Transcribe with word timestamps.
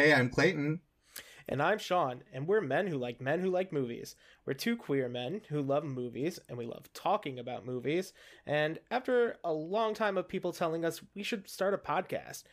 Hey, 0.00 0.14
I'm 0.14 0.30
Clayton. 0.30 0.80
And 1.46 1.62
I'm 1.62 1.76
Sean, 1.76 2.22
and 2.32 2.46
we're 2.46 2.62
men 2.62 2.86
who 2.86 2.96
like 2.96 3.20
men 3.20 3.40
who 3.40 3.50
like 3.50 3.70
movies. 3.70 4.16
We're 4.46 4.54
two 4.54 4.74
queer 4.74 5.10
men 5.10 5.42
who 5.50 5.60
love 5.60 5.84
movies, 5.84 6.40
and 6.48 6.56
we 6.56 6.64
love 6.64 6.90
talking 6.94 7.38
about 7.38 7.66
movies. 7.66 8.14
And 8.46 8.78
after 8.90 9.36
a 9.44 9.52
long 9.52 9.92
time 9.92 10.16
of 10.16 10.26
people 10.26 10.54
telling 10.54 10.86
us 10.86 11.02
we 11.14 11.22
should 11.22 11.50
start 11.50 11.74
a 11.74 11.76
podcast, 11.76 12.44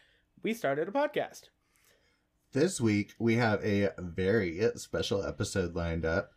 we 0.44 0.54
started 0.54 0.89
a 0.89 0.92
podcast. 0.92 1.44
This 2.52 2.81
week, 2.81 3.14
we 3.17 3.36
have 3.36 3.64
a 3.64 3.92
very 3.98 4.59
special 4.76 5.26
episode 5.26 5.73
lined 5.73 6.04
up. 6.04 6.34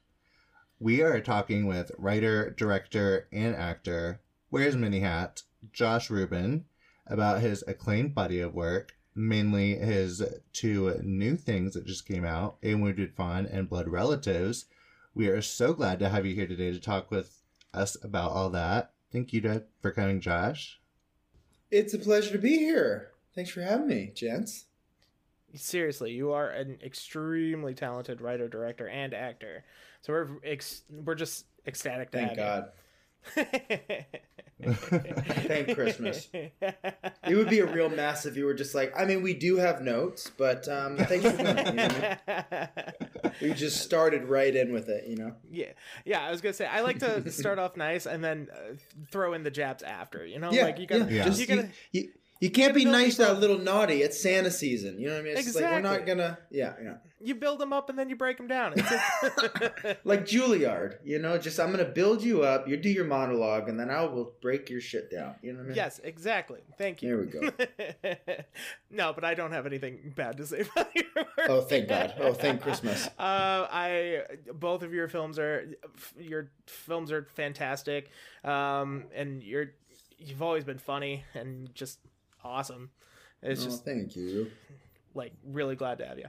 We 0.79 1.03
are 1.03 1.19
talking 1.21 1.67
with 1.67 1.91
writer, 1.99 2.51
director, 2.51 3.27
and 3.33 3.57
actor, 3.57 4.21
Where's 4.49 4.77
many 4.77 5.01
hats, 5.01 5.43
Josh 5.73 6.09
Ruben, 6.09 6.67
about 7.05 7.41
his 7.41 7.65
acclaimed 7.67 8.15
body 8.15 8.39
of 8.39 8.55
work, 8.55 8.93
mainly 9.21 9.77
his 9.77 10.23
two 10.53 10.99
new 11.03 11.37
things 11.37 11.75
that 11.75 11.87
just 11.87 12.07
came 12.07 12.25
out, 12.25 12.57
A 12.63 12.75
Wounded 12.75 13.15
Fawn 13.15 13.47
and 13.47 13.69
Blood 13.69 13.89
Relatives. 13.89 14.67
We 15.15 15.29
are 15.29 15.43
so 15.43 15.75
glad 15.75 15.99
to 15.99 16.09
have 16.09 16.25
you 16.25 16.35
here 16.35 16.47
today 16.47 16.73
to 16.73 16.81
talk 16.81 17.11
with 17.11 17.43
us 17.75 17.97
about 18.03 18.33
all 18.33 18.51
that. 18.51 18.93
Thank 19.13 19.33
you 19.33 19.63
for 19.83 19.91
coming, 19.91 20.21
Josh. 20.21 20.81
It's 21.71 21.95
a 21.95 21.99
pleasure 21.99 22.33
to 22.33 22.39
be 22.39 22.59
here. 22.59 23.11
Thanks 23.35 23.51
for 23.51 23.61
having 23.61 23.89
me, 23.89 24.13
gents. 24.15 24.67
Seriously, 25.55 26.13
you 26.13 26.33
are 26.33 26.49
an 26.49 26.79
extremely 26.83 27.75
talented 27.75 28.21
writer, 28.21 28.49
director, 28.49 28.89
and 28.89 29.13
actor. 29.13 29.65
So 30.01 30.13
we're 30.13 30.29
ex- 30.45 30.83
we're 30.89 31.17
just 31.17 31.47
ecstatic 31.67 32.11
to 32.13 32.19
Thank 32.19 32.29
have 32.31 32.37
God. 32.37 32.65
you. 32.65 32.71
Thank 34.63 35.75
Christmas. 35.75 36.29
It 36.33 37.35
would 37.35 37.49
be 37.49 37.61
a 37.61 37.67
real 37.67 37.89
mess 37.89 38.27
if 38.27 38.37
you 38.37 38.45
were 38.45 38.55
just 38.55 38.75
like, 38.75 38.93
I 38.99 39.05
mean, 39.05 39.23
we 39.23 39.33
do 39.35 39.57
have 39.57 39.81
notes, 39.81 40.31
but 40.37 40.69
um, 40.69 40.97
thanks 40.99 41.31
for 41.31 41.37
coming. 41.37 41.67
You 41.67 41.73
know 41.73 41.89
I 42.29 42.69
mean? 43.25 43.33
We 43.41 43.55
just 43.55 43.81
started 43.83 44.25
right 44.25 44.55
in 44.55 44.73
with 44.73 44.89
it, 44.89 45.07
you 45.07 45.17
know? 45.17 45.35
Yeah, 45.51 45.73
yeah. 46.05 46.21
I 46.21 46.31
was 46.31 46.41
gonna 46.41 46.53
say 46.53 46.67
I 46.67 46.81
like 46.83 46.99
to 46.99 47.31
start 47.31 47.59
off 47.59 47.77
nice 47.77 48.05
and 48.07 48.23
then 48.23 48.49
uh, 48.53 48.75
throw 49.11 49.33
in 49.33 49.43
the 49.45 49.51
jabs 49.51 49.83
after. 49.83 50.27
You 50.27 50.39
know, 50.39 50.51
Yeah, 50.53 50.65
like 50.65 50.79
you 50.79 50.87
gotta, 50.87 51.11
yeah. 51.13 51.25
Just, 51.25 51.41
you 51.41 51.47
gotta. 51.47 51.69
you, 51.93 52.03
you, 52.03 52.09
you 52.41 52.51
can't 52.51 52.75
be 52.75 52.87
nice 52.87 53.17
to 53.17 53.31
a 53.31 53.35
little 53.35 53.59
naughty. 53.59 54.03
It's 54.03 54.19
Santa 54.19 54.51
season. 54.51 54.99
You 54.99 55.09
know 55.09 55.15
what 55.15 55.21
I 55.21 55.25
mean? 55.25 55.37
It's 55.37 55.45
just 55.45 55.61
like, 55.61 55.71
we're 55.71 55.81
not 55.81 56.07
gonna, 56.07 56.39
yeah, 56.51 56.73
yeah. 56.83 56.95
You 57.23 57.35
build 57.35 57.59
them 57.59 57.71
up 57.75 57.91
and 57.91 57.99
then 57.99 58.09
you 58.09 58.17
break 58.17 58.39
them 58.39 58.47
down. 58.47 58.73
It's 58.77 58.91
Like 60.05 60.25
Juilliard, 60.25 60.97
you 61.05 61.19
know, 61.19 61.37
just 61.37 61.61
I'm 61.61 61.71
gonna 61.71 61.85
build 61.85 62.23
you 62.23 62.43
up, 62.43 62.67
you 62.67 62.79
do 62.79 62.89
your 62.89 63.05
monologue, 63.05 63.69
and 63.69 63.79
then 63.79 63.91
I 63.91 64.03
will 64.07 64.33
break 64.41 64.71
your 64.71 64.81
shit 64.81 65.11
down. 65.11 65.35
You 65.43 65.53
know 65.53 65.59
what 65.59 65.65
I 65.65 65.69
mean? 65.69 65.77
yes, 65.77 66.01
exactly. 66.03 66.61
Thank 66.79 67.03
you. 67.03 67.09
There 67.09 67.19
we 67.19 67.27
go. 67.27 68.35
no, 68.91 69.13
but 69.13 69.23
I 69.23 69.35
don't 69.35 69.53
have 69.53 69.67
anything 69.67 70.15
bad 70.17 70.39
to 70.39 70.47
say 70.47 70.61
about 70.61 70.97
your 70.97 71.05
work. 71.15 71.47
Oh, 71.47 71.61
thank 71.61 71.91
God. 71.91 72.15
Oh, 72.19 72.33
thank 72.33 72.63
Christmas. 72.63 73.07
Uh, 73.19 73.67
I 73.71 74.23
both 74.55 74.83
of 74.83 74.95
your 74.95 75.09
films 75.09 75.39
are 75.39 75.69
your 76.19 76.51
films 76.67 77.13
are 77.13 77.29
fantastic, 77.35 78.11
um, 78.45 79.05
and 79.15 79.43
you're 79.43 79.73
you've 80.17 80.43
always 80.43 80.65
been 80.65 80.79
funny 80.79 81.25
and 81.35 81.75
just 81.75 81.99
awesome. 82.45 82.91
It's 83.43 83.63
oh, 83.63 83.65
just 83.65 83.85
thank 83.85 84.17
you. 84.17 84.51
like 85.15 85.33
really 85.45 85.77
glad 85.77 85.99
to 85.99 86.07
have 86.07 86.19
you. 86.19 86.27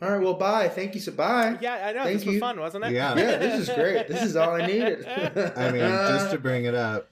All 0.00 0.10
right, 0.10 0.20
well, 0.22 0.34
bye. 0.34 0.68
Thank 0.68 0.94
you. 0.94 1.00
So, 1.00 1.12
bye. 1.12 1.58
Yeah, 1.60 1.88
I 1.88 1.92
know 1.92 2.04
Thank 2.04 2.20
this 2.20 2.26
was 2.26 2.38
fun, 2.38 2.60
wasn't 2.60 2.84
it? 2.84 2.92
Yeah. 2.92 3.16
Yeah, 3.16 3.36
this 3.38 3.68
is 3.68 3.74
great. 3.74 4.06
This 4.08 4.22
is 4.22 4.36
all 4.36 4.54
I 4.54 4.66
needed. 4.66 5.04
I 5.06 5.72
mean, 5.72 5.80
just 5.80 6.30
to 6.30 6.38
bring 6.38 6.64
it 6.64 6.74
up, 6.74 7.08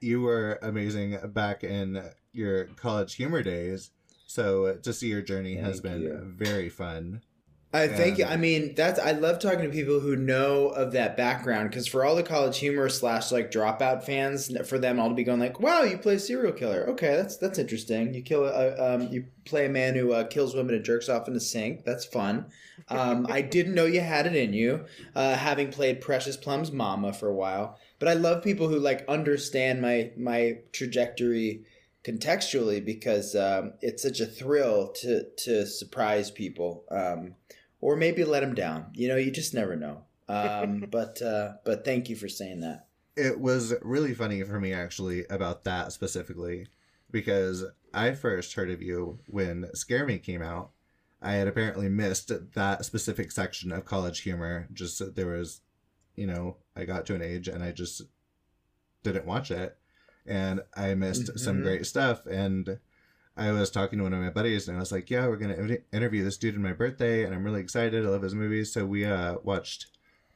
you 0.00 0.20
were 0.20 0.58
amazing 0.62 1.16
back 1.32 1.62
in 1.62 2.02
your 2.32 2.64
college 2.64 3.14
humor 3.14 3.42
days. 3.42 3.90
So 4.26 4.66
uh, 4.66 4.74
to 4.82 4.92
see 4.92 5.08
your 5.08 5.22
journey 5.22 5.56
has 5.56 5.80
been 5.80 6.02
you. 6.02 6.20
very 6.24 6.68
fun. 6.68 7.22
I 7.70 7.86
think 7.86 8.16
Yeah. 8.16 8.30
I 8.30 8.36
mean 8.36 8.74
that's 8.74 8.98
I 8.98 9.12
love 9.12 9.38
talking 9.38 9.60
to 9.62 9.68
people 9.68 10.00
who 10.00 10.16
know 10.16 10.68
of 10.68 10.92
that 10.92 11.18
background 11.18 11.68
because 11.68 11.86
for 11.86 12.02
all 12.02 12.16
the 12.16 12.22
college 12.22 12.58
humor 12.58 12.88
slash 12.88 13.30
like 13.30 13.50
dropout 13.50 14.04
fans, 14.04 14.50
for 14.66 14.78
them 14.78 14.98
all 14.98 15.10
to 15.10 15.14
be 15.14 15.22
going 15.22 15.38
like, 15.38 15.60
"Wow, 15.60 15.82
you 15.82 15.98
play 15.98 16.14
a 16.14 16.18
serial 16.18 16.52
killer? 16.52 16.86
Okay, 16.88 17.14
that's 17.14 17.36
that's 17.36 17.58
interesting. 17.58 18.14
You 18.14 18.22
kill 18.22 18.46
a 18.46 18.94
um, 18.94 19.08
you 19.08 19.26
play 19.44 19.66
a 19.66 19.68
man 19.68 19.94
who 19.94 20.12
uh, 20.12 20.24
kills 20.24 20.54
women 20.54 20.74
and 20.76 20.84
jerks 20.84 21.10
off 21.10 21.28
in 21.28 21.36
a 21.36 21.40
sink. 21.40 21.84
That's 21.84 22.06
fun. 22.06 22.46
Um, 22.88 23.26
I 23.28 23.42
didn't 23.42 23.74
know 23.74 23.84
you 23.84 24.00
had 24.00 24.26
it 24.26 24.34
in 24.34 24.54
you, 24.54 24.86
uh, 25.14 25.34
having 25.34 25.70
played 25.70 26.00
Precious 26.00 26.38
Plum's 26.38 26.72
mama 26.72 27.12
for 27.12 27.28
a 27.28 27.34
while. 27.34 27.78
But 27.98 28.08
I 28.08 28.14
love 28.14 28.42
people 28.42 28.68
who 28.68 28.78
like 28.78 29.04
understand 29.08 29.82
my 29.82 30.10
my 30.16 30.58
trajectory 30.72 31.64
contextually 32.08 32.84
because 32.84 33.36
um, 33.36 33.74
it's 33.82 34.02
such 34.02 34.20
a 34.20 34.26
thrill 34.26 34.88
to 34.88 35.24
to 35.36 35.66
surprise 35.66 36.30
people 36.30 36.84
um, 36.90 37.34
or 37.80 37.96
maybe 37.96 38.24
let 38.24 38.40
them 38.40 38.54
down. 38.54 38.86
You 38.94 39.08
know, 39.08 39.16
you 39.16 39.30
just 39.30 39.54
never 39.54 39.76
know. 39.76 40.04
Um, 40.28 40.86
but 40.90 41.20
uh, 41.20 41.54
but 41.64 41.84
thank 41.84 42.08
you 42.08 42.16
for 42.16 42.28
saying 42.28 42.60
that. 42.60 42.86
It 43.16 43.40
was 43.40 43.74
really 43.82 44.14
funny 44.14 44.42
for 44.42 44.60
me 44.60 44.72
actually 44.72 45.24
about 45.28 45.64
that 45.64 45.92
specifically 45.92 46.68
because 47.10 47.64
I 47.92 48.12
first 48.12 48.54
heard 48.54 48.70
of 48.70 48.80
you 48.80 49.18
when 49.26 49.68
Scare 49.74 50.06
Me 50.06 50.18
came 50.18 50.42
out. 50.42 50.70
I 51.20 51.32
had 51.32 51.48
apparently 51.48 51.88
missed 51.88 52.30
that 52.54 52.84
specific 52.84 53.32
section 53.32 53.72
of 53.72 53.84
college 53.84 54.20
humor. 54.20 54.68
Just 54.72 55.16
there 55.16 55.26
was, 55.26 55.62
you 56.14 56.28
know, 56.28 56.58
I 56.76 56.84
got 56.84 57.06
to 57.06 57.16
an 57.16 57.22
age 57.22 57.48
and 57.48 57.62
I 57.62 57.72
just 57.72 58.02
didn't 59.02 59.26
watch 59.26 59.50
it. 59.50 59.76
And 60.28 60.60
I 60.76 60.94
missed 60.94 61.38
some 61.38 61.58
Mhm. 61.58 61.62
great 61.62 61.86
stuff. 61.86 62.26
And 62.26 62.78
I 63.36 63.52
was 63.52 63.70
talking 63.70 63.98
to 63.98 64.02
one 64.04 64.12
of 64.12 64.20
my 64.20 64.30
buddies 64.30 64.68
and 64.68 64.76
I 64.76 64.80
was 64.80 64.92
like, 64.92 65.10
yeah, 65.10 65.26
we're 65.28 65.36
going 65.36 65.56
to 65.56 65.82
interview 65.92 66.24
this 66.24 66.36
dude 66.36 66.56
on 66.56 66.62
my 66.62 66.72
birthday. 66.72 67.24
And 67.24 67.34
I'm 67.34 67.44
really 67.44 67.60
excited. 67.60 68.04
I 68.04 68.08
love 68.08 68.22
his 68.22 68.34
movies. 68.34 68.72
So 68.72 68.84
we 68.84 69.04
uh, 69.04 69.36
watched 69.42 69.86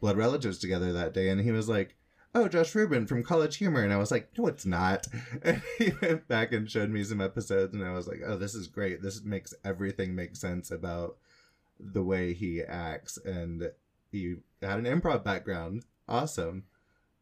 Blood 0.00 0.16
Relatives 0.16 0.58
together 0.58 0.92
that 0.92 1.12
day. 1.12 1.28
And 1.28 1.41
he 1.41 1.50
was 1.50 1.69
like, 1.69 1.97
oh, 2.34 2.48
Josh 2.48 2.75
Ruben 2.75 3.06
from 3.06 3.22
College 3.22 3.56
Humor. 3.56 3.82
And 3.82 3.92
I 3.92 3.97
was 3.98 4.10
like, 4.10 4.31
no, 4.38 4.47
it's 4.47 4.64
not. 4.64 5.06
And 5.42 5.60
he 5.78 5.92
went 6.00 6.28
back 6.28 6.52
and 6.52 6.70
showed 6.70 6.91
me 6.91 7.02
some 7.04 7.20
episodes. 7.20 7.75
And 7.75 7.84
I 7.84 7.92
was 7.92 8.06
like, 8.06 8.20
oh, 8.25 8.36
this 8.38 8.54
is 8.54 8.69
great. 8.69 9.02
This 9.02 9.22
makes 9.25 9.52
everything 9.64 10.14
make 10.14 10.36
sense 10.36 10.70
about 10.70 11.19
the 11.81 12.02
way 12.04 12.32
he 12.32 12.62
acts. 12.62 13.19
And 13.19 13.70
he 14.12 14.36
had 14.62 14.78
an 14.78 14.84
improv 14.84 15.25
background. 15.25 15.84
Awesome. 16.08 16.64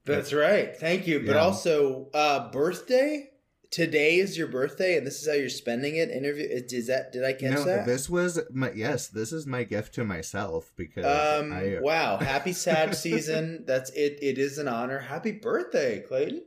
That's 0.05 0.33
right. 0.33 0.77
Thank 0.77 1.07
you. 1.07 1.21
But 1.21 1.37
Yeah. 1.37 1.43
also, 1.43 2.09
uh, 2.15 2.51
birthday. 2.51 3.31
Today 3.71 4.17
is 4.17 4.37
your 4.37 4.49
birthday, 4.49 4.97
and 4.97 5.07
this 5.07 5.23
is 5.23 5.29
how 5.29 5.35
you're 5.35 5.49
spending 5.49 5.95
it. 5.95 6.11
Interview 6.11 6.45
is 6.51 6.89
that? 6.89 7.13
Did 7.13 7.23
I 7.23 7.33
catch 7.35 7.53
no, 7.53 7.65
that? 7.65 7.87
this 7.87 8.11
was 8.11 8.41
my 8.51 8.73
yes. 8.73 9.07
This 9.07 9.33
is 9.33 9.47
my 9.47 9.63
gift 9.63 9.95
to 9.95 10.05
myself 10.05 10.73
because 10.75 11.05
um. 11.05 11.53
I 11.53 11.79
wow. 11.81 12.17
Happy 12.21 12.53
sad 12.53 12.97
season. 12.97 13.65
That's 13.67 13.91
it. 13.91 14.19
It 14.21 14.39
is 14.39 14.59
an 14.59 14.67
honor. 14.67 14.99
Happy 14.99 15.31
birthday, 15.31 16.01
Clayton. 16.01 16.43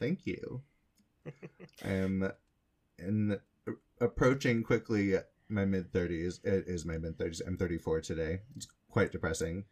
thank 0.00 0.26
you. 0.26 0.62
I 1.84 1.92
am 1.92 2.32
in 2.98 3.38
approaching 4.00 4.64
quickly 4.64 5.14
my 5.48 5.64
mid 5.64 5.92
thirties. 5.92 6.40
It 6.42 6.64
is 6.66 6.84
my 6.84 6.98
mid 6.98 7.18
thirties. 7.18 7.40
I'm 7.46 7.56
34 7.56 8.00
today. 8.00 8.40
It's 8.56 8.66
quite 8.90 9.12
depressing. 9.12 9.64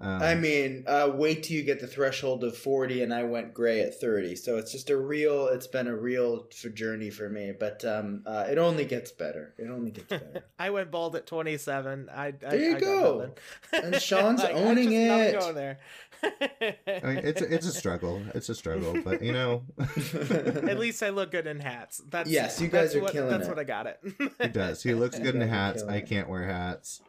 Um, 0.00 0.22
I 0.22 0.34
mean, 0.36 0.84
uh, 0.86 1.10
wait 1.12 1.42
till 1.42 1.56
you 1.56 1.64
get 1.64 1.80
the 1.80 1.86
threshold 1.88 2.44
of 2.44 2.56
40, 2.56 3.02
and 3.02 3.12
I 3.12 3.24
went 3.24 3.52
gray 3.52 3.80
at 3.80 4.00
30. 4.00 4.36
So 4.36 4.56
it's 4.56 4.70
just 4.70 4.90
a 4.90 4.96
real, 4.96 5.48
it's 5.48 5.66
been 5.66 5.88
a 5.88 5.96
real 5.96 6.46
journey 6.74 7.10
for 7.10 7.28
me, 7.28 7.52
but 7.58 7.84
um, 7.84 8.22
uh, 8.24 8.46
it 8.48 8.58
only 8.58 8.84
gets 8.84 9.10
better. 9.10 9.54
It 9.58 9.68
only 9.68 9.90
gets 9.90 10.06
better. 10.08 10.44
I 10.58 10.70
went 10.70 10.90
bald 10.92 11.16
at 11.16 11.26
27. 11.26 12.08
I, 12.14 12.26
I 12.26 12.30
There 12.30 12.56
you 12.60 12.76
I 12.76 12.80
go. 12.80 13.30
And 13.72 13.94
Sean's 14.00 14.42
Like, 14.42 14.54
I'm 14.54 14.68
owning 14.68 14.90
just 14.90 15.08
not 15.08 15.20
it. 15.20 15.40
Going 15.40 15.54
there. 15.56 15.78
I 16.22 17.00
mean, 17.04 17.18
it's 17.24 17.40
a, 17.42 17.54
it's 17.54 17.66
a 17.66 17.72
struggle. 17.72 18.22
It's 18.34 18.48
a 18.48 18.54
struggle, 18.54 19.00
but 19.04 19.22
you 19.22 19.32
know, 19.32 19.62
At 19.78 20.78
least 20.78 21.02
I 21.02 21.10
look 21.10 21.30
good 21.30 21.46
in 21.46 21.60
hats. 21.60 22.02
That's 22.08 22.30
Yes, 22.30 22.60
you 22.60 22.68
guys 22.68 22.94
are 22.94 23.00
what, 23.00 23.12
killing 23.12 23.30
That's 23.30 23.46
it. 23.46 23.50
what 23.50 23.58
I 23.58 23.64
got 23.64 23.86
it. 23.86 24.00
he 24.40 24.48
does. 24.48 24.82
He 24.82 24.94
looks 24.94 25.18
good 25.18 25.34
in 25.34 25.40
hats. 25.48 25.82
I 25.84 26.00
can't 26.00 26.28
wear 26.28 26.44
hats, 26.44 27.00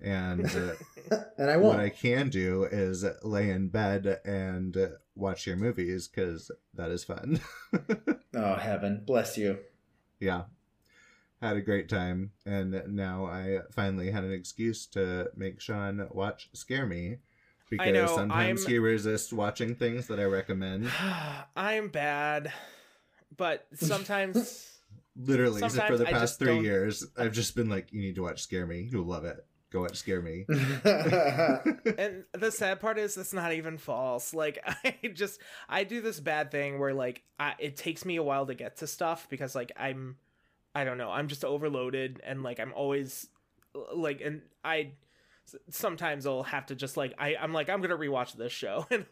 and 0.00 0.44
uh, 0.46 1.16
and 1.38 1.50
I 1.50 1.56
what 1.56 1.76
won't. 1.76 1.80
I 1.80 1.88
can 1.90 2.28
do 2.28 2.64
is 2.64 3.04
lay 3.22 3.50
in 3.50 3.68
bed 3.68 4.20
and 4.24 4.76
watch 5.14 5.46
your 5.46 5.56
movies 5.56 6.08
because 6.08 6.50
that 6.74 6.90
is 6.90 7.04
fun. 7.04 7.40
Oh, 8.34 8.54
heaven. 8.54 9.02
Bless 9.04 9.36
you. 9.38 9.58
yeah, 10.20 10.42
had 11.40 11.56
a 11.56 11.62
great 11.62 11.88
time, 11.88 12.30
and 12.46 12.82
now 12.88 13.24
I 13.24 13.60
finally 13.72 14.10
had 14.12 14.22
an 14.22 14.32
excuse 14.32 14.86
to 14.88 15.30
make 15.34 15.60
Sean 15.60 16.06
watch 16.12 16.48
Scare 16.52 16.86
Me. 16.86 17.16
Because 17.70 17.92
know, 17.92 18.06
sometimes 18.06 18.62
I'm- 18.64 18.70
he 18.70 18.78
resists 18.78 19.32
watching 19.32 19.74
things 19.74 20.06
that 20.06 20.20
I 20.20 20.24
recommend. 20.24 20.88
I'm 21.56 21.88
bad, 21.88 22.52
but 23.36 23.66
sometimes 23.74 24.78
Literally, 25.16 25.60
for 25.62 25.96
the 25.96 26.04
past 26.04 26.38
three 26.38 26.54
don't- 26.54 26.64
years, 26.64 27.04
I've 27.18 27.32
just 27.32 27.56
been 27.56 27.68
like, 27.70 27.92
"You 27.92 28.00
need 28.02 28.14
to 28.16 28.22
watch 28.22 28.42
Scare 28.42 28.66
Me. 28.66 28.88
You'll 28.92 29.06
love 29.06 29.24
it. 29.24 29.44
Go 29.70 29.82
watch 29.82 29.96
Scare 29.96 30.22
Me." 30.22 30.44
and 30.48 32.24
the 32.32 32.50
sad 32.50 32.80
part 32.80 32.98
is 32.98 33.16
it's 33.16 33.32
not 33.32 33.52
even 33.52 33.78
false. 33.78 34.32
Like 34.32 34.58
i 34.84 34.94
just 35.12 35.40
i 35.68 35.84
do 35.84 36.00
this 36.00 36.20
bad 36.20 36.50
thing 36.50 36.78
where 36.78 36.94
like 36.94 37.22
I, 37.38 37.54
it 37.58 37.76
takes 37.76 38.04
me 38.04 38.16
a 38.16 38.22
while 38.22 38.46
to 38.46 38.54
get 38.54 38.78
to 38.78 38.86
stuff 38.86 39.28
because 39.28 39.54
like 39.54 39.72
i'm 39.76 40.16
i 40.74 40.84
don't 40.84 40.98
know 40.98 41.10
i'm 41.10 41.28
just 41.28 41.44
overloaded 41.44 42.20
and 42.24 42.42
like 42.42 42.60
i'm 42.60 42.72
always 42.74 43.28
like 43.94 44.20
and 44.20 44.42
I 44.64 44.92
sometimes 45.70 46.26
I'll 46.26 46.42
have 46.42 46.66
to 46.66 46.74
just 46.74 46.96
like 46.96 47.14
I 47.18 47.36
I'm 47.36 47.52
like 47.52 47.70
I'm 47.70 47.80
gonna 47.80 47.96
rewatch 47.96 48.34
this 48.34 48.52
show 48.52 48.86
and 48.90 49.06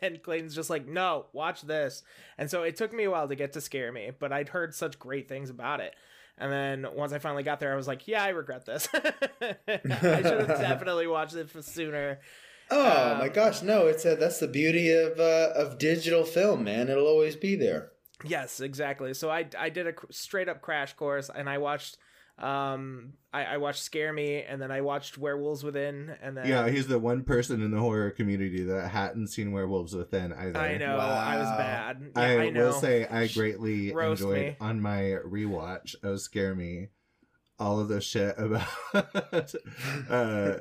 and 0.00 0.22
Clayton's 0.22 0.54
just 0.54 0.70
like 0.70 0.86
no 0.86 1.26
watch 1.32 1.62
this. 1.62 2.02
And 2.38 2.50
so 2.50 2.62
it 2.62 2.76
took 2.76 2.92
me 2.92 3.04
a 3.04 3.10
while 3.10 3.28
to 3.28 3.34
get 3.34 3.52
to 3.54 3.60
scare 3.60 3.92
me 3.92 4.10
but 4.18 4.32
I'd 4.32 4.48
heard 4.48 4.74
such 4.74 4.98
great 4.98 5.28
things 5.28 5.50
about 5.50 5.80
it 5.80 5.94
and 6.38 6.50
then 6.52 6.86
once 6.94 7.12
I 7.12 7.18
finally 7.18 7.42
got 7.42 7.60
there 7.60 7.72
I 7.72 7.76
was 7.76 7.86
like 7.88 8.08
yeah 8.08 8.22
I 8.22 8.28
regret 8.30 8.64
this 8.66 8.88
I 8.94 9.56
should 9.66 10.48
have 10.48 10.58
definitely 10.60 11.06
watched 11.06 11.34
it 11.34 11.50
sooner 11.64 12.20
Oh 12.70 13.12
Um, 13.12 13.18
my 13.18 13.28
gosh, 13.28 13.60
no! 13.60 13.86
It's 13.86 14.04
a, 14.06 14.16
that's 14.16 14.38
the 14.38 14.48
beauty 14.48 14.90
of 14.92 15.20
uh, 15.20 15.50
of 15.54 15.76
digital 15.78 16.24
film, 16.24 16.64
man. 16.64 16.88
It'll 16.88 17.06
always 17.06 17.36
be 17.36 17.54
there. 17.54 17.90
Yes, 18.24 18.60
exactly. 18.60 19.12
So 19.12 19.28
I 19.30 19.46
I 19.58 19.68
did 19.68 19.86
a 19.86 19.92
cr- 19.92 20.06
straight 20.10 20.48
up 20.48 20.62
crash 20.62 20.94
course, 20.94 21.28
and 21.34 21.50
I 21.50 21.58
watched 21.58 21.98
um 22.38 23.12
I, 23.34 23.44
I 23.44 23.56
watched 23.56 23.82
Scare 23.82 24.12
Me, 24.12 24.42
and 24.42 24.60
then 24.60 24.70
I 24.70 24.82
watched 24.82 25.16
Werewolves 25.16 25.64
Within, 25.64 26.14
and 26.22 26.36
then 26.36 26.46
Yeah, 26.46 26.68
he's 26.68 26.86
the 26.86 26.98
one 26.98 27.22
person 27.24 27.62
in 27.62 27.70
the 27.70 27.78
horror 27.78 28.10
community 28.10 28.62
that 28.64 28.88
hadn't 28.88 29.28
seen 29.28 29.52
Werewolves 29.52 29.94
Within 29.94 30.32
either. 30.34 30.58
I 30.58 30.76
know 30.76 30.98
I 30.98 31.38
was 31.38 31.48
bad. 31.48 32.12
Yeah, 32.14 32.22
I, 32.22 32.38
I, 32.38 32.50
know. 32.50 32.66
will 32.66 32.72
say 32.74 33.06
I 33.06 33.28
greatly 33.28 33.92
Roast 33.92 34.20
enjoyed 34.20 34.38
me. 34.38 34.56
on 34.60 34.82
my 34.82 35.00
rewatch 35.26 35.94
of 36.02 36.20
Scare 36.20 36.54
Me 36.54 36.88
all 37.58 37.80
of 37.80 37.88
the 37.88 38.00
shit 38.00 38.34
about 38.38 38.66
uh 40.10 40.54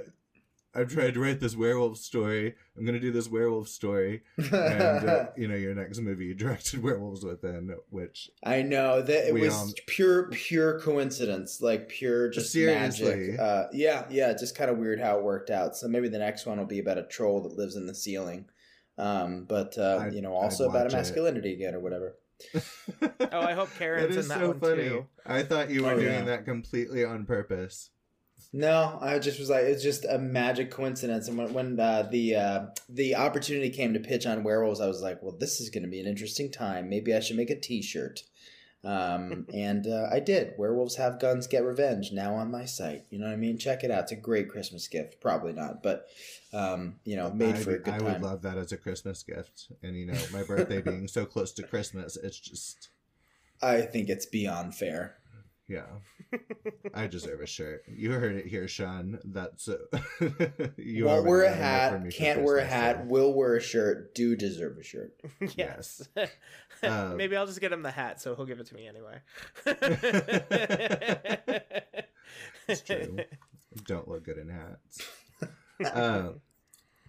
I'm 0.73 0.87
tried 0.87 1.15
to 1.15 1.19
write 1.19 1.39
this 1.41 1.55
werewolf 1.55 1.97
story. 1.97 2.55
I'm 2.77 2.85
gonna 2.85 2.99
do 2.99 3.11
this 3.11 3.27
werewolf 3.29 3.67
story, 3.67 4.21
and 4.37 4.53
uh, 4.53 5.25
you 5.37 5.47
know 5.47 5.55
your 5.55 5.75
next 5.75 5.99
movie 5.99 6.25
you 6.27 6.33
directed 6.33 6.81
Werewolves 6.83 7.25
Within, 7.25 7.75
which 7.89 8.29
I 8.43 8.61
know 8.61 9.01
that 9.01 9.27
it 9.27 9.33
was 9.33 9.53
um, 9.53 9.73
pure, 9.87 10.29
pure 10.29 10.79
coincidence, 10.79 11.61
like 11.61 11.89
pure 11.89 12.29
just 12.29 12.51
Seriously. 12.53 13.09
magic. 13.31 13.39
Uh, 13.39 13.63
yeah, 13.73 14.05
yeah, 14.09 14.31
just 14.33 14.55
kind 14.55 14.71
of 14.71 14.77
weird 14.77 14.99
how 15.01 15.17
it 15.17 15.23
worked 15.23 15.49
out. 15.49 15.75
So 15.75 15.87
maybe 15.89 16.07
the 16.07 16.19
next 16.19 16.45
one 16.45 16.57
will 16.57 16.65
be 16.65 16.79
about 16.79 16.97
a 16.97 17.03
troll 17.03 17.41
that 17.41 17.57
lives 17.57 17.75
in 17.75 17.85
the 17.85 17.95
ceiling, 17.95 18.45
um, 18.97 19.43
but 19.49 19.77
uh, 19.77 19.99
I'd- 20.03 20.15
you 20.15 20.21
know, 20.21 20.33
also 20.33 20.69
about 20.69 20.83
watch 20.85 20.93
a 20.93 20.95
it. 20.95 20.99
masculinity 20.99 21.53
again 21.53 21.75
or 21.75 21.79
whatever. 21.81 22.17
Oh, 23.33 23.39
I 23.39 23.53
hope 23.53 23.69
Karen's 23.77 24.15
That 24.15 24.21
in 24.23 24.27
that 24.29 24.39
so 24.39 24.47
one 24.49 24.59
funny. 24.59 24.83
too. 24.83 25.05
I 25.25 25.43
thought 25.43 25.69
you 25.69 25.83
were 25.83 25.91
Oh, 25.91 25.95
doing 25.99 26.11
yeah. 26.11 26.23
that 26.25 26.43
completely 26.45 27.05
on 27.05 27.25
purpose. 27.25 27.91
No, 28.53 28.97
I 29.01 29.17
just 29.19 29.39
was 29.39 29.49
like, 29.49 29.63
it's 29.63 29.83
just 29.83 30.05
a 30.05 30.17
magic 30.17 30.71
coincidence. 30.71 31.29
And 31.29 31.37
when 31.37 31.53
when 31.53 31.79
uh, 31.79 32.03
the 32.11 32.35
uh, 32.35 32.65
the 32.89 33.15
opportunity 33.15 33.69
came 33.69 33.93
to 33.93 33.99
pitch 33.99 34.25
on 34.25 34.43
werewolves, 34.43 34.81
I 34.81 34.87
was 34.87 35.01
like, 35.01 35.23
well, 35.23 35.35
this 35.37 35.61
is 35.61 35.69
going 35.69 35.83
to 35.83 35.89
be 35.89 36.01
an 36.01 36.07
interesting 36.07 36.51
time. 36.51 36.89
Maybe 36.89 37.13
I 37.15 37.21
should 37.21 37.37
make 37.37 37.49
a 37.49 37.59
T-shirt. 37.59 38.23
Um, 38.83 39.45
and 39.53 39.87
uh, 39.87 40.07
I 40.11 40.19
did. 40.19 40.55
Werewolves 40.57 40.97
have 40.97 41.19
guns, 41.19 41.47
get 41.47 41.63
revenge. 41.63 42.11
Now 42.11 42.35
on 42.35 42.51
my 42.51 42.65
site, 42.65 43.05
you 43.09 43.19
know 43.19 43.27
what 43.27 43.33
I 43.33 43.37
mean. 43.37 43.57
Check 43.57 43.85
it 43.85 43.91
out. 43.91 44.03
It's 44.03 44.11
a 44.11 44.17
great 44.17 44.49
Christmas 44.49 44.85
gift. 44.89 45.21
Probably 45.21 45.53
not, 45.53 45.81
but 45.81 46.07
um, 46.51 46.95
you 47.05 47.15
know, 47.15 47.31
made 47.31 47.55
I, 47.55 47.59
for 47.59 47.75
a 47.75 47.79
good 47.79 47.93
I 47.93 47.97
time. 47.99 48.05
would 48.05 48.21
love 48.21 48.41
that 48.41 48.57
as 48.57 48.73
a 48.73 48.77
Christmas 48.77 49.23
gift. 49.23 49.71
And 49.81 49.95
you 49.95 50.07
know, 50.07 50.19
my 50.33 50.43
birthday 50.43 50.81
being 50.81 51.07
so 51.07 51.25
close 51.25 51.53
to 51.53 51.63
Christmas, 51.63 52.17
it's 52.17 52.39
just 52.39 52.89
I 53.61 53.81
think 53.81 54.09
it's 54.09 54.25
beyond 54.25 54.75
fair. 54.75 55.15
Yeah. 55.71 56.37
I 56.93 57.07
deserve 57.07 57.41
a 57.41 57.47
shirt. 57.47 57.83
You 57.87 58.11
heard 58.11 58.35
it 58.35 58.45
here, 58.45 58.67
Sean. 58.67 59.19
That's 59.23 59.67
uh, 59.69 59.77
you 60.77 61.05
Won't 61.05 61.25
wear 61.25 61.43
a 61.43 61.51
hat. 61.53 61.93
from 61.93 62.03
me 62.03 62.11
for 62.11 62.17
Can't 62.17 62.41
wear 62.43 62.57
a 62.57 62.65
hat. 62.65 62.97
so- 63.03 63.05
Will 63.09 63.33
wear 63.33 63.55
a 63.55 63.61
shirt. 63.61 64.13
Do 64.15 64.35
deserve 64.35 64.77
a 64.77 64.83
shirt. 64.83 65.13
yes. 65.55 66.07
Um, 66.83 67.17
Maybe 67.17 67.35
I'll 67.37 67.45
just 67.47 67.61
get 67.61 67.71
him 67.71 67.83
the 67.83 67.91
hat, 67.91 68.19
so 68.21 68.35
he'll 68.35 68.45
give 68.45 68.59
it 68.59 68.67
to 68.67 68.75
me 68.75 68.87
anyway. 68.87 69.19
It's 72.67 72.81
true. 72.81 73.17
Don't 73.85 74.07
look 74.07 74.23
good 74.23 74.37
in 74.37 74.49
hats. 74.49 75.01
um, 75.93 76.41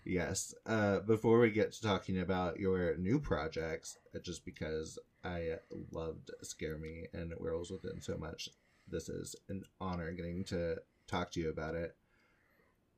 yes. 0.04 0.54
Uh, 0.66 1.00
before 1.00 1.38
we 1.38 1.50
get 1.50 1.72
to 1.72 1.82
talking 1.82 2.18
about 2.20 2.58
your 2.60 2.96
new 2.96 3.18
projects, 3.18 3.98
uh, 4.14 4.18
just 4.18 4.44
because 4.44 4.98
I 5.24 5.56
loved 5.90 6.30
Scare 6.42 6.78
Me 6.78 7.06
and 7.12 7.32
Werewolves 7.38 7.70
Within 7.70 8.00
so 8.00 8.16
much, 8.16 8.48
this 8.88 9.08
is 9.08 9.36
an 9.48 9.64
honor 9.80 10.12
getting 10.12 10.44
to 10.44 10.76
talk 11.06 11.30
to 11.32 11.40
you 11.40 11.50
about 11.50 11.74
it. 11.74 11.94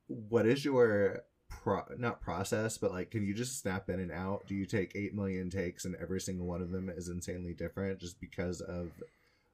What 0.06 0.46
is 0.46 0.64
your 0.64 1.24
pro 1.48 1.82
not 1.98 2.20
process, 2.20 2.78
but 2.78 2.92
like, 2.92 3.10
can 3.10 3.24
you 3.24 3.34
just 3.34 3.60
snap 3.60 3.88
in 3.88 4.00
and 4.00 4.12
out? 4.12 4.46
Do 4.46 4.54
you 4.54 4.66
take 4.66 4.92
eight 4.94 5.14
million 5.14 5.50
takes 5.50 5.84
and 5.84 5.96
every 5.96 6.20
single 6.20 6.46
one 6.46 6.60
of 6.60 6.70
them 6.70 6.88
is 6.88 7.08
insanely 7.08 7.54
different 7.54 8.00
just 8.00 8.20
because 8.20 8.60
of 8.60 8.90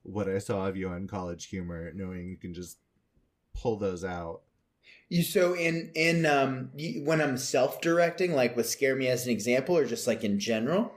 what 0.03 0.29
I 0.29 0.39
saw 0.39 0.67
of 0.67 0.77
you 0.77 0.89
on 0.89 1.07
College 1.07 1.47
Humor, 1.47 1.93
knowing 1.95 2.29
you 2.29 2.37
can 2.37 2.55
just 2.55 2.79
pull 3.55 3.77
those 3.77 4.05
out? 4.05 4.43
You 5.09 5.23
so 5.23 5.55
in 5.55 5.91
in 5.95 6.25
um 6.25 6.71
when 7.05 7.21
I'm 7.21 7.37
self 7.37 7.81
directing, 7.81 8.33
like 8.33 8.57
with 8.57 8.69
scare 8.69 8.95
me 8.95 9.09
as 9.09 9.27
an 9.27 9.33
example, 9.33 9.77
or 9.77 9.85
just 9.85 10.07
like 10.07 10.23
in 10.25 10.39
general. 10.39 10.93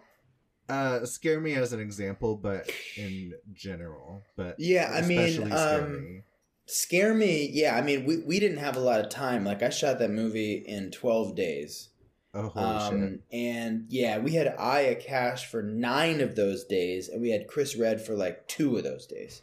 Uh, 0.69 1.05
scare 1.05 1.41
me 1.41 1.53
as 1.55 1.73
an 1.73 1.79
example, 1.81 2.37
but 2.37 2.71
in 2.95 3.33
general, 3.51 4.23
but 4.37 4.55
Yeah, 4.59 4.89
I 4.93 5.01
mean, 5.05 5.45
scare 5.45 5.83
um, 5.83 6.03
me. 6.03 6.21
Scare 6.65 7.13
me, 7.13 7.49
yeah. 7.51 7.75
I 7.75 7.81
mean, 7.81 8.05
we 8.05 8.17
we 8.19 8.39
didn't 8.39 8.57
have 8.57 8.77
a 8.77 8.79
lot 8.79 9.01
of 9.01 9.09
time. 9.09 9.43
Like 9.43 9.61
I 9.61 9.69
shot 9.69 9.99
that 9.99 10.11
movie 10.11 10.63
in 10.65 10.91
twelve 10.91 11.35
days. 11.35 11.89
Oh 12.35 12.47
holy 12.47 12.65
Um, 12.65 13.01
shit! 13.01 13.21
and 13.31 13.85
yeah, 13.89 14.17
we 14.19 14.31
had 14.33 14.55
Aya 14.57 14.95
Cash 14.95 15.47
for 15.47 15.61
nine 15.61 16.21
of 16.21 16.35
those 16.35 16.63
days, 16.63 17.09
and 17.09 17.21
we 17.21 17.31
had 17.31 17.47
Chris 17.47 17.75
Redd 17.75 17.99
for 17.99 18.15
like 18.15 18.47
two 18.47 18.77
of 18.77 18.83
those 18.83 19.05
days. 19.05 19.41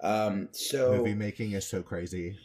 Um, 0.00 0.48
so 0.52 0.96
Movie 0.98 1.14
making 1.14 1.52
is 1.52 1.66
so 1.66 1.82
crazy. 1.82 2.36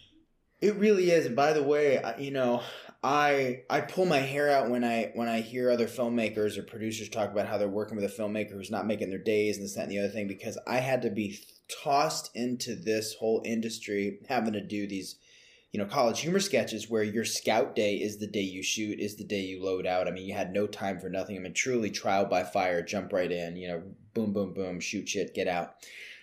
It 0.63 0.77
really 0.77 1.11
is. 1.11 1.27
By 1.27 1.51
the 1.51 1.61
way, 1.61 2.01
you 2.17 2.31
know, 2.31 2.63
I 3.03 3.63
I 3.69 3.81
pull 3.81 4.05
my 4.05 4.19
hair 4.19 4.49
out 4.49 4.69
when 4.69 4.85
I 4.85 5.11
when 5.13 5.27
I 5.27 5.41
hear 5.41 5.69
other 5.69 5.87
filmmakers 5.87 6.57
or 6.57 6.63
producers 6.63 7.09
talk 7.09 7.29
about 7.29 7.47
how 7.47 7.57
they're 7.57 7.67
working 7.67 7.97
with 7.97 8.05
a 8.05 8.21
filmmaker 8.21 8.53
who's 8.53 8.71
not 8.71 8.87
making 8.87 9.09
their 9.09 9.19
days 9.19 9.57
and 9.57 9.65
this, 9.65 9.75
that, 9.75 9.81
and 9.81 9.91
the 9.91 9.99
other 9.99 10.07
thing 10.07 10.25
because 10.25 10.57
I 10.65 10.77
had 10.77 11.01
to 11.01 11.09
be 11.09 11.37
tossed 11.83 12.33
into 12.33 12.75
this 12.75 13.13
whole 13.15 13.41
industry 13.43 14.19
having 14.29 14.53
to 14.53 14.61
do 14.61 14.87
these, 14.87 15.17
you 15.73 15.81
know, 15.81 15.85
college 15.85 16.21
humor 16.21 16.39
sketches 16.39 16.89
where 16.89 17.03
your 17.03 17.25
scout 17.25 17.75
day 17.75 17.95
is 17.97 18.19
the 18.19 18.27
day 18.27 18.39
you 18.39 18.63
shoot, 18.63 19.01
is 19.01 19.17
the 19.17 19.25
day 19.25 19.41
you 19.41 19.61
load 19.61 19.85
out. 19.85 20.07
I 20.07 20.11
mean, 20.11 20.25
you 20.25 20.33
had 20.33 20.53
no 20.53 20.65
time 20.65 20.97
for 20.97 21.09
nothing. 21.09 21.35
I 21.35 21.39
mean, 21.39 21.53
truly 21.53 21.89
trial 21.89 22.23
by 22.23 22.43
fire, 22.43 22.81
jump 22.81 23.11
right 23.11 23.29
in, 23.29 23.57
you 23.57 23.67
know, 23.67 23.83
boom, 24.13 24.31
boom, 24.31 24.53
boom, 24.53 24.79
shoot 24.79 25.09
shit, 25.09 25.35
get 25.35 25.49
out. 25.49 25.75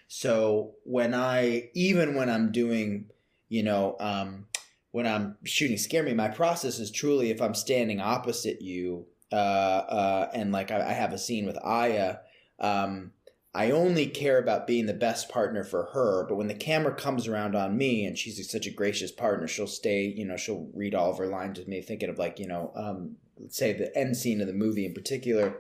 So 0.09 0.77
when 0.85 1.13
I, 1.13 1.69
even 1.75 2.15
when 2.15 2.31
I'm 2.31 2.53
doing 2.53 3.11
you 3.51 3.63
know, 3.63 3.97
um, 4.01 4.47
when 4.93 5.07
I'm 5.07 5.37
shooting 5.45 5.77
Scare 5.77 6.05
Me, 6.05 6.15
my 6.15 6.29
process 6.29 6.79
is 6.79 6.91
truly 6.91 7.31
if 7.31 7.43
I'm 7.43 7.55
standing 7.55 8.01
opposite 8.01 8.63
you, 8.63 9.07
uh, 9.31 9.35
uh, 9.35 10.31
and 10.33 10.51
like 10.53 10.71
I, 10.71 10.89
I 10.89 10.93
have 10.93 11.13
a 11.13 11.19
scene 11.19 11.45
with 11.45 11.59
Aya, 11.63 12.17
um, 12.59 13.13
I 13.53 13.73
only 13.73 14.07
care 14.07 14.39
about 14.39 14.69
being 14.69 14.87
the 14.87 14.95
best 14.95 15.29
partner 15.29 15.65
for 15.65 15.91
her. 15.93 16.25
But 16.29 16.37
when 16.37 16.47
the 16.47 16.55
camera 16.55 16.95
comes 16.95 17.27
around 17.27 17.57
on 17.57 17.77
me, 17.77 18.05
and 18.05 18.17
she's 18.17 18.51
such 18.51 18.67
a 18.67 18.73
gracious 18.73 19.11
partner, 19.11 19.49
she'll 19.49 19.67
stay, 19.67 20.05
you 20.05 20.25
know, 20.25 20.37
she'll 20.37 20.69
read 20.73 20.95
all 20.95 21.11
of 21.11 21.19
her 21.19 21.27
lines 21.27 21.59
with 21.59 21.67
me, 21.69 21.83
thinking 21.83 22.09
of 22.09 22.19
like, 22.19 22.39
you 22.39 22.47
know, 22.47 22.73
um, 22.77 23.17
let's 23.39 23.57
say 23.57 23.73
the 23.73 23.97
end 23.99 24.17
scene 24.17 24.41
of 24.41 24.47
the 24.47 24.53
movie 24.53 24.87
in 24.87 24.95
particular, 24.95 25.59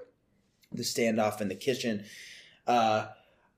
the 0.72 0.84
standoff 0.84 1.40
in 1.40 1.48
the 1.48 1.56
kitchen. 1.56 2.04
Uh, 2.66 3.08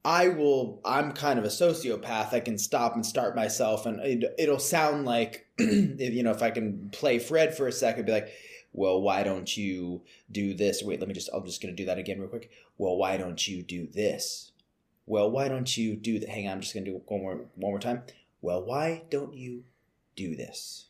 I 0.04 0.28
will. 0.28 0.80
I'm 0.84 1.12
kind 1.12 1.38
of 1.38 1.44
a 1.44 1.48
sociopath. 1.48 2.32
I 2.32 2.40
can 2.40 2.58
stop 2.58 2.94
and 2.94 3.06
start 3.06 3.36
myself, 3.36 3.86
and 3.86 4.00
it, 4.00 4.34
it'll 4.36 4.58
sound 4.58 5.04
like, 5.04 5.46
you 5.58 6.22
know, 6.22 6.32
if 6.32 6.42
I 6.42 6.50
can 6.50 6.88
play 6.90 7.18
Fred 7.20 7.56
for 7.56 7.68
a 7.68 7.72
second, 7.72 8.06
be 8.06 8.12
like, 8.12 8.28
"Well, 8.72 9.00
why 9.00 9.22
don't 9.22 9.56
you 9.56 10.02
do 10.30 10.54
this?" 10.54 10.82
Wait, 10.82 10.98
let 10.98 11.08
me 11.08 11.14
just. 11.14 11.30
I'm 11.32 11.46
just 11.46 11.62
gonna 11.62 11.74
do 11.74 11.84
that 11.84 11.98
again 11.98 12.18
real 12.18 12.28
quick. 12.28 12.50
Well, 12.78 12.96
why 12.96 13.16
don't 13.16 13.46
you 13.46 13.62
do 13.62 13.86
this? 13.86 14.50
Well, 15.06 15.30
why 15.30 15.48
don't 15.48 15.76
you 15.76 15.94
do 15.94 16.18
that? 16.18 16.28
Hang 16.28 16.48
on, 16.48 16.54
I'm 16.54 16.60
just 16.60 16.74
gonna 16.74 16.86
do 16.86 16.96
it 16.96 17.04
one 17.06 17.20
more 17.20 17.34
one 17.54 17.72
more 17.72 17.78
time. 17.78 18.02
Well, 18.40 18.64
why 18.64 19.04
don't 19.08 19.34
you 19.34 19.62
do 20.16 20.34
this? 20.34 20.86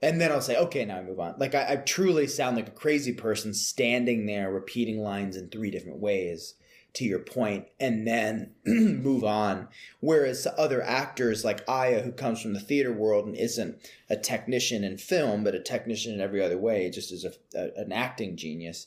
And 0.00 0.20
then 0.20 0.30
I'll 0.30 0.42
say, 0.42 0.56
okay, 0.56 0.84
now 0.84 0.98
I 0.98 1.02
move 1.02 1.18
on. 1.18 1.34
Like 1.38 1.56
I, 1.56 1.72
I 1.72 1.76
truly 1.76 2.28
sound 2.28 2.54
like 2.54 2.68
a 2.68 2.72
crazy 2.72 3.12
person 3.12 3.52
standing 3.54 4.26
there 4.26 4.52
repeating 4.52 5.00
lines 5.00 5.36
in 5.36 5.48
three 5.48 5.70
different 5.72 5.98
ways 5.98 6.54
to 6.96 7.04
your 7.04 7.18
point 7.20 7.66
and 7.78 8.06
then 8.06 8.52
move 8.66 9.22
on. 9.24 9.68
Whereas 10.00 10.46
other 10.58 10.82
actors 10.82 11.44
like 11.44 11.62
Aya, 11.68 12.02
who 12.02 12.12
comes 12.12 12.40
from 12.40 12.54
the 12.54 12.60
theater 12.60 12.92
world 12.92 13.26
and 13.26 13.36
isn't 13.36 13.76
a 14.10 14.16
technician 14.16 14.82
in 14.84 14.98
film, 14.98 15.44
but 15.44 15.54
a 15.54 15.60
technician 15.60 16.12
in 16.14 16.20
every 16.20 16.42
other 16.42 16.58
way, 16.58 16.90
just 16.90 17.12
as 17.12 17.24
a, 17.24 17.32
a, 17.54 17.82
an 17.82 17.92
acting 17.92 18.36
genius, 18.36 18.86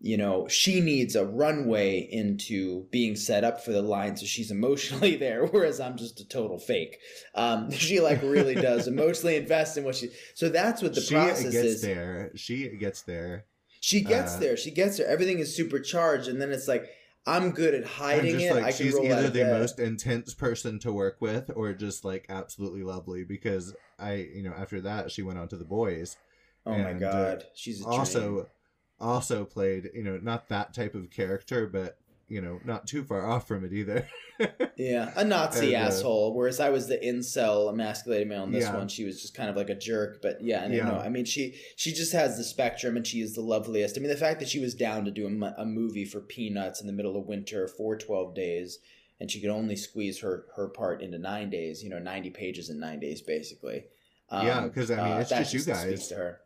you 0.00 0.16
know, 0.16 0.46
she 0.48 0.80
needs 0.80 1.16
a 1.16 1.24
runway 1.24 2.00
into 2.00 2.84
being 2.90 3.16
set 3.16 3.44
up 3.44 3.64
for 3.64 3.72
the 3.72 3.80
line, 3.82 4.16
so 4.16 4.26
she's 4.26 4.50
emotionally 4.50 5.16
there. 5.24 5.46
Whereas 5.46 5.80
I'm 5.80 5.96
just 5.96 6.20
a 6.20 6.28
total 6.28 6.58
fake. 6.58 6.98
Um, 7.34 7.70
she 7.72 8.00
like 8.00 8.22
really 8.22 8.54
does 8.54 8.88
emotionally 8.88 9.36
invest 9.36 9.76
in 9.78 9.84
what 9.84 9.94
she. 9.94 10.08
So 10.34 10.48
that's 10.48 10.82
what 10.82 10.94
the 10.94 11.00
she 11.00 11.14
process 11.14 11.52
gets 11.52 11.64
is. 11.64 11.82
there. 11.82 12.30
She 12.34 12.68
gets 12.68 13.02
there. 13.02 13.44
She 13.80 14.00
gets 14.00 14.36
Uh, 14.36 14.40
there. 14.40 14.56
She 14.56 14.70
gets 14.70 14.96
there. 14.98 15.06
Everything 15.06 15.38
is 15.38 15.54
supercharged, 15.54 16.28
and 16.28 16.40
then 16.40 16.50
it's 16.50 16.68
like 16.68 16.88
I'm 17.26 17.50
good 17.50 17.74
at 17.74 17.84
hiding 17.86 18.32
just 18.32 18.46
it. 18.46 18.54
like 18.54 18.64
I 18.64 18.72
can 18.72 18.86
she's 18.86 18.94
either 18.98 19.28
the 19.30 19.40
bed. 19.40 19.60
most 19.60 19.78
intense 19.80 20.32
person 20.34 20.78
to 20.80 20.92
work 20.92 21.16
with 21.20 21.50
or 21.54 21.72
just 21.72 22.04
like 22.04 22.26
absolutely 22.28 22.82
lovely 22.82 23.24
because 23.24 23.74
I 23.98 24.14
you 24.34 24.42
know 24.42 24.52
after 24.56 24.80
that 24.82 25.10
she 25.10 25.22
went 25.22 25.38
on 25.38 25.48
to 25.48 25.56
the 25.56 25.64
boys 25.64 26.16
Oh 26.64 26.72
my 26.72 26.90
and, 26.90 27.02
uh, 27.02 27.34
god, 27.36 27.44
she's 27.54 27.80
a 27.80 27.84
dream. 27.84 27.94
also 28.00 28.46
also 29.00 29.44
played 29.44 29.90
you 29.94 30.02
know 30.04 30.18
not 30.22 30.48
that 30.48 30.72
type 30.74 30.94
of 30.94 31.10
character 31.10 31.66
but 31.66 31.98
you 32.28 32.40
know 32.40 32.60
not 32.64 32.86
too 32.86 33.04
far 33.04 33.24
off 33.26 33.46
from 33.46 33.64
it 33.64 33.72
either 33.72 34.08
Yeah, 34.76 35.10
a 35.16 35.24
Nazi 35.24 35.74
And, 35.74 35.84
uh, 35.84 35.88
asshole. 35.88 36.34
Whereas 36.34 36.60
I 36.60 36.68
was 36.68 36.86
the 36.88 36.98
incel, 36.98 37.70
emasculated 37.70 38.28
male 38.28 38.44
in 38.44 38.52
this 38.52 38.64
Yeah. 38.64 38.76
one. 38.76 38.88
She 38.88 39.04
was 39.04 39.22
just 39.22 39.34
kind 39.34 39.48
of 39.48 39.56
like 39.56 39.70
a 39.70 39.74
jerk. 39.74 40.20
But 40.20 40.42
yeah, 40.42 40.62
and 40.62 40.74
Yeah. 40.74 40.84
no, 40.84 40.96
I 40.98 41.08
mean, 41.08 41.24
she 41.24 41.54
she 41.76 41.92
just 41.92 42.12
has 42.12 42.36
the 42.36 42.44
spectrum, 42.44 42.96
and 42.96 43.06
she 43.06 43.22
is 43.22 43.34
the 43.34 43.40
loveliest. 43.40 43.96
I 43.96 44.00
mean, 44.00 44.10
the 44.10 44.16
fact 44.16 44.38
that 44.40 44.48
she 44.50 44.58
was 44.60 44.74
down 44.74 45.06
to 45.06 45.10
do 45.10 45.26
a, 45.26 45.54
a 45.62 45.64
movie 45.64 46.04
for 46.04 46.20
peanuts 46.20 46.82
in 46.82 46.86
the 46.86 46.92
middle 46.92 47.16
of 47.16 47.26
winter 47.26 47.66
for 47.66 47.96
twelve 47.96 48.34
days, 48.34 48.78
and 49.18 49.30
she 49.30 49.40
could 49.40 49.48
only 49.48 49.76
squeeze 49.76 50.20
her 50.20 50.44
her 50.56 50.68
part 50.68 51.00
into 51.00 51.16
nine 51.18 51.48
days. 51.48 51.82
You 51.82 51.88
know, 51.88 51.98
ninety 51.98 52.28
pages 52.28 52.68
in 52.68 52.78
nine 52.78 53.00
days, 53.00 53.22
basically. 53.22 53.84
Um, 54.28 54.46
Yeah, 54.46 54.68
'cause, 54.68 54.90
I 54.90 54.96
mean, 55.02 55.20
it's 55.22 55.30
that 55.30 55.48
just 55.48 55.54
you 55.54 55.72
guys. 55.72 56.08
To 56.08 56.16
her. 56.16 56.40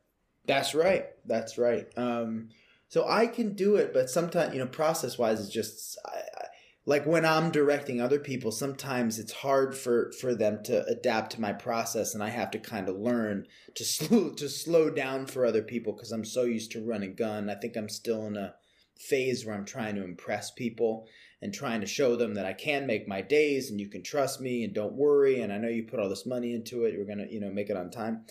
That's 0.47 0.75
right. 0.77 1.07
That's 1.27 1.59
right. 1.59 1.87
Um, 1.97 2.51
so 2.91 3.09
I 3.09 3.29
can 3.29 3.55
do 3.55 3.77
it, 3.77 3.95
but 3.95 4.11
sometimes 4.11 4.53
you 4.53 4.59
know, 4.59 4.67
process 4.67 5.17
wise, 5.17 5.41
it's 5.41 5.49
just 5.49 5.97
I, 6.05 6.19
I, 6.19 6.47
like 6.87 7.07
when 7.07 7.25
I'm 7.25 7.53
directing 7.53 8.01
other 8.01 8.19
people. 8.19 8.51
Sometimes 8.51 9.21
it's 9.21 9.33
hard 9.33 9.77
for 9.77 10.11
for 10.21 10.35
them 10.35 10.65
to 10.65 10.85
adapt 10.87 11.33
to 11.33 11.41
my 11.41 11.53
process, 11.53 12.15
and 12.15 12.23
I 12.23 12.31
have 12.31 12.51
to 12.51 12.59
kind 12.59 12.89
of 12.89 12.97
learn 12.97 13.47
to 13.77 13.85
slow 13.85 14.31
to 14.37 14.49
slow 14.49 14.91
down 14.91 15.27
for 15.27 15.47
other 15.47 15.63
people 15.63 15.93
because 15.93 16.11
I'm 16.11 16.25
so 16.25 16.43
used 16.43 16.73
to 16.73 16.85
run 16.85 17.05
and 17.05 17.17
gun. 17.17 17.49
I 17.49 17.55
think 17.55 17.77
I'm 17.77 17.89
still 17.89 18.27
in 18.27 18.37
a 18.37 18.57
phase 18.99 19.47
where 19.47 19.55
I'm 19.55 19.65
trying 19.65 19.95
to 19.95 20.05
impress 20.05 20.51
people 20.51 21.07
and 21.41 21.55
trying 21.55 21.83
to 21.83 21.87
show 21.87 22.17
them 22.17 22.35
that 22.35 22.45
I 22.45 22.53
can 22.53 22.89
make 22.89 23.07
my 23.07 23.23
days 23.23 23.71
and 23.71 23.81
you 23.81 23.89
can 23.89 24.03
trust 24.03 24.41
me 24.41 24.65
and 24.65 24.75
don't 24.75 24.93
worry 24.93 25.41
and 25.41 25.51
I 25.51 25.57
know 25.59 25.69
you 25.69 25.85
put 25.85 26.01
all 26.01 26.09
this 26.09 26.27
money 26.27 26.55
into 26.55 26.85
it. 26.85 26.95
You're 26.95 27.07
gonna 27.07 27.29
you 27.31 27.39
know 27.39 27.53
make 27.53 27.71
it 27.71 27.77
on 27.77 27.91
time. 27.91 28.25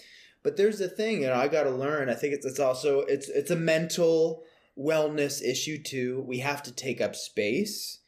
But 0.43 0.57
there's 0.57 0.79
the 0.79 0.89
thing, 0.89 1.21
you 1.21 1.27
know, 1.27 1.35
I 1.35 1.47
got 1.47 1.63
to 1.63 1.71
learn. 1.71 2.09
I 2.09 2.13
think 2.13 2.33
it's 2.33 2.45
it's 2.45 2.59
also 2.59 3.01
it's 3.01 3.29
it's 3.29 3.51
a 3.51 3.55
mental 3.55 4.43
wellness 4.79 5.41
issue 5.41 5.81
too. 5.81 6.23
We 6.25 6.39
have 6.39 6.63
to 6.63 6.71
take 6.71 7.01
up 7.01 7.15
space. 7.15 7.99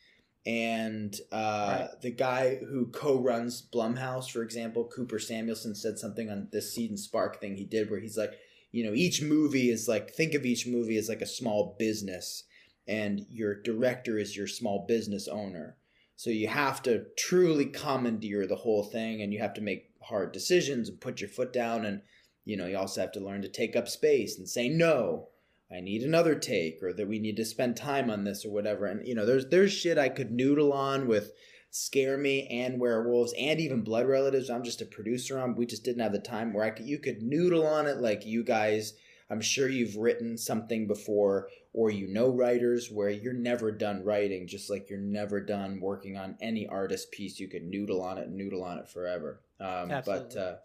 And 0.44 1.16
uh, 1.32 1.88
the 2.02 2.10
guy 2.10 2.56
who 2.56 2.88
co-runs 2.88 3.62
Blumhouse, 3.62 4.32
for 4.32 4.42
example, 4.42 4.90
Couper 4.96 5.20
Samuelson, 5.20 5.76
said 5.76 6.00
something 6.00 6.32
on 6.32 6.48
this 6.52 6.74
Seed 6.74 6.90
and 6.90 7.00
Spark 7.00 7.40
thing 7.40 7.58
he 7.58 7.66
did, 7.66 7.92
where 7.92 8.00
he's 8.00 8.18
like, 8.18 8.34
you 8.72 8.84
know, 8.84 8.94
each 8.94 9.22
movie 9.22 9.70
is 9.70 9.88
like 9.88 10.12
think 10.12 10.34
of 10.34 10.46
each 10.46 10.66
movie 10.66 10.98
as 10.98 11.10
like 11.10 11.22
a 11.22 11.28
small 11.28 11.76
business, 11.78 12.44
and 12.88 13.24
your 13.30 13.62
director 13.62 14.18
is 14.18 14.36
your 14.36 14.48
small 14.48 14.86
business 14.88 15.28
owner. 15.28 15.78
So 16.16 16.32
you 16.32 16.48
have 16.48 16.82
to 16.84 17.06
truly 17.18 17.66
commandeer 17.66 18.48
the 18.48 18.56
whole 18.56 18.84
thing, 18.84 19.22
and 19.22 19.32
you 19.32 19.40
have 19.40 19.54
to 19.56 19.62
make 19.62 19.92
hard 20.02 20.32
decisions 20.32 20.90
and 20.90 21.00
put 21.00 21.22
your 21.22 21.30
foot 21.30 21.54
down, 21.54 21.86
and 21.86 22.02
you 22.46 22.58
know 22.58 22.66
you 22.66 22.80
also 22.80 23.02
have 23.02 23.12
to 23.12 23.20
learn 23.20 23.44
to 23.44 23.48
take 23.48 23.76
up 23.76 23.88
space 23.88 24.40
and 24.40 24.50
say 24.50 24.70
no. 24.70 25.28
I 25.74 25.80
need 25.80 26.04
another 26.04 26.36
take, 26.36 26.84
or 26.84 26.94
that 26.94 27.08
we 27.08 27.20
need 27.20 27.38
to 27.38 27.46
spend 27.46 27.78
time 27.78 28.10
on 28.10 28.24
this, 28.24 28.46
or 28.46 28.52
whatever. 28.52 28.86
And 28.86 29.08
you 29.08 29.16
know, 29.16 29.26
there's 29.26 29.48
there's 29.48 29.72
shit 29.72 29.98
I 29.98 30.10
could 30.10 30.32
noodle 30.32 30.74
on 30.74 31.08
with 31.08 31.32
Scare 31.70 32.18
Me 32.18 32.48
and 32.48 32.80
Werewolves 32.80 33.34
and 33.38 33.60
even 33.60 33.82
Blood 33.82 34.06
Relatives. 34.06 34.50
I'm 34.50 34.64
just 34.64 34.82
a 34.82 34.86
producer 34.86 35.40
on. 35.40 35.56
We 35.56 35.66
just 35.66 35.86
didn't 35.86 36.02
have 36.02 36.12
the 36.12 36.20
time 36.20 36.54
where 36.54 36.66
I 36.66 36.72
could 36.72 36.86
you 36.86 37.00
could 37.00 37.22
noodle 37.22 37.66
on 37.66 37.88
it 37.88 37.98
like 37.98 38.26
you 38.26 38.44
guys. 38.44 38.94
I'm 39.30 39.40
sure 39.40 39.70
you've 39.70 39.96
written 39.96 40.38
something 40.38 40.88
before, 40.88 41.48
or 41.72 41.90
you 41.90 42.10
know 42.10 42.28
writers 42.28 42.90
where 42.92 43.10
you're 43.10 43.32
never 43.32 43.72
done 43.72 44.04
writing, 44.04 44.46
just 44.46 44.70
like 44.70 44.90
you're 44.90 45.00
never 45.00 45.40
done 45.40 45.80
working 45.80 46.18
on 46.18 46.36
any 46.42 46.68
artist 46.68 47.12
piece. 47.12 47.40
You 47.40 47.48
could 47.48 47.64
noodle 47.64 48.02
on 48.02 48.18
it, 48.18 48.30
noodle 48.30 48.64
on 48.66 48.78
it 48.80 48.90
forever. 48.90 49.40
Um, 49.62 49.88
but 49.88 50.36
Absolutely. 50.36 50.42
uh, 50.42 50.56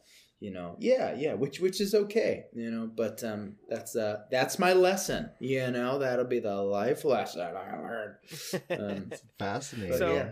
you 0.40 0.50
know, 0.50 0.76
yeah, 0.78 1.14
yeah, 1.16 1.34
which 1.34 1.60
which 1.60 1.80
is 1.80 1.94
okay, 1.94 2.44
you 2.54 2.70
know. 2.70 2.90
But 2.94 3.24
um, 3.24 3.56
that's 3.68 3.96
uh, 3.96 4.24
that's 4.30 4.58
my 4.58 4.72
lesson. 4.74 5.30
You 5.40 5.70
know, 5.70 5.98
that'll 5.98 6.26
be 6.26 6.40
the 6.40 6.54
life 6.56 7.04
lesson 7.04 7.40
I 7.40 7.76
learned. 7.76 8.14
Um, 8.70 9.12
fascinating 9.38 9.90
but 9.92 9.98
So- 9.98 10.14
yeah. 10.14 10.30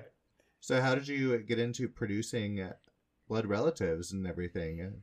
so 0.61 0.81
how 0.81 0.95
did 0.95 1.09
you 1.09 1.39
get 1.39 1.59
into 1.59 1.89
producing 1.89 2.61
uh, 2.61 2.73
blood 3.29 3.47
relatives 3.47 4.13
and 4.13 4.27
everything 4.27 5.03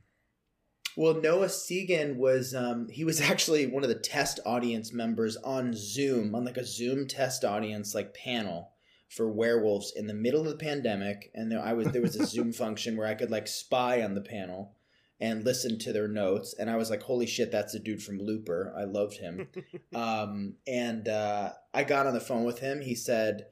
Well, 0.96 1.14
Noah 1.14 1.46
Segan 1.46 2.16
was 2.16 2.54
um, 2.54 2.88
he 2.88 3.04
was 3.04 3.20
actually 3.32 3.66
one 3.66 3.82
of 3.82 3.88
the 3.88 3.96
test 3.96 4.38
audience 4.46 4.92
members 4.92 5.36
on 5.38 5.72
Zoom, 5.74 6.34
on 6.34 6.44
like 6.44 6.56
a 6.58 6.64
Zoom 6.64 7.08
test 7.08 7.44
audience 7.44 7.92
like 7.94 8.14
panel 8.14 8.70
for 9.08 9.30
werewolves 9.30 9.92
in 9.96 10.06
the 10.06 10.14
middle 10.14 10.40
of 10.42 10.46
the 10.48 10.64
pandemic, 10.64 11.30
and 11.34 11.50
there 11.50 11.60
I 11.60 11.72
was 11.72 11.88
there 11.88 12.02
was 12.02 12.14
a 12.16 12.24
Zoom 12.26 12.52
function 12.64 12.96
where 12.96 13.06
I 13.08 13.14
could 13.14 13.30
like 13.32 13.48
spy 13.48 14.02
on 14.02 14.14
the 14.14 14.20
panel 14.22 14.76
and 15.22 15.44
listened 15.44 15.80
to 15.80 15.92
their 15.92 16.08
notes, 16.08 16.52
and 16.58 16.68
I 16.68 16.74
was 16.74 16.90
like, 16.90 17.04
holy 17.04 17.26
shit, 17.26 17.52
that's 17.52 17.72
the 17.72 17.78
dude 17.78 18.02
from 18.02 18.18
Looper. 18.18 18.74
I 18.76 18.82
loved 18.82 19.18
him. 19.18 19.46
um, 19.94 20.54
and 20.66 21.06
uh, 21.06 21.52
I 21.72 21.84
got 21.84 22.08
on 22.08 22.12
the 22.12 22.20
phone 22.20 22.44
with 22.44 22.58
him. 22.58 22.82
He 22.82 22.94
said. 22.94 23.46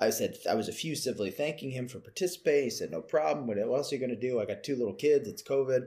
I 0.00 0.10
said 0.10 0.36
I 0.48 0.54
was 0.54 0.68
effusively 0.68 1.32
thanking 1.32 1.72
him 1.72 1.88
for 1.88 1.98
participating. 1.98 2.64
He 2.64 2.70
said, 2.70 2.92
"No 2.92 3.02
problem. 3.02 3.48
What 3.48 3.58
else 3.58 3.90
are 3.90 3.96
you 3.96 4.00
going 4.00 4.14
to 4.14 4.28
do? 4.28 4.40
I 4.40 4.44
got 4.44 4.62
two 4.62 4.76
little 4.76 4.94
kids. 4.94 5.26
It's 5.26 5.42
COVID." 5.42 5.86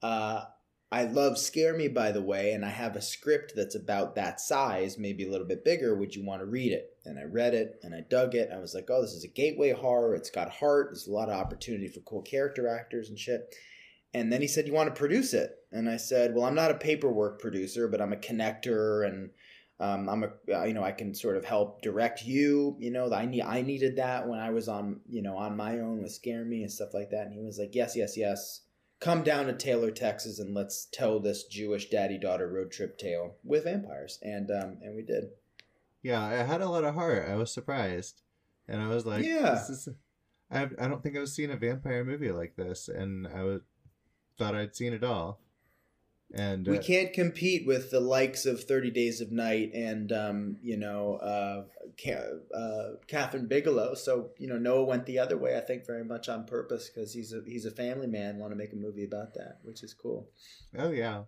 Uh, 0.00 0.44
I 0.90 1.04
love 1.04 1.36
Scare 1.36 1.76
Me, 1.76 1.88
by 1.88 2.12
the 2.12 2.22
way, 2.22 2.52
and 2.52 2.64
I 2.64 2.70
have 2.70 2.96
a 2.96 3.02
script 3.02 3.54
that's 3.54 3.74
about 3.74 4.14
that 4.14 4.40
size, 4.40 4.96
maybe 4.96 5.26
a 5.26 5.30
little 5.30 5.46
bit 5.46 5.64
bigger. 5.64 5.96
Would 5.96 6.14
you 6.14 6.24
want 6.24 6.40
to 6.40 6.46
read 6.46 6.72
it? 6.72 6.96
And 7.04 7.18
I 7.18 7.24
read 7.24 7.52
it 7.52 7.80
and 7.82 7.94
I 7.94 8.00
dug 8.08 8.34
it. 8.34 8.50
I 8.54 8.58
was 8.58 8.74
like, 8.74 8.86
oh, 8.88 9.02
this 9.02 9.12
is 9.12 9.24
a 9.24 9.28
gateway 9.28 9.72
horror. 9.72 10.14
It's 10.14 10.30
got 10.30 10.50
heart. 10.50 10.90
There's 10.90 11.08
a 11.08 11.12
lot 11.12 11.28
of 11.28 11.38
opportunity 11.38 11.88
for 11.88 12.00
cool 12.00 12.22
character 12.22 12.68
actors 12.68 13.10
and 13.10 13.18
shit. 13.18 13.54
And 14.14 14.32
then 14.32 14.40
he 14.40 14.48
said, 14.48 14.66
you 14.66 14.72
want 14.72 14.92
to 14.94 14.98
produce 14.98 15.34
it? 15.34 15.50
And 15.70 15.88
I 15.88 15.96
said, 15.98 16.34
well, 16.34 16.44
I'm 16.46 16.54
not 16.54 16.70
a 16.70 16.74
paperwork 16.74 17.40
producer, 17.40 17.88
but 17.88 18.00
I'm 18.00 18.12
a 18.12 18.16
connector 18.16 19.06
and 19.06 19.30
um, 19.80 20.08
I'm 20.08 20.24
a, 20.24 20.30
uh, 20.60 20.64
you 20.64 20.74
know, 20.74 20.82
I 20.82 20.92
can 20.92 21.14
sort 21.14 21.36
of 21.36 21.44
help 21.44 21.82
direct 21.82 22.24
you. 22.24 22.76
You 22.80 22.90
know, 22.90 23.12
I 23.12 23.26
need, 23.26 23.42
I 23.42 23.62
needed 23.62 23.96
that 23.96 24.26
when 24.26 24.40
I 24.40 24.50
was 24.50 24.66
on, 24.68 25.00
you 25.08 25.22
know, 25.22 25.36
on 25.36 25.56
my 25.56 25.78
own 25.80 26.02
with 26.02 26.12
Scare 26.12 26.44
Me 26.44 26.62
and 26.62 26.72
stuff 26.72 26.94
like 26.94 27.10
that. 27.10 27.26
And 27.26 27.34
he 27.34 27.40
was 27.40 27.58
like, 27.58 27.74
yes, 27.74 27.94
yes, 27.96 28.16
yes 28.16 28.62
come 29.00 29.22
down 29.22 29.46
to 29.46 29.52
Taylor, 29.52 29.92
Texas, 29.92 30.40
and 30.40 30.54
let's 30.54 30.86
tell 30.92 31.20
this 31.20 31.44
Jewish 31.44 31.88
daddy 31.88 32.18
daughter 32.18 32.48
road 32.48 32.72
trip 32.72 32.98
tale 32.98 33.36
with 33.44 33.62
vampires. 33.62 34.18
And 34.22 34.50
um, 34.50 34.78
and 34.82 34.96
we 34.96 35.02
did. 35.02 35.26
yeah 36.02 36.20
i 36.20 36.42
had 36.42 36.60
a 36.60 36.68
lot 36.68 36.82
of 36.84 36.94
heart 36.94 37.28
i 37.28 37.36
was 37.36 37.52
surprised 37.52 38.22
and 38.68 38.80
i 38.82 38.88
was 38.88 39.04
like 39.06 39.24
Yeah. 39.24 39.50
this 39.54 39.70
is 39.70 39.88
I, 40.50 40.62
I 40.80 40.88
don't 40.88 41.00
think 41.02 41.16
i've 41.16 41.28
seen 41.28 41.50
a 41.50 41.56
vampire 41.56 42.04
movie 42.04 42.30
like 42.32 42.54
this 42.56 42.88
and 42.88 43.26
i 43.28 43.42
was 43.44 43.60
thought 44.38 44.54
i'd 44.54 44.74
seen 44.76 44.92
it 44.92 45.04
all 45.04 45.40
and 46.34 46.66
We 46.66 46.76
uh, 46.78 46.82
can't 46.82 47.14
compete 47.14 47.66
with 47.66 47.90
the 47.90 48.00
likes 48.00 48.44
of 48.44 48.62
Thirty 48.62 48.90
Days 48.90 49.22
of 49.22 49.32
Night 49.32 49.70
and 49.72 50.12
um, 50.12 50.56
you 50.62 50.76
know 50.76 51.14
uh, 51.16 51.64
Ca- 51.98 52.54
uh, 52.54 52.88
Kathryn 53.08 53.48
Bigelow. 53.48 53.94
So 53.94 54.28
you 54.36 54.46
know 54.46 54.58
Noah 54.58 54.84
went 54.84 55.06
the 55.06 55.18
other 55.20 55.38
way. 55.38 55.56
I 55.56 55.60
think 55.60 55.86
very 55.86 56.04
much 56.04 56.28
on 56.28 56.44
purpose 56.44 56.90
because 56.90 57.14
he's 57.14 57.32
a 57.32 57.40
he's 57.46 57.64
a 57.64 57.70
family 57.70 58.08
man. 58.08 58.36
Want 58.36 58.52
to 58.52 58.56
make 58.58 58.74
a 58.74 58.76
movie 58.76 59.04
about 59.06 59.32
that, 59.36 59.60
which 59.62 59.82
is 59.82 59.94
cool. 59.94 60.28
oh 60.76 60.90
yeah 60.90 61.22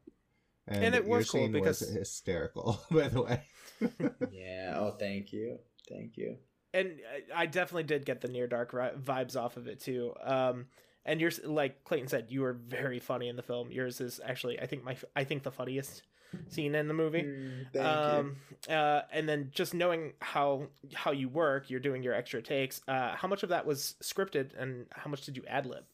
And 0.68 0.94
it 0.94 1.06
your 1.06 1.16
was 1.16 1.30
cool 1.30 1.40
scene 1.44 1.52
because- 1.52 1.80
hysterical 1.80 2.78
by 2.90 3.08
the 3.08 3.22
way 3.22 3.42
yeah. 4.30 4.74
Oh, 4.76 4.90
thank 4.98 5.32
you, 5.32 5.60
thank 5.88 6.18
you. 6.18 6.36
and 6.74 7.00
I- 7.34 7.44
I 7.44 7.46
definitely 7.46 7.84
did 7.84 8.04
get 8.04 8.20
the 8.20 8.28
near 8.28 8.46
dark 8.46 8.72
vibes 8.72 9.34
off 9.34 9.56
of 9.56 9.66
it 9.66 9.80
too. 9.80 10.12
Um, 10.22 10.66
and 11.04 11.21
yours, 11.21 11.40
like 11.45 11.85
Clayton 11.85 12.09
said, 12.09 12.26
you 12.28 12.42
were 12.42 12.52
very 12.52 12.99
funny 12.99 13.28
in 13.28 13.37
the 13.37 13.42
film. 13.42 13.71
Yours 13.71 14.00
is 14.00 14.21
actually, 14.25 14.61
I 14.61 14.66
think 14.66 14.85
my, 14.85 14.97
I 15.16 15.25
think 15.25 15.42
the 15.42 15.50
funniest 15.50 16.02
scene 16.49 16.75
in 16.75 16.88
the 16.88 16.95
movie. 16.95 17.23
Mm, 17.23 17.66
thank 17.73 17.75
you. 17.75 18.21
um, 18.21 18.37
uh, 18.69 19.02
and 19.12 19.28
then 19.28 19.50
just 19.52 19.75
knowing 19.75 20.12
how 20.21 20.69
how 20.95 21.11
you 21.11 21.28
work, 21.28 21.71
you're 21.71 21.80
doing 21.80 22.02
your 22.02 22.14
extra 22.14 22.42
takes. 22.42 22.80
Uh, 22.87 23.14
how 23.16 23.28
much 23.28 23.42
of 23.42 23.49
that 23.49 23.66
was 23.66 23.97
scripted, 24.02 24.50
and 24.59 24.87
how 24.92 25.11
much 25.11 25.25
did 25.25 25.37
you 25.37 25.45
ad 25.47 25.66
lib? 25.66 25.85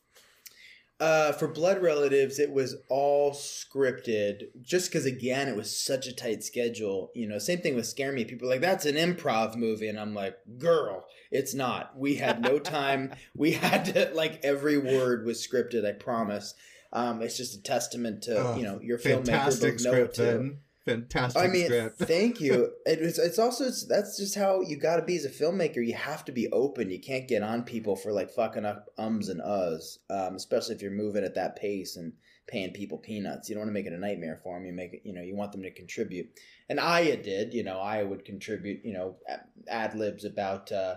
Uh, 0.99 1.33
for 1.33 1.47
Blood 1.47 1.83
Relatives, 1.83 2.39
it 2.39 2.51
was 2.51 2.77
all 2.89 3.33
scripted. 3.33 4.45
Just 4.63 4.91
because, 4.91 5.05
again, 5.05 5.49
it 5.49 5.57
was 5.57 5.77
such 5.85 6.07
a 6.07 6.15
tight 6.15 6.43
schedule. 6.43 7.11
You 7.15 7.29
know, 7.29 7.39
same 7.39 7.61
thing 7.61 7.75
with 7.75 7.87
Scare 7.87 8.13
Me. 8.13 8.25
People 8.25 8.49
are 8.49 8.53
like, 8.53 8.61
"That's 8.63 8.87
an 8.87 8.95
improv 8.97 9.57
movie," 9.57 9.89
and 9.89 10.01
I'm 10.01 10.15
like, 10.15 10.37
"Girl, 10.59 11.05
it's 11.31 11.53
not. 11.55 11.99
We 11.99 12.15
had 12.17 12.41
no 12.41 12.59
time. 12.79 13.13
we 13.35 13.53
had 13.53 13.85
to 13.95 14.11
like 14.15 14.41
every 14.43 14.79
word 14.79 15.27
was 15.27 15.47
scripted. 15.47 15.85
I 15.87 15.93
promise. 15.93 16.55
Um, 16.93 17.21
it's 17.21 17.37
just 17.37 17.55
a 17.59 17.63
testament 17.63 18.23
to 18.23 18.37
Oh, 18.39 18.57
you 18.57 18.63
know 18.63 18.81
your 18.81 18.99
filmmaker, 18.99 19.85
but 19.85 20.15
too. 20.15 20.23
then 20.23 20.59
fantastic 20.87 21.43
I 21.43 21.49
mean, 21.49 21.67
script 21.67 21.99
thank 22.01 22.41
you. 22.41 22.73
It 22.87 23.01
was, 23.01 23.19
it's 23.19 23.39
also 23.39 23.67
it's, 23.67 23.85
that's 23.85 24.17
just 24.17 24.35
how 24.35 24.63
you 24.63 24.77
got 24.79 24.97
to 24.97 25.03
be 25.03 25.17
as 25.17 25.25
a 25.25 25.31
filmmaker. 25.31 25.85
You 25.85 25.95
have 25.95 26.25
to 26.27 26.33
be 26.33 26.49
open. 26.53 26.91
You 26.91 27.01
can't 27.01 27.29
get 27.29 27.43
on 27.43 27.65
people 27.65 27.97
for 27.97 28.13
like 28.13 28.31
fucking 28.31 28.65
up 28.65 28.87
ums 28.97 29.29
and 29.29 29.41
uhs, 29.41 29.99
um, 30.09 30.37
especially 30.37 30.77
if 30.77 30.83
you're 30.83 30.91
moving 30.91 31.25
at 31.25 31.35
that 31.35 31.57
pace 31.57 31.97
and 31.97 32.13
paying 32.47 32.73
people 32.73 32.99
peanuts. 32.99 33.49
You 33.49 33.57
don't 33.57 33.63
want 33.63 33.71
to 33.71 33.75
make 33.75 33.87
it 33.87 33.93
a 33.93 33.99
nightmare 33.99 34.41
for 34.43 34.57
them. 34.57 34.67
You 34.67 34.73
make 34.73 34.95
it, 34.95 35.03
you 35.05 35.13
know, 35.13 35.23
you 35.23 35.37
want 35.37 35.53
them 35.53 35.63
to 35.63 35.71
contribute. 35.71 36.29
And 36.69 36.81
Aya 36.81 37.17
did, 37.17 37.53
you 37.53 37.65
know, 37.65 37.79
Aya 37.79 38.07
would 38.07 38.25
contribute, 38.25 38.85
you 38.85 38.93
know, 38.93 39.17
ad 39.69 39.95
libs 39.95 40.25
about 40.25 40.71
uh, 40.71 40.97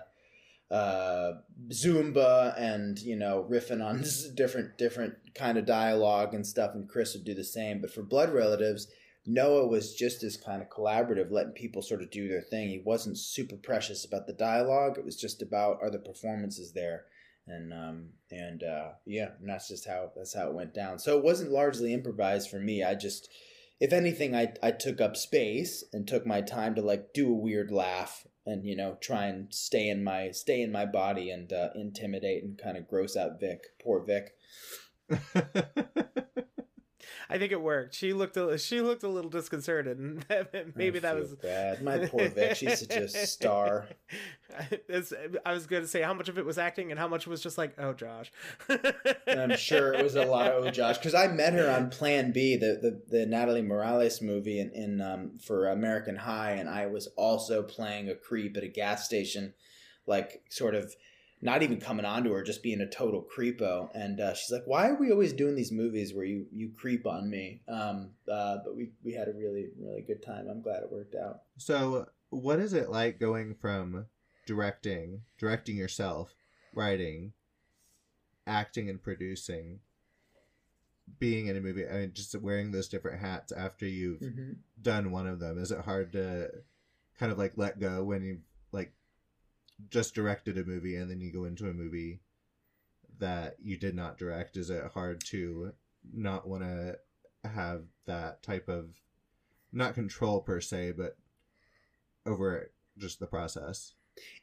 uh, 0.71 1.33
Zumba 1.69 2.53
and 2.57 2.99
you 2.99 3.15
know 3.15 3.47
riffing 3.49 3.83
on 3.83 4.03
different 4.35 4.77
different 4.77 5.15
kind 5.33 5.57
of 5.57 5.65
dialogue 5.65 6.33
and 6.33 6.45
stuff, 6.45 6.75
and 6.75 6.87
Chris 6.87 7.13
would 7.13 7.25
do 7.25 7.33
the 7.33 7.43
same. 7.43 7.81
But 7.81 7.91
for 7.91 8.03
Blood 8.03 8.31
Relatives, 8.33 8.87
Noah 9.29 9.67
was 9.67 9.93
just 9.93 10.23
as 10.23 10.37
kind 10.37 10.59
of 10.59 10.69
collaborative, 10.69 11.31
letting 11.31 11.53
people 11.53 11.83
sort 11.83 12.01
of 12.01 12.09
do 12.09 12.27
their 12.27 12.41
thing. 12.41 12.69
He 12.69 12.81
wasn't 12.83 13.19
super 13.19 13.57
precious 13.57 14.03
about 14.03 14.25
the 14.25 14.33
dialogue. 14.33 14.97
It 14.97 15.05
was 15.05 15.15
just 15.15 15.43
about 15.43 15.77
are 15.81 15.91
the 15.91 15.99
performances 15.99 16.73
there, 16.73 17.05
and 17.45 17.71
um, 17.71 18.09
and 18.31 18.63
uh, 18.63 18.89
yeah, 19.05 19.29
and 19.39 19.47
that's 19.47 19.67
just 19.67 19.87
how 19.87 20.11
that's 20.15 20.33
how 20.33 20.47
it 20.47 20.55
went 20.55 20.73
down. 20.73 20.97
So 20.97 21.15
it 21.15 21.23
wasn't 21.23 21.51
largely 21.51 21.93
improvised 21.93 22.49
for 22.49 22.59
me. 22.59 22.83
I 22.83 22.95
just, 22.95 23.29
if 23.79 23.93
anything, 23.93 24.35
I 24.35 24.53
I 24.63 24.71
took 24.71 24.99
up 24.99 25.15
space 25.15 25.83
and 25.93 26.07
took 26.07 26.25
my 26.25 26.41
time 26.41 26.73
to 26.75 26.81
like 26.81 27.13
do 27.13 27.29
a 27.29 27.37
weird 27.37 27.69
laugh 27.69 28.25
and 28.47 28.65
you 28.65 28.75
know 28.75 28.97
try 28.99 29.25
and 29.25 29.53
stay 29.53 29.89
in 29.89 30.03
my 30.03 30.31
stay 30.31 30.63
in 30.63 30.71
my 30.71 30.87
body 30.87 31.29
and 31.29 31.53
uh, 31.53 31.69
intimidate 31.75 32.43
and 32.43 32.57
kind 32.57 32.77
of 32.77 32.87
gross 32.87 33.15
out 33.15 33.39
Vic. 33.39 33.59
Poor 33.79 34.03
Vic. 34.03 34.31
I 37.31 37.37
think 37.37 37.51
it 37.51 37.61
worked. 37.61 37.93
She 37.93 38.11
looked 38.11 38.37
a, 38.37 38.57
she 38.57 38.81
looked 38.81 39.03
a 39.03 39.07
little 39.07 39.29
disconcerted, 39.29 39.99
and 39.99 40.25
maybe 40.75 40.97
that 40.97 41.15
was 41.15 41.35
bad. 41.35 41.83
My 41.83 42.07
poor 42.07 42.27
Vic. 42.27 42.55
She's 42.55 42.79
such 42.79 42.95
a 42.95 43.07
star. 43.07 43.87
I 45.45 45.53
was 45.53 45.67
going 45.67 45.83
to 45.83 45.87
say 45.87 46.01
how 46.01 46.15
much 46.15 46.27
of 46.27 46.39
it 46.39 46.45
was 46.45 46.57
acting 46.57 46.89
and 46.89 46.99
how 46.99 47.07
much 47.07 47.27
was 47.27 47.43
just 47.43 47.59
like, 47.59 47.75
oh, 47.77 47.93
Josh. 47.93 48.31
I'm 49.27 49.55
sure 49.57 49.93
it 49.93 50.03
was 50.03 50.15
a 50.15 50.25
lot 50.25 50.51
of 50.51 50.65
oh 50.65 50.71
Josh 50.71 50.97
because 50.97 51.13
I 51.13 51.27
met 51.27 51.53
her 51.53 51.69
on 51.69 51.91
Plan 51.91 52.31
B, 52.31 52.55
the 52.55 52.79
the, 52.81 53.19
the 53.19 53.25
Natalie 53.27 53.61
Morales 53.61 54.21
movie 54.23 54.59
in, 54.59 54.71
in 54.71 55.01
um, 55.01 55.37
for 55.39 55.69
American 55.69 56.15
High, 56.15 56.53
and 56.53 56.67
I 56.67 56.87
was 56.87 57.07
also 57.15 57.61
playing 57.61 58.09
a 58.09 58.15
creep 58.15 58.57
at 58.57 58.63
a 58.63 58.67
gas 58.67 59.05
station, 59.05 59.53
like 60.07 60.41
sort 60.49 60.73
of 60.73 60.95
not 61.41 61.63
even 61.63 61.79
coming 61.79 62.05
onto 62.05 62.31
her, 62.33 62.43
just 62.43 62.61
being 62.61 62.81
a 62.81 62.89
total 62.89 63.25
creepo. 63.35 63.89
And 63.93 64.19
uh, 64.19 64.33
she's 64.33 64.51
like, 64.51 64.63
"Why 64.65 64.89
are 64.89 64.95
we 64.99 65.11
always 65.11 65.33
doing 65.33 65.55
these 65.55 65.71
movies 65.71 66.13
where 66.13 66.25
you 66.25 66.47
you 66.51 66.71
creep 66.77 67.05
on 67.07 67.29
me?" 67.29 67.61
Um, 67.67 68.11
uh, 68.31 68.57
but 68.63 68.75
we 68.75 68.91
we 69.03 69.13
had 69.13 69.27
a 69.27 69.33
really 69.33 69.67
really 69.79 70.01
good 70.01 70.23
time. 70.23 70.47
I'm 70.49 70.61
glad 70.61 70.83
it 70.83 70.91
worked 70.91 71.15
out. 71.15 71.41
so, 71.57 72.07
what 72.29 72.59
is 72.59 72.73
it 72.73 72.89
like 72.89 73.19
going 73.19 73.55
from 73.55 74.05
directing, 74.45 75.21
directing 75.37 75.75
yourself, 75.77 76.33
writing, 76.73 77.33
acting, 78.47 78.89
and 78.89 79.01
producing, 79.01 79.79
being 81.19 81.47
in 81.47 81.55
a 81.57 81.61
movie? 81.61 81.87
I 81.87 81.99
mean, 81.99 82.11
just 82.13 82.35
wearing 82.35 82.71
those 82.71 82.87
different 82.89 83.19
hats 83.21 83.51
after 83.51 83.85
you've 83.87 84.19
Mm-hmm. 84.19 84.51
done 84.81 85.11
one 85.11 85.27
of 85.27 85.39
them. 85.39 85.57
Is 85.57 85.71
it 85.71 85.79
hard 85.81 86.11
to 86.13 86.49
kind 87.19 87.31
of 87.31 87.37
like 87.37 87.53
let 87.55 87.79
go 87.79 88.03
when 88.03 88.23
you 88.23 88.39
like 88.71 88.93
just 89.89 90.15
directed 90.15 90.57
a 90.57 90.65
movie 90.65 90.95
and 90.95 91.09
then 91.09 91.21
you 91.21 91.31
go 91.31 91.45
into 91.45 91.69
a 91.69 91.73
movie 91.73 92.21
that 93.19 93.55
you 93.61 93.77
did 93.77 93.95
not 93.95 94.17
direct? 94.17 94.57
Is 94.57 94.69
it 94.69 94.91
hard 94.93 95.23
to 95.27 95.73
not 96.13 96.47
want 96.47 96.63
to 96.63 96.97
have 97.43 97.83
that 98.05 98.41
type 98.43 98.67
of 98.67 98.89
not 99.71 99.93
control 99.93 100.41
per 100.41 100.59
se, 100.59 100.93
but 100.97 101.17
over 102.25 102.71
just 102.97 103.19
the 103.19 103.27
process? 103.27 103.93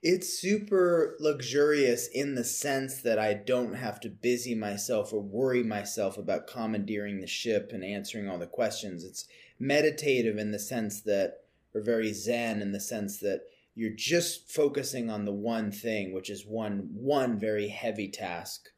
It's 0.02 0.38
super 0.38 1.16
luxurious 1.20 2.08
in 2.08 2.34
the 2.34 2.44
sense 2.44 3.02
that 3.02 3.18
I 3.18 3.34
don't 3.34 3.74
have 3.74 4.00
to 4.00 4.08
busy 4.08 4.54
myself 4.54 5.12
or 5.12 5.20
worry 5.20 5.62
myself 5.62 6.16
about 6.16 6.46
commandeering 6.46 7.20
the 7.20 7.26
ship 7.26 7.72
and 7.74 7.84
answering 7.84 8.28
all 8.28 8.38
the 8.38 8.46
questions. 8.46 9.04
It's 9.04 9.26
meditative 9.58 10.38
in 10.38 10.52
the 10.52 10.58
sense 10.58 11.02
that, 11.02 11.40
or 11.74 11.82
very 11.82 12.14
zen 12.14 12.62
in 12.62 12.72
the 12.72 12.80
sense 12.80 13.18
that 13.18 13.42
you're 13.76 13.94
just 13.94 14.50
focusing 14.50 15.10
on 15.10 15.24
the 15.24 15.32
one 15.32 15.70
thing, 15.70 16.12
which 16.12 16.30
is 16.30 16.44
one 16.46 16.88
one 16.92 17.38
very 17.38 17.68
heavy 17.68 18.08
task. 18.08 18.70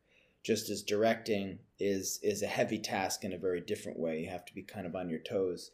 Just 0.45 0.69
as 0.69 0.83
directing 0.83 1.61
is 1.79 2.19
is 2.23 2.43
a 2.43 2.47
heavy 2.47 2.79
task 2.79 3.25
in 3.25 3.33
a 3.33 3.39
very 3.39 3.61
different 3.61 3.99
way. 3.99 4.21
You 4.21 4.31
have 4.31 4.45
to 4.47 4.55
be 4.55 4.63
kind 4.63 4.87
of 4.87 4.95
on 4.95 5.09
your 5.09 5.21
toes. 5.21 5.71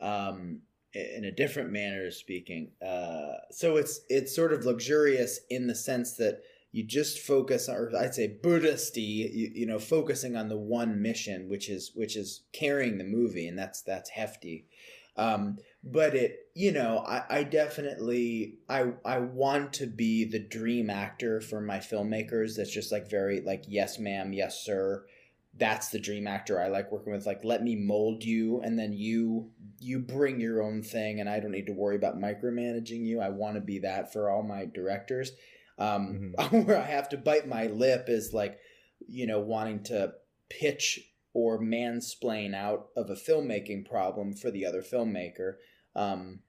Um, 0.00 0.62
in 0.94 1.24
a 1.24 1.32
different 1.32 1.70
manner 1.70 2.06
of 2.06 2.14
speaking. 2.14 2.70
Uh, 2.80 3.34
so 3.50 3.76
it's 3.76 4.00
it's 4.08 4.34
sort 4.34 4.52
of 4.52 4.64
luxurious 4.64 5.40
in 5.50 5.66
the 5.66 5.74
sense 5.74 6.14
that 6.14 6.40
you 6.70 6.84
just 6.84 7.18
focus, 7.18 7.68
or 7.68 7.90
I'd 7.98 8.14
say 8.14 8.38
Buddhisty, 8.42 9.00
you, 9.00 9.50
you 9.54 9.66
know, 9.66 9.78
focusing 9.78 10.36
on 10.36 10.48
the 10.48 10.56
one 10.56 11.02
mission, 11.02 11.48
which 11.48 11.68
is 11.68 11.92
which 11.94 12.16
is 12.16 12.42
carrying 12.52 12.98
the 12.98 13.04
movie, 13.04 13.48
and 13.48 13.58
that's 13.58 13.82
that's 13.82 14.10
hefty. 14.10 14.66
Um, 15.18 15.58
but 15.84 16.14
it, 16.14 16.36
you 16.54 16.72
know, 16.72 17.04
I, 17.06 17.24
I 17.28 17.42
definitely 17.42 18.58
I 18.68 18.92
I 19.04 19.18
want 19.18 19.74
to 19.74 19.86
be 19.86 20.24
the 20.24 20.38
dream 20.38 20.88
actor 20.88 21.40
for 21.40 21.60
my 21.60 21.78
filmmakers. 21.78 22.56
That's 22.56 22.72
just 22.72 22.92
like 22.92 23.10
very 23.10 23.40
like 23.40 23.64
yes 23.68 23.98
ma'am, 23.98 24.32
yes 24.32 24.64
sir 24.64 25.04
that's 25.58 25.88
the 25.88 25.98
dream 25.98 26.26
actor 26.26 26.60
I 26.60 26.68
like 26.68 26.92
working 26.92 27.12
with. 27.12 27.26
Like, 27.26 27.44
let 27.44 27.62
me 27.62 27.74
mold 27.74 28.24
you, 28.24 28.60
and 28.60 28.78
then 28.78 28.92
you 28.92 29.50
you 29.80 29.98
bring 29.98 30.40
your 30.40 30.62
own 30.62 30.82
thing, 30.82 31.20
and 31.20 31.28
I 31.28 31.40
don't 31.40 31.52
need 31.52 31.66
to 31.66 31.72
worry 31.72 31.96
about 31.96 32.18
micromanaging 32.18 33.04
you. 33.04 33.20
I 33.20 33.28
want 33.30 33.56
to 33.56 33.60
be 33.60 33.80
that 33.80 34.12
for 34.12 34.30
all 34.30 34.42
my 34.42 34.66
directors. 34.66 35.32
Um, 35.78 36.34
where 36.50 36.78
I 36.78 36.86
have 36.86 37.08
to 37.10 37.18
bite 37.18 37.48
my 37.48 37.66
lip 37.66 38.04
is 38.08 38.32
like, 38.32 38.58
you 39.06 39.26
know, 39.26 39.40
wanting 39.40 39.82
to 39.84 40.14
pitch 40.48 41.00
or 41.38 41.62
mansplain 41.62 42.52
out 42.52 42.88
of 42.96 43.08
a 43.10 43.14
filmmaking 43.14 43.88
problem 43.88 44.34
for 44.34 44.50
the 44.50 44.66
other 44.66 44.82
filmmaker. 44.82 45.52
Um, 45.94 46.40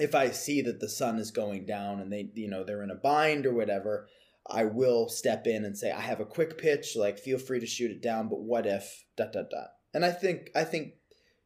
if 0.00 0.16
I 0.16 0.30
see 0.30 0.62
that 0.62 0.80
the 0.80 0.88
sun 0.88 1.20
is 1.20 1.30
going 1.30 1.64
down 1.64 2.00
and 2.00 2.12
they, 2.12 2.28
you 2.34 2.48
know, 2.48 2.64
they're 2.64 2.82
in 2.82 2.90
a 2.90 2.96
bind 2.96 3.46
or 3.46 3.54
whatever, 3.54 4.08
I 4.44 4.64
will 4.64 5.08
step 5.08 5.46
in 5.46 5.64
and 5.64 5.78
say, 5.78 5.92
I 5.92 6.00
have 6.00 6.18
a 6.18 6.24
quick 6.24 6.58
pitch, 6.58 6.96
like 6.96 7.20
feel 7.20 7.38
free 7.38 7.60
to 7.60 7.66
shoot 7.66 7.92
it 7.92 8.02
down, 8.02 8.28
but 8.28 8.40
what 8.40 8.66
if 8.66 9.04
dot 9.16 9.32
dot 9.32 9.48
dot. 9.48 9.68
And 9.94 10.04
I 10.04 10.10
think 10.10 10.50
I 10.56 10.64
think, 10.64 10.94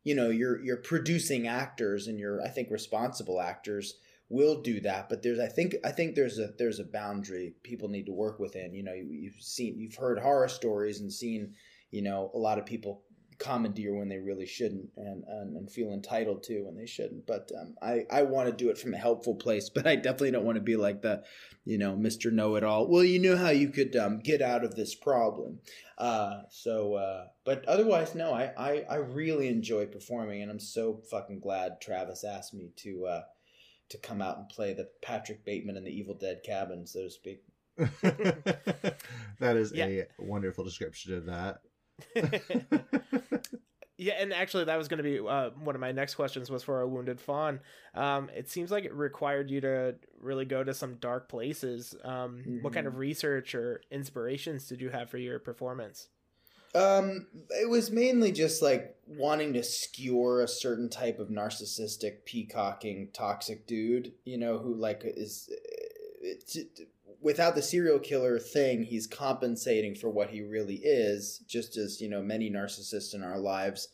you 0.03 0.15
know, 0.15 0.31
you're 0.31 0.59
you're 0.65 0.79
producing 0.79 1.47
actors 1.47 2.07
and 2.07 2.19
you're 2.19 2.41
I 2.41 2.49
think 2.49 2.71
responsible 2.71 3.43
actors 3.43 3.93
will 4.31 4.63
do 4.63 4.81
that, 4.81 5.11
but 5.11 5.23
there's 5.23 5.39
I 5.39 5.49
think 5.49 5.75
I 5.85 5.91
think 5.91 6.15
there's 6.15 6.39
a 6.39 6.49
there's 6.59 6.79
a 6.79 6.85
boundary 6.85 7.57
people 7.63 7.91
need 7.91 8.07
to 8.07 8.13
work 8.13 8.39
within. 8.39 8.73
You 8.73 8.85
know, 8.85 8.95
you, 8.95 9.07
you've 9.11 9.43
seen 9.43 9.79
you've 9.79 9.97
heard 9.97 10.19
horror 10.19 10.49
stories 10.49 11.01
and 11.01 11.13
seen, 11.13 11.53
you 11.91 12.03
know, 12.03 12.31
a 12.35 12.39
lot 12.39 12.59
of 12.59 12.67
people 12.67 13.03
commandeer 13.39 13.95
when 13.95 14.09
they 14.11 14.19
really 14.19 14.45
shouldn't 14.45 14.91
and, 14.99 15.25
and, 15.27 15.57
and 15.57 15.73
feel 15.73 15.93
entitled 15.93 16.43
to 16.43 16.61
when 16.67 16.77
they 16.77 16.85
shouldn't. 16.85 17.27
But 17.27 17.51
um, 17.59 17.75
I, 17.81 18.05
I 18.11 18.23
want 18.23 18.51
to 18.51 18.55
do 18.55 18.69
it 18.69 18.77
from 18.77 18.93
a 18.93 18.99
helpful 18.99 19.35
place, 19.35 19.71
but 19.75 19.87
I 19.87 19.97
definitely 19.97 20.33
don't 20.33 20.45
want 20.45 20.57
to 20.57 20.63
be 20.63 20.77
like 20.77 21.01
the, 21.01 21.23
you 21.65 21.79
know, 21.79 21.97
Mr. 21.97 22.31
Know 22.31 22.57
It 22.57 22.65
All. 22.65 22.87
Well, 22.87 23.03
you 23.03 23.19
know 23.19 23.37
how 23.39 23.49
you 23.49 23.71
could 23.71 23.97
um, 23.97 24.19
get 24.21 24.43
out 24.43 24.63
of 24.63 24.77
this 24.77 24.95
problem. 24.95 25.61
Uh, 25.97 26.43
so, 26.51 26.95
uh, 26.95 27.27
but 27.45 27.65
otherwise, 27.67 28.15
no, 28.15 28.33
I, 28.35 28.53
I, 28.59 28.85
I 28.91 28.95
really 28.97 29.49
enjoy 29.49 29.87
performing, 29.87 30.43
and 30.43 30.51
I'm 30.51 30.61
so 30.61 31.01
fucking 31.11 31.41
glad 31.41 31.81
Travis 31.81 32.25
asked 32.25 32.53
me 32.55 32.71
to 32.77 33.07
uh, 33.07 33.23
to 33.89 33.99
come 33.99 34.23
out 34.23 34.37
and 34.39 34.49
play 34.49 34.73
the 34.73 34.89
Patrick 35.03 35.45
Bateman 35.45 35.77
in 35.77 35.85
the 35.85 35.91
Evil 35.91 36.15
Dead 36.15 36.43
cabin, 36.45 36.87
so 36.87 37.05
to 37.05 37.11
speak. 37.11 37.43
that 39.41 39.57
is 39.57 39.73
Yeah. 39.73 39.87
a 39.87 40.07
wonderful 40.19 40.63
description 40.65 41.15
of 41.15 41.27
that. 41.27 41.61
yeah, 43.99 44.15
and 44.19 44.33
actually, 44.33 44.65
that 44.65 44.77
was 44.77 44.89
going 44.89 44.99
to 44.99 45.05
be 45.05 45.19
uh, 45.19 45.51
one 45.63 45.75
of 45.75 45.81
my 45.81 45.93
next 45.93 46.15
questions 46.15 46.51
was 46.51 46.63
for 46.63 46.81
a 46.81 46.89
wounded 46.89 47.21
fawn. 47.21 47.61
Um, 47.95 48.31
it 48.35 48.49
seems 48.49 48.71
like 48.71 48.85
it 48.85 48.95
required 48.95 49.51
you 49.51 49.61
to 49.63 49.97
really 50.21 50.45
go 50.45 50.65
to 50.65 50.75
some 50.75 50.95
dark 50.95 51.29
places. 51.29 51.95
Um, 52.05 52.61
What 52.63 52.73
kind 52.73 52.87
of 52.87 52.97
research 52.97 53.55
or 53.55 53.83
inspirations 53.91 54.67
did 54.67 54.81
you 54.81 54.91
have 54.91 55.11
for 55.11 55.19
your 55.19 55.39
performance? 55.39 56.09
Um, 56.75 57.27
it 57.51 57.69
was 57.69 57.91
mainly 57.91 58.31
just 58.31 58.63
like 58.63 58.95
wanting 59.07 59.55
to 59.55 59.63
skewer 59.63 60.43
a 60.43 60.49
certain 60.49 60.89
type 60.89 61.19
of 61.19 61.29
narcissistic, 61.29 62.25
peacocking, 62.25 63.09
toxic 63.13 63.67
dude. 63.67 64.13
You 64.25 64.39
know, 64.39 64.59
who 64.59 64.75
like 64.75 65.03
is 65.05 65.51
it's, 66.21 66.57
without 67.21 67.55
the 67.55 67.63
serial 67.63 67.99
killer 67.99 68.39
thing, 68.39 68.85
he's 68.85 69.07
compensating 69.07 69.95
for 69.95 70.11
what 70.11 70.31
he 70.31 70.43
really 70.43 70.81
is. 70.83 71.43
Just 71.47 71.77
as 71.77 72.01
you 72.01 72.09
know, 72.09 72.23
many 72.23 72.51
narcissists 72.51 73.15
in 73.15 73.23
our 73.23 73.39
lives 73.39 73.89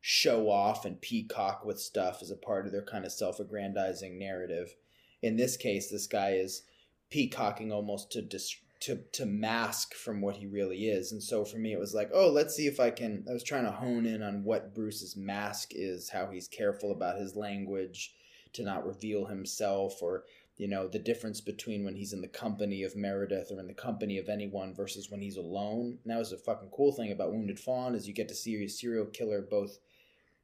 show 0.00 0.50
off 0.50 0.84
and 0.84 1.00
peacock 1.00 1.64
with 1.64 1.80
stuff 1.80 2.18
as 2.22 2.30
a 2.30 2.36
part 2.36 2.66
of 2.66 2.72
their 2.72 2.82
kind 2.82 3.04
of 3.04 3.12
self-aggrandizing 3.12 4.18
narrative. 4.18 4.74
In 5.22 5.36
this 5.36 5.56
case, 5.56 5.88
this 5.88 6.08
guy 6.08 6.32
is 6.32 6.62
peacocking 7.08 7.70
almost 7.70 8.10
to 8.12 8.22
dis- 8.22 8.56
to 8.80 8.96
to 9.12 9.24
mask 9.24 9.94
from 9.94 10.20
what 10.20 10.36
he 10.36 10.46
really 10.46 10.88
is. 10.88 11.12
And 11.12 11.22
so 11.22 11.44
for 11.44 11.58
me, 11.58 11.72
it 11.72 11.78
was 11.78 11.94
like, 11.94 12.10
oh, 12.12 12.28
let's 12.28 12.56
see 12.56 12.66
if 12.66 12.80
I 12.80 12.90
can. 12.90 13.24
I 13.30 13.32
was 13.32 13.44
trying 13.44 13.64
to 13.64 13.70
hone 13.70 14.06
in 14.06 14.22
on 14.22 14.42
what 14.42 14.74
Bruce's 14.74 15.16
mask 15.16 15.70
is, 15.72 16.10
how 16.10 16.26
he's 16.32 16.48
careful 16.48 16.90
about 16.90 17.20
his 17.20 17.36
language, 17.36 18.12
to 18.54 18.64
not 18.64 18.84
reveal 18.84 19.26
himself, 19.26 20.02
or 20.02 20.24
you 20.62 20.68
know 20.68 20.86
the 20.86 20.98
difference 21.10 21.40
between 21.40 21.84
when 21.84 21.96
he's 21.96 22.12
in 22.12 22.20
the 22.20 22.28
company 22.44 22.84
of 22.84 22.94
Meredith 22.94 23.50
or 23.50 23.58
in 23.58 23.66
the 23.66 23.74
company 23.88 24.16
of 24.18 24.28
anyone 24.28 24.72
versus 24.72 25.10
when 25.10 25.20
he's 25.20 25.36
alone. 25.36 25.98
And 26.04 26.12
that 26.12 26.18
was 26.18 26.30
a 26.32 26.38
fucking 26.38 26.70
cool 26.76 26.92
thing 26.92 27.10
about 27.10 27.32
Wounded 27.32 27.58
Fawn 27.58 27.96
is 27.96 28.06
you 28.06 28.14
get 28.14 28.28
to 28.28 28.34
see 28.42 28.54
a 28.62 28.68
serial 28.68 29.06
killer 29.06 29.42
both 29.42 29.78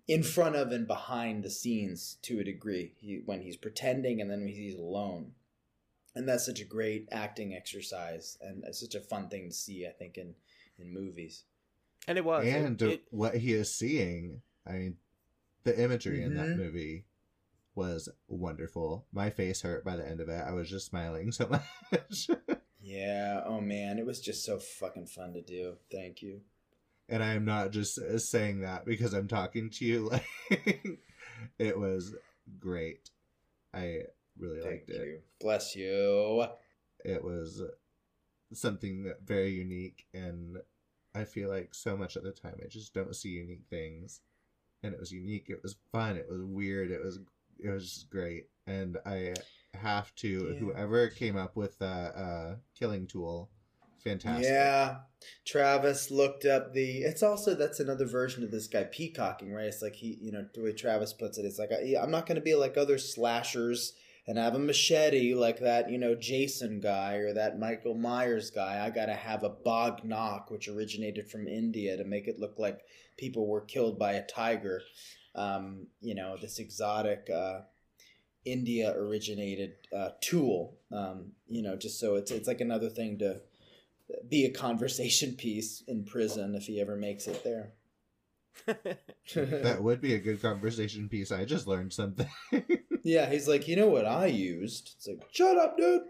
in 0.08 0.24
front 0.24 0.56
of 0.56 0.72
and 0.72 0.88
behind 0.88 1.44
the 1.44 1.50
scenes 1.50 2.16
to 2.22 2.40
a 2.40 2.44
degree. 2.44 2.94
He, 3.00 3.22
when 3.24 3.42
he's 3.42 3.56
pretending 3.56 4.20
and 4.20 4.28
then 4.28 4.40
when 4.40 4.48
he's 4.48 4.74
alone. 4.74 5.24
and 6.16 6.28
that's 6.28 6.46
such 6.46 6.60
a 6.60 6.64
great 6.76 7.06
acting 7.12 7.54
exercise, 7.54 8.38
and 8.40 8.64
it's 8.66 8.80
such 8.80 8.96
a 8.96 9.00
fun 9.12 9.28
thing 9.28 9.48
to 9.50 9.54
see. 9.54 9.86
I 9.86 9.92
think 9.92 10.18
in 10.18 10.34
in 10.80 10.92
movies. 10.92 11.44
And 12.08 12.18
it 12.18 12.24
was. 12.24 12.44
and 12.44 12.82
it, 12.82 12.88
it, 12.94 13.02
what 13.10 13.36
he 13.36 13.52
is 13.52 13.72
seeing. 13.72 14.42
I 14.66 14.72
mean, 14.72 14.96
the 15.62 15.80
imagery 15.80 16.22
in 16.24 16.34
that 16.34 16.48
Mhm. 16.48 16.56
movie 16.56 17.04
was 17.78 18.08
wonderful. 18.28 19.06
My 19.12 19.30
face 19.30 19.62
hurt 19.62 19.84
by 19.84 19.96
the 19.96 20.06
end 20.06 20.20
of 20.20 20.28
it. 20.28 20.42
I 20.46 20.52
was 20.52 20.68
just 20.68 20.86
smiling 20.86 21.32
so 21.32 21.48
much. 21.92 22.28
Yeah. 22.80 23.42
Oh 23.46 23.60
man, 23.60 23.98
it 23.98 24.04
was 24.06 24.20
just 24.20 24.44
so 24.44 24.58
fucking 24.58 25.06
fun 25.06 25.32
to 25.34 25.42
do. 25.42 25.76
Thank 25.90 26.20
you. 26.22 26.40
and 27.08 27.22
I 27.22 27.34
am 27.34 27.44
not 27.44 27.70
just 27.70 27.98
saying 28.30 28.60
that 28.60 28.84
because 28.84 29.12
I'm 29.14 29.28
talking 29.28 29.70
to 29.70 29.84
you. 29.84 30.10
Like, 30.50 30.98
it 31.58 31.78
was 31.78 32.14
great. 32.58 33.10
I 33.72 34.00
really 34.38 34.60
Thank 34.60 34.72
liked 34.88 34.90
it. 34.90 34.96
you. 35.06 35.18
Bless 35.40 35.76
you. 35.76 36.44
It 37.04 37.22
was 37.22 37.62
something 38.52 39.12
very 39.24 39.50
unique, 39.50 40.06
and 40.14 40.56
I 41.14 41.24
feel 41.24 41.48
like 41.48 41.74
so 41.74 41.96
much 41.96 42.16
of 42.16 42.24
the 42.24 42.32
time 42.32 42.58
I 42.64 42.68
just 42.68 42.92
don't 42.94 43.14
see 43.14 43.28
unique 43.30 43.66
things. 43.70 44.20
And 44.82 44.94
it 44.94 45.00
was 45.00 45.10
unique. 45.12 45.46
It 45.48 45.62
was 45.62 45.76
fun. 45.92 46.16
It 46.16 46.28
was 46.30 46.40
weird. 46.42 46.90
It 46.92 47.02
was 47.04 47.18
it 47.58 47.70
was 47.70 48.06
great. 48.10 48.44
And 48.66 48.98
I 49.06 49.34
have 49.74 50.14
to 50.16 50.28
Yeah. 50.52 50.58
whoever 50.58 51.08
came 51.08 51.36
up 51.36 51.56
with 51.56 51.78
that 51.78 52.14
uh, 52.16 52.56
killing 52.78 53.06
tool, 53.06 53.50
fantastic. 54.02 54.46
Yeah. 54.46 54.98
Travis 55.46 56.10
looked 56.10 56.44
up 56.44 56.72
the. 56.72 56.98
It's 56.98 57.22
also 57.22 57.54
that's 57.54 57.80
another 57.80 58.06
version 58.06 58.44
of 58.44 58.50
this 58.50 58.66
guy 58.68 58.84
peacocking, 58.84 59.52
right? 59.52 59.66
It's 59.66 59.82
like 59.82 59.96
he, 59.96 60.18
you 60.20 60.32
know, 60.32 60.46
the 60.54 60.62
way 60.62 60.72
Travis 60.72 61.12
puts 61.12 61.38
it, 61.38 61.44
it's 61.44 61.58
like 61.58 61.70
I, 61.72 61.96
I'm 62.00 62.10
not 62.10 62.26
going 62.26 62.36
to 62.36 62.42
be 62.42 62.54
like 62.54 62.76
other 62.76 62.98
slashers 62.98 63.94
and 64.26 64.36
have 64.36 64.54
a 64.54 64.58
machete 64.58 65.34
like 65.34 65.58
that, 65.60 65.90
you 65.90 65.96
know, 65.96 66.14
Jason 66.14 66.80
guy 66.80 67.14
or 67.14 67.32
that 67.32 67.58
Michael 67.58 67.94
Myers 67.94 68.50
guy. 68.50 68.84
I 68.84 68.90
got 68.90 69.06
to 69.06 69.14
have 69.14 69.42
a 69.42 69.48
bagh 69.48 70.04
nakh, 70.04 70.50
which 70.50 70.68
originated 70.68 71.30
from 71.30 71.48
India, 71.48 71.96
to 71.96 72.04
make 72.04 72.28
it 72.28 72.38
look 72.38 72.58
like 72.58 72.80
people 73.16 73.48
were 73.48 73.62
killed 73.62 73.98
by 73.98 74.12
a 74.12 74.26
tiger. 74.26 74.82
Um, 75.38 75.86
you 76.00 76.14
know, 76.14 76.36
this 76.36 76.58
exotic. 76.58 77.28
Uh, 77.34 77.60
India 78.44 78.94
originated 78.96 79.74
uh, 79.94 80.10
tool, 80.20 80.78
um, 80.90 81.32
you 81.48 81.62
know, 81.62 81.76
just 81.76 82.00
so 82.00 82.14
it's 82.14 82.30
it's 82.30 82.48
like 82.48 82.60
another 82.60 82.88
thing 82.88 83.18
to 83.18 83.40
be 84.28 84.44
a 84.44 84.50
conversation 84.50 85.34
piece 85.34 85.82
in 85.86 86.04
prison 86.04 86.54
if 86.54 86.64
he 86.64 86.80
ever 86.80 86.96
makes 86.96 87.26
it 87.26 87.44
there. 87.44 87.72
That 89.34 89.82
would 89.82 90.00
be 90.00 90.14
a 90.14 90.18
good 90.18 90.40
conversation 90.40 91.08
piece. 91.08 91.30
I 91.30 91.44
just 91.44 91.66
learned 91.66 91.92
something. 91.92 92.28
yeah, 93.02 93.28
he's 93.28 93.46
like, 93.46 93.68
you 93.68 93.76
know 93.76 93.88
what 93.88 94.06
I 94.06 94.26
used? 94.26 94.94
It's 94.96 95.06
like, 95.06 95.28
shut 95.30 95.58
up, 95.58 95.76
dude. 95.76 96.02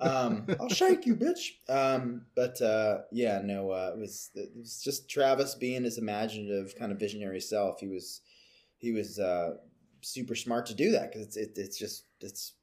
Um, 0.00 0.46
I'll 0.60 0.68
shake 0.68 1.06
you, 1.06 1.14
bitch. 1.16 1.52
Um, 1.68 2.26
but 2.34 2.60
uh, 2.60 2.98
yeah, 3.12 3.40
no, 3.42 3.70
uh, 3.70 3.92
it 3.94 3.98
was 4.00 4.30
it 4.34 4.50
was 4.56 4.82
just 4.82 5.08
Travis 5.08 5.54
being 5.54 5.84
his 5.84 5.96
imaginative 5.96 6.74
kind 6.76 6.92
of 6.92 6.98
visionary 6.98 7.40
self. 7.40 7.80
He 7.80 7.86
was 7.86 8.20
he 8.78 8.92
was 8.92 9.18
uh, 9.18 9.54
super 10.02 10.34
smart 10.34 10.66
to 10.66 10.74
do 10.74 10.92
that 10.92 11.12
because 11.12 11.26
it's 11.26 11.36
it, 11.36 11.52
it's 11.56 11.78
just 11.78 12.04
it's 12.20 12.54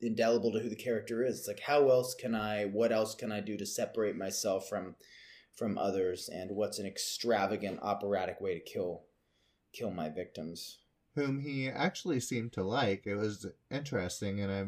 indelible 0.00 0.52
to 0.52 0.60
who 0.60 0.68
the 0.68 0.76
character 0.76 1.24
is. 1.24 1.40
It's 1.40 1.48
like 1.48 1.60
how 1.60 1.88
else 1.88 2.14
can 2.14 2.34
I 2.34 2.64
what 2.64 2.92
else 2.92 3.14
can 3.14 3.32
I 3.32 3.40
do 3.40 3.56
to 3.56 3.66
separate 3.66 4.16
myself 4.16 4.68
from 4.68 4.96
from 5.54 5.76
others 5.76 6.30
and 6.32 6.52
what's 6.52 6.78
an 6.78 6.86
extravagant 6.86 7.80
operatic 7.82 8.40
way 8.40 8.54
to 8.54 8.60
kill 8.60 9.02
kill 9.72 9.90
my 9.90 10.08
victims. 10.08 10.78
whom 11.14 11.40
he 11.40 11.68
actually 11.68 12.20
seemed 12.20 12.52
to 12.52 12.62
like. 12.62 13.06
It 13.06 13.16
was 13.16 13.46
interesting, 13.70 14.40
and 14.40 14.52
I 14.52 14.66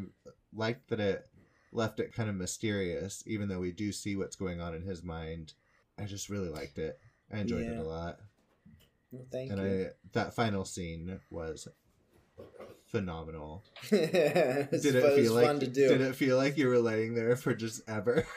liked 0.54 0.88
that 0.88 1.00
it 1.00 1.26
left 1.72 2.00
it 2.00 2.12
kind 2.12 2.28
of 2.28 2.34
mysterious, 2.34 3.22
even 3.26 3.48
though 3.48 3.60
we 3.60 3.72
do 3.72 3.92
see 3.92 4.16
what's 4.16 4.36
going 4.36 4.60
on 4.60 4.74
in 4.74 4.82
his 4.82 5.02
mind. 5.02 5.54
I 5.98 6.04
just 6.04 6.28
really 6.28 6.48
liked 6.48 6.78
it. 6.78 6.98
I 7.32 7.38
enjoyed 7.38 7.66
it 7.66 7.78
a 7.78 7.82
lot, 7.82 8.18
Well, 9.12 9.26
thank 9.30 9.52
and 9.52 9.60
you. 9.60 9.86
I 9.86 9.90
that 10.12 10.34
final 10.34 10.64
scene 10.64 11.20
was 11.30 11.68
phenomenal. 12.86 13.62
did 13.90 14.14
it 14.14 15.14
feel 15.16 15.34
like 15.34 15.46
fun 15.46 15.60
to 15.60 15.66
do. 15.66 15.88
did 15.88 16.00
it 16.00 16.16
feel 16.16 16.36
like 16.36 16.56
you 16.56 16.68
were 16.68 16.78
laying 16.78 17.14
there 17.14 17.36
for 17.36 17.54
just 17.54 17.88
ever? 17.88 18.26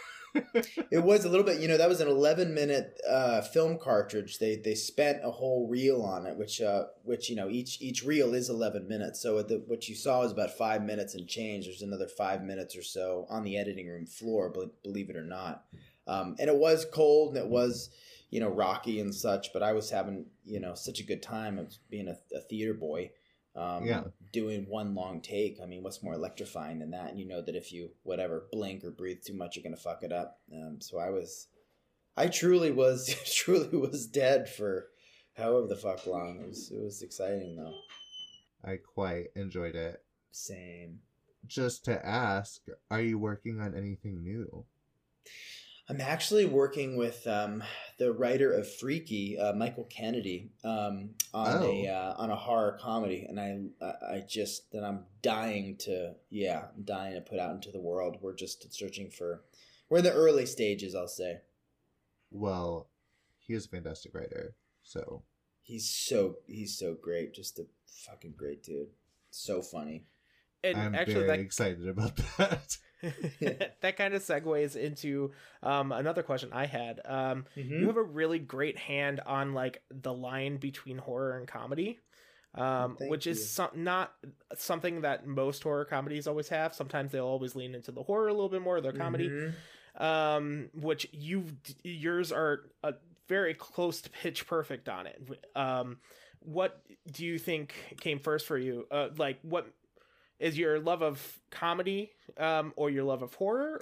It 0.91 1.01
was 1.01 1.23
a 1.23 1.29
little 1.29 1.45
bit, 1.45 1.61
you 1.61 1.69
know, 1.69 1.77
that 1.77 1.87
was 1.87 2.01
an 2.01 2.09
11 2.09 2.53
minute 2.53 2.99
uh, 3.09 3.41
film 3.41 3.77
cartridge. 3.77 4.37
They 4.37 4.57
they 4.57 4.75
spent 4.75 5.19
a 5.23 5.31
whole 5.31 5.69
reel 5.69 6.01
on 6.01 6.25
it, 6.25 6.35
which 6.35 6.61
uh, 6.61 6.87
which 7.03 7.29
you 7.29 7.37
know 7.37 7.49
each 7.49 7.81
each 7.81 8.03
reel 8.03 8.33
is 8.33 8.49
11 8.49 8.85
minutes. 8.85 9.21
So 9.21 9.41
the, 9.41 9.63
what 9.65 9.87
you 9.87 9.95
saw 9.95 10.19
was 10.19 10.33
about 10.33 10.57
five 10.57 10.83
minutes 10.83 11.15
and 11.15 11.25
change. 11.25 11.65
There's 11.65 11.81
another 11.81 12.09
five 12.09 12.43
minutes 12.43 12.75
or 12.75 12.83
so 12.83 13.25
on 13.29 13.43
the 13.43 13.57
editing 13.57 13.87
room 13.87 14.05
floor, 14.05 14.49
bel- 14.49 14.73
believe 14.83 15.09
it 15.09 15.15
or 15.15 15.23
not. 15.23 15.63
Um, 16.05 16.35
and 16.37 16.49
it 16.49 16.57
was 16.57 16.85
cold 16.93 17.35
and 17.35 17.45
it 17.45 17.49
was 17.49 17.89
you 18.29 18.39
know 18.39 18.49
rocky 18.49 18.99
and 18.99 19.13
such, 19.13 19.53
but 19.53 19.63
I 19.63 19.73
was 19.73 19.89
having 19.89 20.25
you 20.45 20.59
know 20.59 20.75
such 20.75 20.99
a 20.99 21.03
good 21.05 21.21
time 21.23 21.57
of 21.57 21.73
being 21.89 22.07
a, 22.07 22.17
a 22.35 22.41
theater 22.41 22.73
boy. 22.73 23.11
Um, 23.55 23.85
Yeah. 23.85 24.03
doing 24.33 24.65
one 24.67 24.95
long 24.95 25.21
take. 25.21 25.61
I 25.63 25.65
mean, 25.65 25.81
what's 25.81 26.03
more 26.03 26.13
electrifying 26.13 26.79
than 26.79 26.91
that? 26.91 27.11
And 27.11 27.17
you 27.17 27.25
know 27.25 27.41
that 27.41 27.55
if 27.55 27.71
you 27.71 27.91
whatever 28.03 28.47
blink 28.51 28.83
or 28.83 28.91
breathe 28.91 29.19
too 29.25 29.33
much, 29.33 29.55
you're 29.55 29.63
gonna 29.63 29.77
fuck 29.77 30.03
it 30.03 30.11
up. 30.11 30.41
Um, 30.51 30.81
so 30.81 30.99
I 30.99 31.09
was, 31.09 31.47
I 32.17 32.27
truly 32.27 32.71
was, 32.71 33.15
truly 33.33 33.77
was 33.77 34.07
dead 34.07 34.49
for 34.49 34.87
however 35.37 35.67
the 35.67 35.77
fuck 35.77 36.05
long. 36.05 36.41
It 36.41 36.47
was, 36.49 36.69
it 36.69 36.83
was 36.83 37.01
exciting 37.01 37.55
though. 37.55 37.75
I 38.69 38.75
quite 38.75 39.27
enjoyed 39.37 39.75
it. 39.75 40.03
Same. 40.31 40.99
Just 41.47 41.85
to 41.85 42.05
ask, 42.05 42.61
are 42.91 43.01
you 43.01 43.17
working 43.17 43.61
on 43.61 43.73
anything 43.73 44.21
new? 44.21 44.65
I'm 45.87 46.01
actually 46.01 46.45
working 46.45 46.97
with 46.97 47.27
um, 47.27 47.63
the 47.99 48.11
writer 48.11 48.51
of 48.51 48.67
Freaky, 48.77 49.37
uh, 49.37 49.53
Michael 49.53 49.83
Kennedy, 49.83 50.49
um, 50.63 51.11
on 51.33 51.61
a 51.61 51.65
Oh. 51.65 51.85
uh, 51.91 52.15
on 52.17 52.31
a 52.31 52.35
horror 52.35 52.77
comedy, 52.81 53.25
and 53.29 53.39
I 53.39 53.59
I- 53.85 54.15
I 54.15 54.19
just 54.27 54.71
that 54.71 54.83
I'm 54.83 55.05
dying 55.21 55.77
to 55.81 56.15
yeah 56.29 56.69
I'm 56.75 56.83
dying 56.83 57.13
to 57.13 57.21
put 57.21 57.39
out 57.39 57.53
into 57.53 57.71
the 57.71 57.79
world. 57.81 58.17
We're 58.21 58.33
just 58.35 58.73
searching 58.73 59.11
for 59.11 59.43
we're 59.89 59.99
in 59.99 60.03
the 60.03 60.13
early 60.13 60.47
stages, 60.47 60.95
I'll 60.95 61.07
say. 61.07 61.41
Well, 62.31 62.89
he 63.37 63.53
is 63.53 63.65
a 63.65 63.69
fantastic 63.69 64.13
writer, 64.15 64.55
so 64.83 65.23
He's 65.61 65.89
so 65.89 66.37
he's 66.47 66.77
so 66.77 66.95
great, 66.99 67.33
just 67.33 67.59
a 67.59 67.65
fucking 68.07 68.33
great 68.37 68.63
dude. 68.63 68.89
So 69.31 69.61
funny. 69.61 70.05
and 70.63 70.77
I'm 70.77 70.95
actually, 70.95 71.13
very 71.15 71.27
that 71.27 71.39
excited 71.39 71.87
about 71.87 72.15
that. 72.37 72.77
that 73.81 73.97
kind 73.97 74.13
of 74.13 74.21
segues 74.21 74.75
into 74.75 75.31
um, 75.63 75.91
another 75.91 76.23
question 76.23 76.49
I 76.53 76.65
had. 76.65 77.01
Um, 77.05 77.45
Mm-hmm. 77.55 77.79
You 77.79 77.87
have 77.87 77.97
a 77.97 78.03
really 78.03 78.39
great 78.39 78.77
hand 78.77 79.21
on 79.25 79.53
like 79.53 79.81
the 79.89 80.13
line 80.13 80.57
between 80.57 80.97
horror 80.97 81.37
and 81.37 81.47
comedy, 81.47 81.99
um, 82.53 82.97
which 82.99 83.27
is 83.27 83.49
some, 83.49 83.69
not 83.75 84.13
something 84.55 85.01
that 85.01 85.25
most 85.25 85.63
horror 85.63 85.85
comedies 85.85 86.27
always 86.27 86.49
have. 86.49 86.73
Sometimes 86.73 87.11
they'll 87.11 87.25
always 87.25 87.55
lean 87.55 87.75
into 87.75 87.91
the 87.91 88.03
horror 88.03 88.27
a 88.27 88.33
little 88.33 88.49
bit 88.49 88.61
more, 88.61 88.81
their 88.81 88.93
comedy. 88.93 89.29
Mhm. 89.29 89.53
Um, 89.97 90.69
which 90.73 91.07
you 91.13 91.45
yours 91.83 92.31
are 92.33 92.63
uh, 92.83 92.91
very 93.29 93.53
close 93.53 94.01
to 94.01 94.09
pitch 94.09 94.45
perfect 94.45 94.89
on 94.89 95.07
it. 95.07 95.21
Um, 95.55 95.97
what 96.39 96.81
do 97.11 97.25
you 97.25 97.39
think 97.39 97.73
came 98.01 98.19
first 98.19 98.45
for 98.45 98.57
you? 98.57 98.85
Uh, 98.91 99.09
like 99.17 99.39
what 99.41 99.67
is 100.39 100.57
your 100.57 100.79
love 100.79 101.01
of 101.01 101.39
comedy 101.49 102.11
um, 102.37 102.73
or 102.75 102.89
your 102.89 103.03
love 103.03 103.21
of 103.21 103.33
horror 103.35 103.81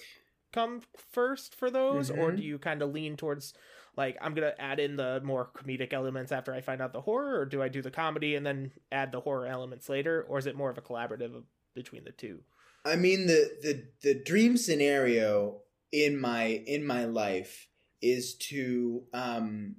come 0.52 0.82
first 1.12 1.56
for 1.56 1.72
those? 1.72 2.10
Or 2.10 2.32
Mhm. 2.32 2.38
do 2.38 2.44
you 2.44 2.60
kind 2.60 2.82
of 2.82 2.92
lean 2.94 3.18
towards 3.18 3.54
like 3.96 4.18
i'm 4.22 4.34
gonna 4.34 4.54
add 4.58 4.80
in 4.80 4.96
the 4.96 5.22
more 5.24 5.52
comedic 5.56 5.94
elements 5.94 6.32
after 6.32 6.52
i 6.52 6.62
find 6.62 6.82
out 6.82 6.94
the 6.94 7.02
horror 7.02 7.40
or 7.40 7.46
do 7.46 7.62
i 7.62 7.68
do 7.70 7.80
the 7.80 7.92
comedy 7.92 8.34
and 8.34 8.44
then 8.44 8.72
add 8.92 9.12
the 9.12 9.20
horror 9.20 9.46
elements 9.46 9.88
later? 9.88 10.24
Or 10.28 10.40
is 10.40 10.48
it 10.48 10.56
more 10.56 10.72
of 10.72 10.78
a 10.80 10.82
collaborative 10.82 11.44
between 11.76 12.04
the 12.04 12.12
two? 12.12 12.40
I 12.86 12.96
mean 12.96 13.28
the 13.28 13.52
the 13.62 13.86
the 14.02 14.16
dream 14.24 14.58
scenario 14.58 15.62
in 15.92 16.20
my 16.20 16.46
in 16.66 16.86
my 16.86 17.06
life 17.06 17.68
is 18.02 18.36
to 18.36 19.04
um 19.14 19.76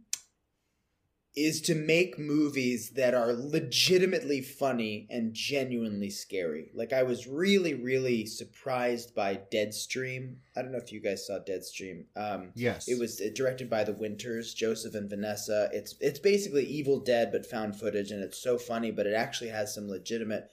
is 1.36 1.60
to 1.62 1.74
make 1.74 2.16
movies 2.18 2.90
that 2.90 3.12
are 3.12 3.32
legitimately 3.32 4.40
funny 4.40 5.08
and 5.10 5.34
genuinely 5.34 6.08
scary. 6.08 6.70
Like 6.74 6.92
I 6.92 7.02
was 7.02 7.26
really 7.26 7.74
really 7.74 8.24
surprised 8.26 9.14
by 9.14 9.40
Deadstream. 9.52 10.36
I 10.56 10.62
don't 10.62 10.70
know 10.70 10.78
if 10.78 10.92
you 10.92 11.00
guys 11.00 11.26
saw 11.26 11.38
Deadstream. 11.40 12.04
Um 12.16 12.52
yes, 12.54 12.88
it 12.88 12.98
was 12.98 13.20
directed 13.34 13.68
by 13.68 13.84
the 13.84 13.92
Winters, 13.92 14.54
Joseph 14.54 14.94
and 14.94 15.10
Vanessa. 15.10 15.68
It's 15.72 15.96
it's 16.00 16.20
basically 16.20 16.64
Evil 16.64 17.00
Dead 17.00 17.30
but 17.32 17.46
found 17.46 17.76
footage, 17.76 18.10
and 18.12 18.22
it's 18.22 18.38
so 18.38 18.56
funny, 18.56 18.90
but 18.90 19.06
it 19.06 19.14
actually 19.14 19.50
has 19.50 19.74
some 19.74 19.88
legitimate 19.88 20.50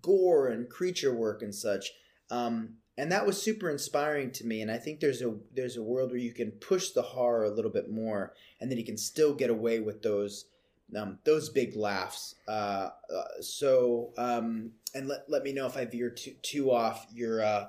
gore 0.00 0.48
and 0.48 0.68
creature 0.68 1.14
work 1.14 1.42
and 1.42 1.54
such. 1.54 1.90
Um, 2.30 2.76
and 2.98 3.10
that 3.10 3.26
was 3.26 3.42
super 3.42 3.70
inspiring 3.70 4.30
to 4.32 4.46
me. 4.46 4.60
And 4.60 4.70
I 4.70 4.78
think 4.78 5.00
there's 5.00 5.22
a 5.22 5.34
there's 5.54 5.76
a 5.76 5.82
world 5.82 6.10
where 6.10 6.20
you 6.20 6.32
can 6.32 6.50
push 6.52 6.90
the 6.90 7.02
horror 7.02 7.44
a 7.44 7.50
little 7.50 7.70
bit 7.70 7.90
more, 7.90 8.34
and 8.60 8.70
then 8.70 8.78
you 8.78 8.84
can 8.84 8.98
still 8.98 9.34
get 9.34 9.50
away 9.50 9.80
with 9.80 10.02
those 10.02 10.46
um, 10.96 11.18
those 11.24 11.48
big 11.48 11.74
laughs. 11.76 12.34
Uh, 12.46 12.90
uh, 13.14 13.40
so 13.40 14.10
um, 14.18 14.72
and 14.94 15.08
let 15.08 15.24
let 15.28 15.42
me 15.42 15.52
know 15.52 15.66
if 15.66 15.76
I 15.76 15.84
veer 15.84 16.10
too 16.10 16.34
too 16.42 16.72
off 16.72 17.06
your. 17.12 17.42
Uh, 17.42 17.68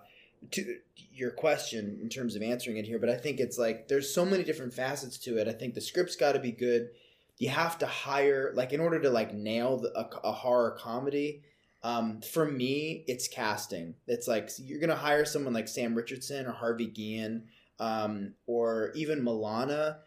to 0.51 0.77
your 1.13 1.31
question 1.31 1.99
in 2.01 2.09
terms 2.09 2.35
of 2.35 2.41
answering 2.41 2.77
it 2.77 2.85
here, 2.85 2.99
but 2.99 3.09
I 3.09 3.15
think 3.15 3.39
it's 3.39 3.57
like 3.57 3.87
there's 3.87 4.13
so 4.13 4.25
many 4.25 4.43
different 4.43 4.73
facets 4.73 5.17
to 5.19 5.37
it. 5.37 5.47
I 5.47 5.51
think 5.51 5.73
the 5.73 5.81
script's 5.81 6.15
got 6.15 6.33
to 6.33 6.39
be 6.39 6.51
good. 6.51 6.89
You 7.37 7.49
have 7.49 7.77
to 7.79 7.85
hire 7.85 8.51
like 8.55 8.73
in 8.73 8.79
order 8.79 8.99
to 8.99 9.09
like 9.09 9.33
nail 9.33 9.77
the, 9.77 9.97
a, 9.97 10.27
a 10.27 10.31
horror 10.31 10.71
comedy. 10.71 11.43
Um, 11.83 12.21
for 12.21 12.45
me, 12.45 13.03
it's 13.07 13.27
casting. 13.27 13.95
It's 14.07 14.27
like 14.27 14.49
you're 14.57 14.79
gonna 14.79 14.95
hire 14.95 15.25
someone 15.25 15.53
like 15.53 15.67
Sam 15.67 15.95
Richardson 15.95 16.45
or 16.45 16.53
Harvey 16.53 16.87
Guillen, 16.87 17.43
um, 17.79 18.33
or 18.47 18.91
even 18.95 19.21
Milana 19.21 19.97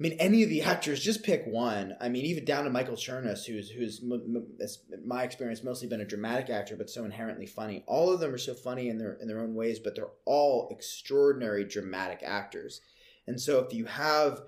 I 0.00 0.02
mean, 0.02 0.16
any 0.18 0.42
of 0.42 0.48
the 0.48 0.62
actors, 0.62 1.04
just 1.04 1.22
pick 1.22 1.44
one. 1.46 1.94
I 2.00 2.08
mean, 2.08 2.24
even 2.24 2.46
down 2.46 2.64
to 2.64 2.70
Michael 2.70 2.94
Chernus, 2.94 3.44
who's 3.44 3.68
who's 3.68 4.00
m- 4.02 4.46
m- 4.58 5.06
my 5.06 5.24
experience 5.24 5.62
mostly 5.62 5.88
been 5.88 6.00
a 6.00 6.06
dramatic 6.06 6.48
actor, 6.48 6.74
but 6.74 6.88
so 6.88 7.04
inherently 7.04 7.44
funny. 7.44 7.84
All 7.86 8.10
of 8.10 8.18
them 8.18 8.32
are 8.32 8.38
so 8.38 8.54
funny 8.54 8.88
in 8.88 8.96
their 8.96 9.12
in 9.20 9.28
their 9.28 9.40
own 9.40 9.54
ways, 9.54 9.78
but 9.78 9.94
they're 9.94 10.08
all 10.24 10.68
extraordinary 10.70 11.64
dramatic 11.64 12.22
actors. 12.24 12.80
And 13.26 13.38
so, 13.38 13.58
if 13.58 13.74
you 13.74 13.84
have 13.84 14.40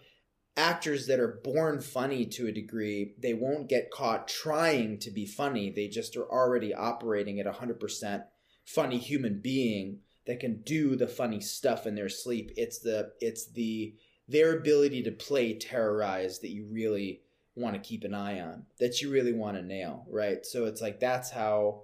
actors 0.56 1.06
that 1.06 1.20
are 1.20 1.40
born 1.42 1.80
funny 1.80 2.26
to 2.26 2.46
a 2.46 2.52
degree, 2.52 3.14
they 3.18 3.34
won't 3.34 3.68
get 3.68 3.90
caught 3.90 4.28
trying 4.28 4.98
to 4.98 5.10
be 5.10 5.26
funny. 5.26 5.70
They 5.70 5.88
just 5.88 6.16
are 6.16 6.30
already 6.30 6.74
operating 6.74 7.40
at 7.40 7.46
hundred 7.46 7.80
percent 7.80 8.24
funny 8.64 8.98
human 8.98 9.40
being 9.40 10.00
that 10.26 10.40
can 10.40 10.62
do 10.62 10.94
the 10.94 11.08
funny 11.08 11.40
stuff 11.40 11.86
in 11.86 11.94
their 11.94 12.08
sleep. 12.08 12.52
It's 12.56 12.78
the 12.78 13.12
it's 13.20 13.50
the 13.50 13.94
their 14.28 14.56
ability 14.58 15.02
to 15.02 15.12
play 15.12 15.54
terrorize 15.54 16.38
that 16.40 16.50
you 16.50 16.66
really 16.70 17.22
want 17.54 17.74
to 17.74 17.80
keep 17.80 18.04
an 18.04 18.14
eye 18.14 18.40
on, 18.40 18.64
that 18.78 19.02
you 19.02 19.10
really 19.10 19.32
want 19.32 19.56
to 19.56 19.62
nail, 19.62 20.06
right? 20.08 20.44
So 20.46 20.64
it's 20.66 20.80
like 20.80 21.00
that's 21.00 21.30
how 21.30 21.82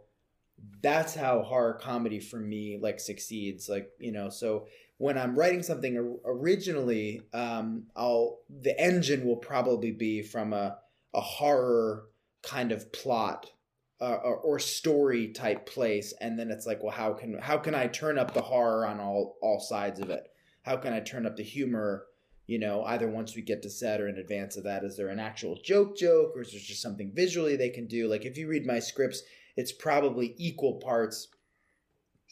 that's 0.83 1.15
how 1.15 1.43
horror 1.43 1.75
comedy 1.75 2.21
for 2.21 2.39
me 2.39 2.79
like 2.81 2.99
succeeds 2.99 3.69
like 3.69 3.91
you 4.01 4.11
know 4.11 4.29
so 4.29 4.67
when 4.99 5.19
i'm 5.19 5.37
writing 5.37 5.63
something 5.63 6.19
originally 6.25 7.23
um 7.33 7.85
i'll 7.97 8.41
the 8.61 8.79
engine 8.81 9.25
will 9.25 9.37
probably 9.37 9.91
be 9.91 10.23
from 10.23 10.53
a 10.53 10.77
a 11.15 11.21
horror 11.21 12.05
kind 12.43 12.71
of 12.71 12.93
plot 12.93 13.51
uh, 14.01 14.19
or, 14.23 14.37
or 14.37 14.59
story 14.61 15.29
type 15.29 15.67
place 15.67 16.15
and 16.21 16.39
then 16.39 16.51
it's 16.51 16.67
like 16.67 16.83
well 16.83 16.95
how 16.95 17.13
can 17.13 17.37
how 17.39 17.57
can 17.57 17.75
i 17.75 17.87
turn 17.87 18.19
up 18.19 18.33
the 18.33 18.43
horror 18.43 18.87
on 18.87 19.01
all 19.01 19.37
all 19.43 19.59
sides 19.59 19.99
of 19.99 20.11
it 20.11 20.29
how 20.63 20.77
can 20.77 20.93
i 20.93 21.01
turn 21.01 21.27
up 21.27 21.37
the 21.37 21.43
humor 21.43 22.05
you 22.49 22.59
know, 22.59 22.83
either 22.85 23.09
once 23.09 23.37
we 23.37 23.43
get 23.43 23.63
to 23.63 23.71
set 23.71 24.01
or 24.01 24.09
in 24.09 24.17
advance 24.17 24.57
of 24.57 24.65
that, 24.65 24.83
is 24.83 24.97
there 24.97 25.09
an 25.09 25.21
actual 25.21 25.59
joke 25.63 25.97
joke 25.97 26.33
or 26.35 26.41
is 26.41 26.51
there 26.51 26.61
just 26.61 26.81
something 26.81 27.13
visually 27.15 27.57
they 27.57 27.69
can 27.69 27.87
do? 27.87 28.09
Like 28.09 28.25
if 28.25 28.39
you 28.39 28.49
read 28.49 28.67
my 28.67 28.79
scripts, 28.79 29.23
it's 29.57 29.71
probably 29.71 30.35
equal 30.39 30.81
parts 30.81 31.29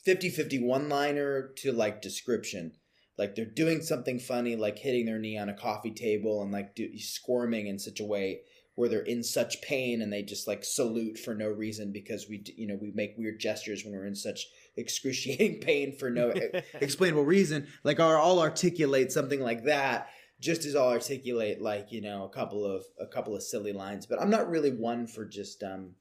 50 0.06 0.30
50 0.30 0.62
one 0.62 0.88
liner 0.88 1.50
to 1.56 1.72
like 1.72 2.00
description. 2.00 2.72
Like 3.18 3.34
they're 3.34 3.44
doing 3.44 3.82
something 3.82 4.20
funny, 4.20 4.54
like 4.54 4.78
hitting 4.78 5.04
their 5.04 5.18
knee 5.18 5.36
on 5.36 5.48
a 5.48 5.54
coffee 5.54 5.90
table 5.90 6.42
and 6.42 6.52
like 6.52 6.76
do, 6.76 6.96
squirming 6.96 7.66
in 7.66 7.80
such 7.80 7.98
a 7.98 8.04
way 8.04 8.42
where 8.76 8.88
they're 8.88 9.00
in 9.00 9.24
such 9.24 9.60
pain 9.62 10.00
and 10.00 10.12
they 10.12 10.22
just 10.22 10.46
like 10.46 10.62
salute 10.62 11.18
for 11.18 11.34
no 11.34 11.48
reason 11.48 11.92
because 11.92 12.26
we, 12.28 12.44
you 12.56 12.68
know, 12.68 12.78
we 12.80 12.92
make 12.94 13.14
weird 13.18 13.40
gestures 13.40 13.84
when 13.84 13.94
we're 13.94 14.06
in 14.06 14.14
such 14.14 14.46
excruciating 14.76 15.60
pain 15.60 15.96
for 15.98 16.08
no 16.08 16.32
explainable 16.74 17.24
reason. 17.24 17.66
Like, 17.82 17.98
or 17.98 18.16
I'll 18.16 18.38
articulate 18.38 19.10
something 19.10 19.40
like 19.40 19.64
that 19.64 20.08
just 20.38 20.66
as 20.66 20.76
I'll 20.76 20.90
articulate 20.90 21.62
like 21.62 21.90
you 21.90 22.02
know 22.02 22.24
a 22.24 22.28
couple 22.28 22.64
of 22.64 22.84
a 23.00 23.06
couple 23.06 23.34
of 23.34 23.42
silly 23.42 23.72
lines. 23.72 24.06
But 24.06 24.20
I'm 24.20 24.30
not 24.30 24.48
really 24.48 24.70
one 24.70 25.08
for 25.08 25.24
just 25.24 25.64
um 25.64 25.94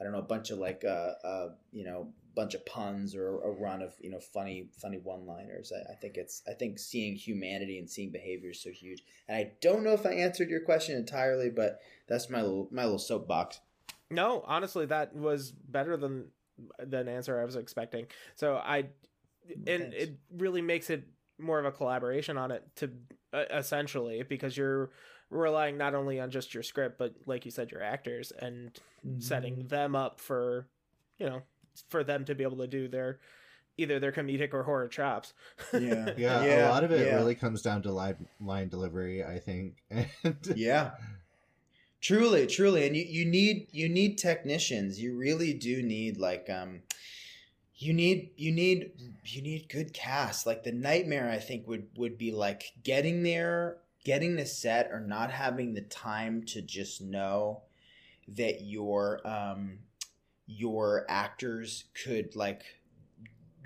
I 0.00 0.04
don't 0.04 0.14
know 0.14 0.18
a 0.18 0.22
bunch 0.22 0.50
of 0.50 0.58
like 0.58 0.82
uh 0.84 1.12
uh 1.24 1.48
you 1.70 1.84
know 1.84 2.12
bunch 2.34 2.54
of 2.54 2.64
puns 2.66 3.14
or 3.14 3.40
a 3.42 3.50
run 3.50 3.82
of 3.82 3.94
you 4.00 4.10
know 4.10 4.20
funny 4.20 4.68
funny 4.80 4.98
one 4.98 5.26
liners 5.26 5.72
I, 5.74 5.92
I, 5.92 5.96
think 5.96 6.16
it's 6.16 6.42
i 6.48 6.52
think 6.52 6.78
seeing 6.78 7.14
humanity 7.14 7.78
and 7.78 7.88
seeing 7.88 8.10
behavior 8.10 8.50
is 8.50 8.62
so 8.62 8.70
huge. 8.70 9.02
And 9.28 9.36
i 9.36 9.52
don't 9.60 9.84
know 9.84 9.92
if 9.92 10.06
i 10.06 10.12
answered 10.12 10.48
your 10.48 10.60
question 10.60 10.96
entirely 10.96 11.50
but 11.50 11.80
that's 12.08 12.30
my 12.30 12.40
little 12.42 12.68
my 12.70 12.84
little 12.84 12.98
soapbox. 12.98 13.60
No 14.10 14.44
honestly 14.46 14.86
that 14.86 15.14
was 15.14 15.52
better 15.52 15.96
than 15.96 16.28
than 16.78 17.08
answer 17.08 17.40
i 17.40 17.44
was 17.44 17.56
expecting. 17.56 18.06
So 18.34 18.56
i 18.56 18.86
and 19.66 19.92
it 19.92 20.18
really 20.36 20.62
makes 20.62 20.90
it 20.90 21.06
more 21.38 21.58
of 21.58 21.64
a 21.64 21.72
collaboration 21.72 22.38
on 22.38 22.50
it 22.50 22.64
to 22.76 22.90
uh, 23.32 23.44
essentially 23.50 24.22
because 24.22 24.56
you're 24.56 24.90
relying 25.30 25.76
not 25.76 25.94
only 25.94 26.20
on 26.20 26.30
just 26.30 26.54
your 26.54 26.62
script 26.62 26.98
but 26.98 27.14
like 27.26 27.44
you 27.44 27.50
said 27.50 27.70
your 27.70 27.82
actors 27.82 28.32
and 28.38 28.78
mm-hmm. 29.06 29.18
setting 29.18 29.66
them 29.66 29.96
up 29.96 30.20
for 30.20 30.66
you 31.18 31.26
know 31.26 31.42
for 31.88 32.04
them 32.04 32.24
to 32.24 32.34
be 32.34 32.44
able 32.44 32.58
to 32.58 32.66
do 32.66 32.88
their 32.88 33.18
either 33.76 33.98
their 33.98 34.12
comedic 34.12 34.52
or 34.52 34.62
horror 34.62 34.88
chops. 34.88 35.32
yeah. 35.72 36.10
yeah, 36.16 36.44
yeah, 36.44 36.68
a 36.68 36.70
lot 36.70 36.84
of 36.84 36.92
it 36.92 37.06
yeah. 37.06 37.16
really 37.16 37.34
comes 37.34 37.62
down 37.62 37.82
to 37.82 37.92
line 37.92 38.26
line 38.40 38.68
delivery, 38.68 39.24
I 39.24 39.38
think. 39.38 39.82
And 39.90 40.36
yeah. 40.54 40.92
Truly, 42.00 42.48
truly. 42.48 42.86
And 42.86 42.96
you, 42.96 43.04
you 43.04 43.24
need 43.24 43.68
you 43.70 43.88
need 43.88 44.18
technicians. 44.18 45.00
You 45.00 45.16
really 45.16 45.52
do 45.52 45.82
need 45.82 46.16
like 46.18 46.50
um 46.50 46.80
you 47.76 47.92
need 47.92 48.30
you 48.36 48.52
need 48.52 48.90
you 49.24 49.42
need 49.42 49.68
good 49.68 49.92
cast. 49.92 50.46
Like 50.46 50.64
the 50.64 50.72
nightmare 50.72 51.30
I 51.30 51.38
think 51.38 51.66
would 51.68 51.86
would 51.96 52.18
be 52.18 52.32
like 52.32 52.72
getting 52.82 53.22
there, 53.22 53.78
getting 54.04 54.36
the 54.36 54.46
set 54.46 54.90
or 54.90 55.00
not 55.00 55.30
having 55.30 55.74
the 55.74 55.82
time 55.82 56.44
to 56.46 56.60
just 56.60 57.00
know 57.00 57.62
that 58.28 58.62
your 58.62 59.26
um 59.26 59.78
your 60.46 61.06
actors 61.08 61.84
could 62.04 62.34
like 62.36 62.62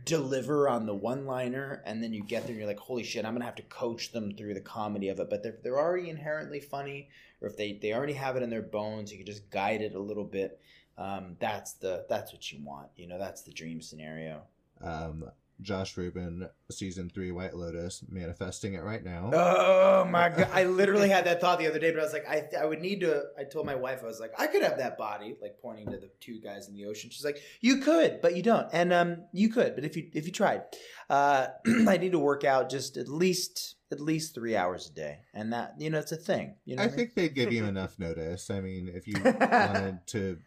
deliver 0.05 0.69
on 0.69 0.87
the 0.87 0.95
one 0.95 1.27
liner 1.27 1.83
and 1.85 2.01
then 2.03 2.13
you 2.13 2.23
get 2.23 2.43
there 2.43 2.51
and 2.51 2.59
you're 2.59 2.69
like 2.69 2.79
holy 2.79 3.03
shit 3.03 3.25
i'm 3.25 3.35
gonna 3.35 3.45
have 3.45 3.57
to 3.57 3.63
coach 3.63 4.13
them 4.13 4.33
through 4.33 4.55
the 4.55 4.61
comedy 4.61 5.09
of 5.09 5.19
it. 5.19 5.29
But 5.29 5.43
they're, 5.43 5.59
they're 5.65 5.81
already 5.81 6.09
inherently 6.09 6.61
funny 6.61 7.09
or 7.41 7.49
if 7.49 7.57
they, 7.57 7.79
they 7.83 7.93
already 7.93 8.13
have 8.13 8.37
it 8.37 8.43
in 8.43 8.51
their 8.51 8.63
bones 8.63 9.11
you 9.11 9.19
can 9.19 9.27
just 9.27 9.51
guide 9.51 9.83
it 9.83 9.95
a 9.95 10.01
little 10.01 10.25
bit. 10.25 10.61
Um, 10.97 11.37
that's 11.41 11.75
the 11.75 12.07
that's 12.09 12.33
what 12.33 12.51
you 12.53 12.65
want 12.65 12.89
you 12.97 13.07
know 13.09 13.19
that's 13.19 13.43
the 13.43 13.53
dream 13.53 13.83
scenario. 13.83 14.43
Um, 14.81 15.25
Josh 15.61 15.97
Ruben, 15.97 16.49
season 16.71 17.11
three, 17.11 17.31
White 17.31 17.55
Lotus, 17.55 18.05
manifesting 18.09 18.75
it 18.75 18.83
right 18.83 19.03
now. 19.03 19.31
Oh 19.33 20.05
my 20.05 20.29
god! 20.37 20.49
I 20.53 20.65
literally 20.65 21.09
had 21.09 21.25
that 21.25 21.41
thought 21.41 21.59
the 21.59 21.67
other 21.67 21.79
day, 21.79 21.91
but 21.91 22.01
I 22.01 22.03
was 22.03 22.13
like, 22.13 22.29
I, 22.29 22.45
I 22.61 22.67
would 22.67 22.81
need 22.81 23.01
to. 23.01 23.25
I 23.39 23.45
told 23.45 23.67
my 23.67 23.75
wife, 23.75 24.01
I 24.03 24.07
was 24.07 24.21
like, 24.21 24.33
I 24.39 24.47
could 24.47 24.63
have 24.63 24.79
that 24.79 24.99
body, 24.99 25.37
like 25.41 25.59
pointing 25.61 25.87
to 25.87 25.99
the 25.99 26.11
two 26.21 26.41
guys 26.41 26.69
in 26.69 26.75
the 26.75 26.87
ocean. 26.87 27.11
She's 27.11 27.25
like, 27.25 27.41
you 27.61 27.79
could, 27.79 28.21
but 28.21 28.37
you 28.37 28.43
don't, 28.43 28.69
and 28.73 28.93
um, 28.93 29.25
you 29.33 29.49
could, 29.49 29.75
but 29.75 29.85
if 29.85 29.97
you 29.97 30.11
if 30.13 30.27
you 30.27 30.33
tried, 30.33 30.63
uh, 31.09 31.49
I 31.89 31.97
need 31.97 32.13
to 32.13 32.19
work 32.19 32.45
out 32.45 32.71
just 32.71 32.97
at 32.97 33.09
least 33.09 33.77
at 33.91 34.01
least 34.01 34.35
three 34.35 34.57
hours 34.57 34.91
a 34.91 34.93
day, 34.93 35.21
and 35.33 35.53
that 35.53 35.75
you 35.79 35.91
know 35.91 35.99
it's 35.99 36.13
a 36.13 36.17
thing. 36.17 36.57
You 36.65 36.77
know, 36.77 36.83
I 36.83 36.89
think 36.89 37.15
they'd 37.15 37.35
give 37.35 37.53
you 37.53 37.65
enough 37.67 37.99
notice. 37.99 38.51
I 38.51 38.61
mean, 38.61 38.91
if 38.93 39.07
you 39.07 39.15
wanted 39.23 40.01
to 40.09 40.39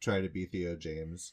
try 0.00 0.20
to 0.20 0.28
be 0.28 0.46
Theo 0.46 0.76
James. 0.76 1.32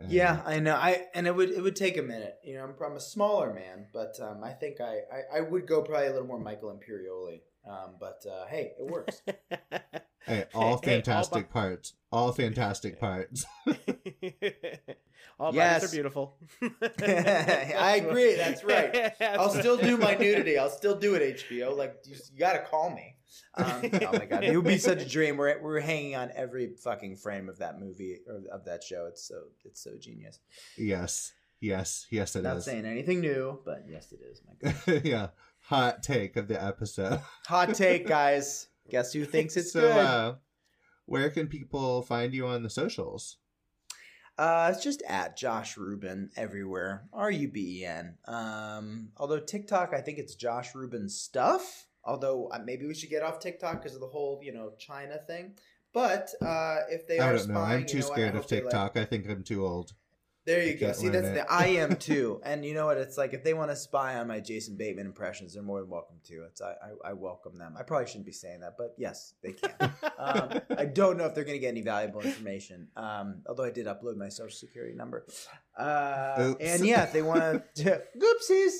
Um, 0.00 0.08
yeah, 0.10 0.42
I 0.44 0.60
know. 0.60 0.74
I 0.74 1.06
and 1.14 1.26
it 1.26 1.34
would 1.34 1.50
it 1.50 1.62
would 1.62 1.76
take 1.76 1.96
a 1.96 2.02
minute. 2.02 2.36
You 2.44 2.54
know, 2.54 2.64
I'm, 2.64 2.74
I'm 2.84 2.96
a 2.96 3.00
smaller 3.00 3.52
man, 3.52 3.86
but 3.92 4.18
um, 4.20 4.44
I 4.44 4.52
think 4.52 4.80
I, 4.80 5.00
I, 5.12 5.38
I 5.38 5.40
would 5.40 5.66
go 5.66 5.82
probably 5.82 6.08
a 6.08 6.12
little 6.12 6.26
more 6.26 6.38
Michael 6.38 6.70
Imperioli. 6.70 7.40
Um, 7.68 7.96
but 7.98 8.24
uh, 8.30 8.46
hey, 8.46 8.74
it 8.78 8.86
works. 8.86 9.22
hey, 10.26 10.44
all 10.54 10.76
fantastic 10.78 11.36
hey, 11.36 11.42
all 11.42 11.62
parts. 11.62 11.94
All 12.12 12.32
fantastic 12.32 13.00
parts. 13.00 13.44
All 15.38 15.54
yes. 15.54 15.80
bodies 15.80 15.90
are 15.90 15.94
beautiful. 15.94 16.38
I 16.62 18.02
agree. 18.02 18.36
That's 18.36 18.64
right. 18.64 19.12
I'll 19.20 19.50
still 19.50 19.76
do 19.76 19.98
my 19.98 20.14
nudity. 20.14 20.56
I'll 20.56 20.70
still 20.70 20.98
do 20.98 21.14
it, 21.14 21.38
HBO. 21.38 21.76
Like 21.76 21.96
you, 22.06 22.16
you 22.32 22.38
got 22.38 22.54
to 22.54 22.60
call 22.60 22.88
me. 22.88 23.15
Um, 23.54 23.66
oh 23.92 24.12
my 24.12 24.26
god, 24.26 24.44
it 24.44 24.56
would 24.56 24.64
be 24.64 24.78
such 24.78 25.02
a 25.02 25.08
dream. 25.08 25.36
We're 25.36 25.60
we're 25.60 25.80
hanging 25.80 26.16
on 26.16 26.30
every 26.34 26.74
fucking 26.76 27.16
frame 27.16 27.48
of 27.48 27.58
that 27.58 27.78
movie 27.78 28.18
or 28.26 28.42
of 28.52 28.64
that 28.66 28.82
show. 28.82 29.06
It's 29.06 29.26
so 29.26 29.44
it's 29.64 29.82
so 29.82 29.92
genius. 30.00 30.38
Yes, 30.76 31.32
yes, 31.60 32.06
yes. 32.10 32.36
It 32.36 32.42
Not 32.42 32.58
is. 32.58 32.64
saying 32.64 32.84
anything 32.84 33.20
new, 33.20 33.60
but 33.64 33.84
yes, 33.88 34.12
it 34.12 34.20
is. 34.22 34.42
My 34.46 34.70
god. 34.70 35.04
yeah, 35.04 35.28
hot 35.60 36.02
take 36.02 36.36
of 36.36 36.48
the 36.48 36.62
episode. 36.62 37.20
hot 37.46 37.74
take, 37.74 38.06
guys. 38.08 38.68
Guess 38.88 39.12
who 39.12 39.24
thinks 39.24 39.56
it's 39.56 39.72
so, 39.72 39.80
good? 39.80 39.96
Uh, 39.96 40.34
where 41.06 41.30
can 41.30 41.48
people 41.48 42.02
find 42.02 42.34
you 42.34 42.46
on 42.46 42.62
the 42.62 42.70
socials? 42.70 43.38
Uh, 44.38 44.70
it's 44.72 44.84
just 44.84 45.02
at 45.08 45.36
Josh 45.36 45.76
Ruben 45.78 46.30
everywhere. 46.36 47.08
R 47.12 47.30
U 47.30 47.48
B 47.48 47.80
E 47.80 47.86
N. 47.86 48.16
Um, 48.26 49.08
although 49.16 49.40
TikTok, 49.40 49.94
I 49.94 50.02
think 50.02 50.18
it's 50.18 50.34
Josh 50.34 50.74
Ruben 50.74 51.08
stuff. 51.08 51.86
Although 52.06 52.48
uh, 52.48 52.60
maybe 52.64 52.86
we 52.86 52.94
should 52.94 53.10
get 53.10 53.22
off 53.22 53.40
TikTok 53.40 53.82
because 53.82 53.94
of 53.94 54.00
the 54.00 54.06
whole 54.06 54.40
you 54.42 54.52
know 54.52 54.72
China 54.78 55.18
thing. 55.18 55.54
But 55.92 56.30
uh, 56.42 56.80
if 56.90 57.06
they 57.06 57.18
I 57.18 57.28
are 57.28 57.36
don't 57.36 57.48
know. 57.48 57.60
I'm 57.60 57.86
too 57.86 57.98
you 57.98 58.02
know 58.02 58.08
scared 58.08 58.36
of 58.36 58.46
TikTok. 58.46 58.96
Like... 58.96 59.02
I 59.02 59.06
think 59.06 59.28
I'm 59.28 59.42
too 59.42 59.66
old. 59.66 59.92
There 60.46 60.60
I 60.60 60.64
you 60.64 60.74
go. 60.74 60.92
See, 60.92 61.08
that's 61.08 61.26
it. 61.26 61.34
the 61.34 61.52
I 61.52 61.66
am 61.66 61.96
too. 62.10 62.40
And 62.44 62.64
you 62.64 62.72
know 62.72 62.86
what? 62.86 62.98
It's 62.98 63.18
like 63.18 63.34
if 63.34 63.42
they 63.42 63.52
want 63.52 63.72
to 63.72 63.76
spy 63.76 64.14
on 64.16 64.28
my 64.28 64.38
Jason 64.38 64.76
Bateman 64.76 65.04
impressions, 65.04 65.54
they're 65.54 65.62
more 65.62 65.80
than 65.80 65.90
welcome 65.90 66.18
to. 66.28 66.44
It's 66.44 66.62
I, 66.62 66.70
I, 66.70 67.10
I 67.10 67.12
welcome 67.14 67.58
them. 67.58 67.74
I 67.76 67.82
probably 67.82 68.06
shouldn't 68.06 68.26
be 68.26 68.32
saying 68.32 68.60
that, 68.60 68.76
but 68.78 68.94
yes, 68.96 69.34
they 69.42 69.52
can. 69.52 69.72
um, 70.18 70.60
I 70.78 70.84
don't 70.84 71.18
know 71.18 71.24
if 71.24 71.34
they're 71.34 71.44
going 71.44 71.56
to 71.56 71.60
get 71.60 71.68
any 71.68 71.82
valuable 71.82 72.20
information. 72.20 72.88
Um, 72.96 73.42
although 73.48 73.64
I 73.64 73.70
did 73.70 73.86
upload 73.86 74.16
my 74.16 74.28
social 74.28 74.56
security 74.56 74.94
number. 74.94 75.26
Uh, 75.76 76.50
Oops. 76.50 76.64
and 76.64 76.86
yeah, 76.86 77.02
if 77.02 77.12
they 77.12 77.22
want 77.22 77.64
to, 77.76 78.02
oopsies, 78.16 78.72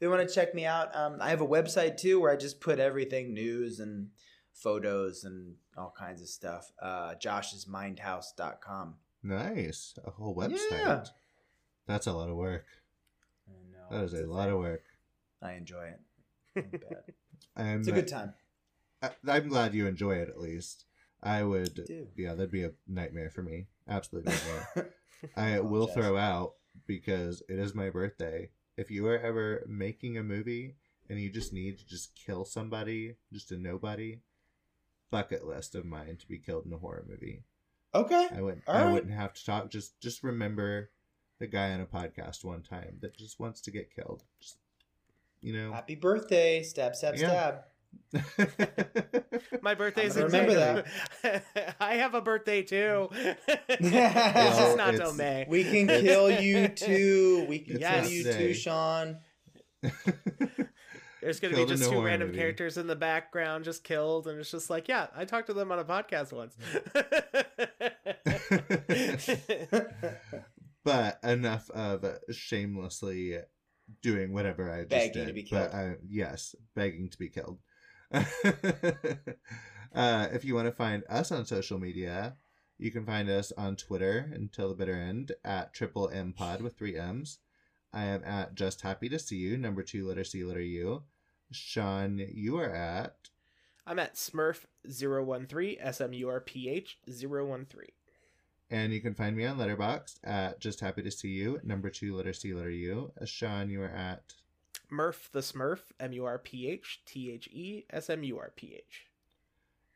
they 0.00 0.08
want 0.08 0.26
to 0.26 0.34
check 0.34 0.54
me 0.54 0.64
out. 0.64 0.94
Um, 0.96 1.18
I 1.20 1.30
have 1.30 1.40
a 1.42 1.46
website 1.46 1.96
too 1.98 2.20
where 2.20 2.32
I 2.32 2.36
just 2.36 2.60
put 2.60 2.78
everything 2.80 3.34
news 3.34 3.78
and 3.80 4.08
photos 4.52 5.24
and 5.24 5.54
all 5.76 5.94
kinds 5.96 6.20
of 6.22 6.28
stuff. 6.28 6.72
Uh, 6.80 7.14
josh'smindhouse.com. 7.14 8.94
Nice. 9.22 9.94
A 10.04 10.10
whole 10.10 10.34
website. 10.34 10.58
Yeah. 10.70 11.04
That's 11.86 12.06
a 12.06 12.12
lot 12.12 12.30
of 12.30 12.36
work. 12.36 12.66
I 13.48 13.52
know, 13.72 13.98
That 13.98 14.04
is 14.04 14.14
a 14.14 14.26
lot 14.26 14.48
of 14.48 14.58
work. 14.58 14.82
I 15.42 15.52
enjoy 15.52 15.84
it. 15.84 16.00
Ain't 16.56 16.72
bad. 16.88 17.02
I'm, 17.56 17.80
It's 17.80 17.88
a 17.88 17.92
good 17.92 18.08
time. 18.08 18.34
I, 19.02 19.10
I'm 19.28 19.48
glad 19.48 19.74
you 19.74 19.86
enjoy 19.86 20.16
it 20.16 20.28
at 20.28 20.38
least. 20.40 20.84
I 21.22 21.42
would, 21.42 21.86
yeah, 22.16 22.32
that'd 22.34 22.50
be 22.50 22.64
a 22.64 22.72
nightmare 22.88 23.30
for 23.30 23.42
me. 23.42 23.66
Absolute 23.86 24.24
nightmare. 24.24 24.90
I 25.36 25.54
I 25.56 25.60
will 25.60 25.86
throw 25.86 26.16
out 26.16 26.54
because 26.86 27.42
it 27.48 27.58
is 27.58 27.74
my 27.74 27.90
birthday. 27.90 28.48
If 28.76 28.90
you 28.90 29.06
are 29.08 29.18
ever 29.18 29.64
making 29.68 30.16
a 30.16 30.22
movie 30.22 30.76
and 31.08 31.20
you 31.20 31.30
just 31.30 31.52
need 31.52 31.78
to 31.78 31.86
just 31.86 32.14
kill 32.14 32.44
somebody, 32.44 33.16
just 33.32 33.50
a 33.52 33.56
nobody, 33.56 34.20
bucket 35.10 35.46
list 35.46 35.74
of 35.74 35.84
mine 35.84 36.16
to 36.18 36.26
be 36.28 36.38
killed 36.38 36.66
in 36.66 36.72
a 36.72 36.78
horror 36.78 37.04
movie. 37.08 37.42
Okay. 37.94 38.28
I 38.34 38.40
wouldn't. 38.40 38.62
All 38.66 38.76
I 38.76 38.84
right. 38.84 38.92
wouldn't 38.92 39.12
have 39.12 39.32
to 39.34 39.44
talk. 39.44 39.70
Just 39.70 40.00
just 40.00 40.22
remember 40.22 40.90
the 41.40 41.46
guy 41.46 41.72
on 41.72 41.80
a 41.80 41.86
podcast 41.86 42.44
one 42.44 42.62
time 42.62 42.98
that 43.00 43.16
just 43.16 43.40
wants 43.40 43.60
to 43.62 43.70
get 43.70 43.94
killed. 43.94 44.22
Just 44.40 44.58
you 45.40 45.52
know. 45.52 45.72
Happy 45.72 45.96
birthday. 45.96 46.62
Stab, 46.62 46.94
stab, 46.94 47.16
Yeah. 47.16 47.28
stab. 47.28 47.54
My 49.62 49.74
birthday's 49.74 50.16
I'm 50.16 50.24
in 50.26 50.30
gonna 50.32 50.46
May. 50.46 50.56
remember 50.56 50.84
I 51.80 51.94
have 51.94 52.14
a 52.14 52.20
birthday 52.20 52.62
too. 52.62 53.08
it's 53.12 53.80
Well, 53.80 54.58
just 54.58 54.76
not 54.76 54.94
till 54.96 55.14
May. 55.14 55.46
We 55.48 55.64
can 55.64 55.86
kill 55.86 56.30
you 56.30 56.68
too. 56.68 57.46
We 57.48 57.60
can 57.60 57.76
It's 57.76 57.86
kill 57.88 58.06
you 58.08 58.22
say. 58.24 58.38
too, 58.38 58.54
Sean. 58.54 59.18
There's 61.22 61.38
gonna 61.38 61.54
Killed 61.54 61.68
be 61.68 61.74
just 61.74 61.84
two 61.88 61.90
horror 61.96 62.06
random 62.06 62.28
movie. 62.28 62.38
characters 62.38 62.78
in 62.78 62.86
the 62.86 62.96
background 62.96 63.64
just 63.64 63.84
killed, 63.84 64.26
and 64.26 64.40
it's 64.40 64.50
just 64.50 64.70
like, 64.70 64.88
yeah, 64.88 65.08
I 65.14 65.24
talked 65.26 65.48
to 65.48 65.52
them 65.54 65.70
on 65.70 65.78
a 65.78 65.84
podcast 65.84 66.32
once. 66.32 66.56
but 70.84 71.18
enough 71.22 71.68
of 71.70 72.04
shamelessly 72.30 73.36
doing 74.02 74.32
whatever 74.32 74.70
I 74.72 74.78
just 74.80 74.90
Begging 74.90 75.12
did. 75.12 75.26
to 75.28 75.32
be 75.34 75.46
But. 75.50 75.74
I, 75.74 75.96
yes, 76.08 76.54
begging 76.74 77.10
to 77.10 77.18
be 77.18 77.28
killed. 77.28 77.58
uh, 79.94 80.28
if 80.32 80.44
you 80.44 80.54
want 80.54 80.66
to 80.66 80.72
find 80.72 81.04
us 81.08 81.30
on 81.30 81.46
social 81.46 81.78
media, 81.78 82.36
you 82.78 82.90
can 82.90 83.04
find 83.04 83.28
us 83.28 83.52
on 83.56 83.76
Twitter 83.76 84.30
until 84.34 84.68
the 84.68 84.74
bitter 84.74 84.94
end 84.94 85.32
at 85.44 85.72
triple 85.74 86.08
M 86.08 86.32
pod 86.32 86.60
with 86.60 86.76
three 86.76 86.98
M's. 86.98 87.38
I 87.92 88.04
am 88.04 88.24
at 88.24 88.54
just 88.54 88.80
happy 88.82 89.08
to 89.08 89.18
see 89.18 89.36
you, 89.36 89.56
number 89.56 89.82
two 89.82 90.06
letter 90.06 90.24
C 90.24 90.44
letter 90.44 90.62
U. 90.62 91.02
Sean, 91.52 92.24
you 92.32 92.58
are 92.58 92.70
at 92.70 93.30
I'm 93.86 93.98
at 93.98 94.14
Smurf013, 94.14 95.78
S 95.80 96.00
M 96.00 96.12
U 96.12 96.28
R 96.28 96.40
P 96.40 96.68
H 96.68 96.98
013. 97.08 97.66
And 98.72 98.92
you 98.92 99.00
can 99.00 99.14
find 99.14 99.36
me 99.36 99.44
on 99.46 99.58
Letterboxd 99.58 100.18
at 100.22 100.60
Just 100.60 100.78
Happy 100.78 101.02
to 101.02 101.10
See 101.10 101.30
You, 101.30 101.58
number 101.64 101.90
two 101.90 102.14
letter 102.14 102.32
C 102.32 102.54
letter 102.54 102.70
U. 102.70 103.12
Sean, 103.24 103.68
you 103.68 103.82
are 103.82 103.88
at 103.88 104.34
Murph 104.90 105.30
the 105.32 105.40
Smurf, 105.40 105.80
M 105.98 106.12
U 106.12 106.24
R 106.24 106.38
P 106.38 106.68
H 106.68 107.02
T 107.06 107.30
H 107.30 107.48
E 107.48 107.84
S 107.90 108.10
M 108.10 108.22
U 108.24 108.38
R 108.38 108.52
P 108.56 108.74
H. 108.76 109.06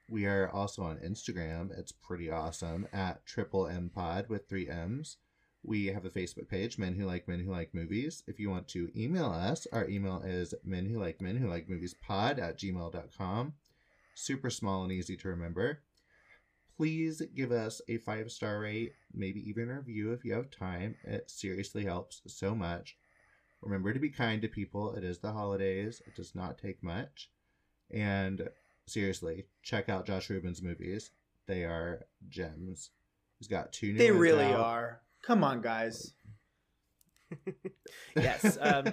we 0.09 0.27
are 0.27 0.49
also 0.51 0.83
on 0.83 0.99
Instagram. 0.99 1.77
It's 1.79 1.93
pretty 1.93 2.31
awesome 2.31 2.87
at 2.93 3.25
Triple 3.27 3.67
M 3.67 3.91
Pod 3.95 4.29
with 4.29 4.49
three 4.49 4.69
M's. 4.69 5.17
We 5.63 5.87
have 5.87 6.05
a 6.05 6.11
Facebook 6.11 6.49
page, 6.49 6.77
Men 6.77 6.95
Who 6.95 7.07
Like 7.07 7.27
Men 7.27 7.41
Who 7.41 7.51
Like 7.51 7.73
Movies. 7.75 8.23
If 8.27 8.39
you 8.39 8.51
want 8.51 8.69
to 8.69 8.91
email 8.95 9.27
us, 9.31 9.67
our 9.73 9.89
email 9.89 10.21
is 10.25 10.55
men 10.63 10.87
who 10.87 10.99
like 10.99 11.21
men 11.23 11.37
who 11.39 11.49
like 11.49 11.71
movies 11.71 11.95
pod 11.95 12.39
at 12.39 12.59
gmail.com. 12.59 13.55
Super 14.15 14.51
small 14.51 14.83
and 14.83 14.93
easy 14.93 15.17
to 15.17 15.29
remember. 15.29 15.81
Please 16.77 17.23
give 17.35 17.51
us 17.53 17.81
a 17.89 17.97
five 17.99 18.31
star 18.31 18.61
rate, 18.61 18.93
maybe 19.15 19.41
even 19.49 19.71
a 19.71 19.77
review 19.77 20.13
if 20.13 20.25
you 20.25 20.35
have 20.35 20.51
time. 20.51 20.97
It 21.05 21.31
seriously 21.31 21.85
helps 21.85 22.21
so 22.27 22.55
much. 22.55 22.97
Remember 23.65 23.93
to 23.93 23.99
be 23.99 24.11
kind 24.11 24.43
to 24.43 24.49
people. 24.49 24.95
It 24.95 25.05
is 25.05 25.19
the 25.19 25.33
holidays, 25.33 26.03
it 26.07 26.15
does 26.15 26.35
not 26.35 26.59
take 26.59 26.83
much. 26.83 27.31
And 27.91 28.49
seriously, 28.87 29.47
check 29.63 29.89
out 29.89 30.07
Josh 30.07 30.31
Ruben's 30.31 30.63
movies. 30.63 31.11
They 31.47 31.65
are 31.65 32.07
gems. 32.29 32.91
He's 33.39 33.49
got 33.49 33.73
two 33.73 33.93
new 33.93 33.99
They 33.99 34.11
ones 34.11 34.21
really 34.21 34.45
out. 34.45 34.61
are. 34.61 35.01
Come 35.23 35.43
on, 35.45 35.61
guys. 35.61 36.13
Yes. 38.17 38.57
Um, 38.61 38.85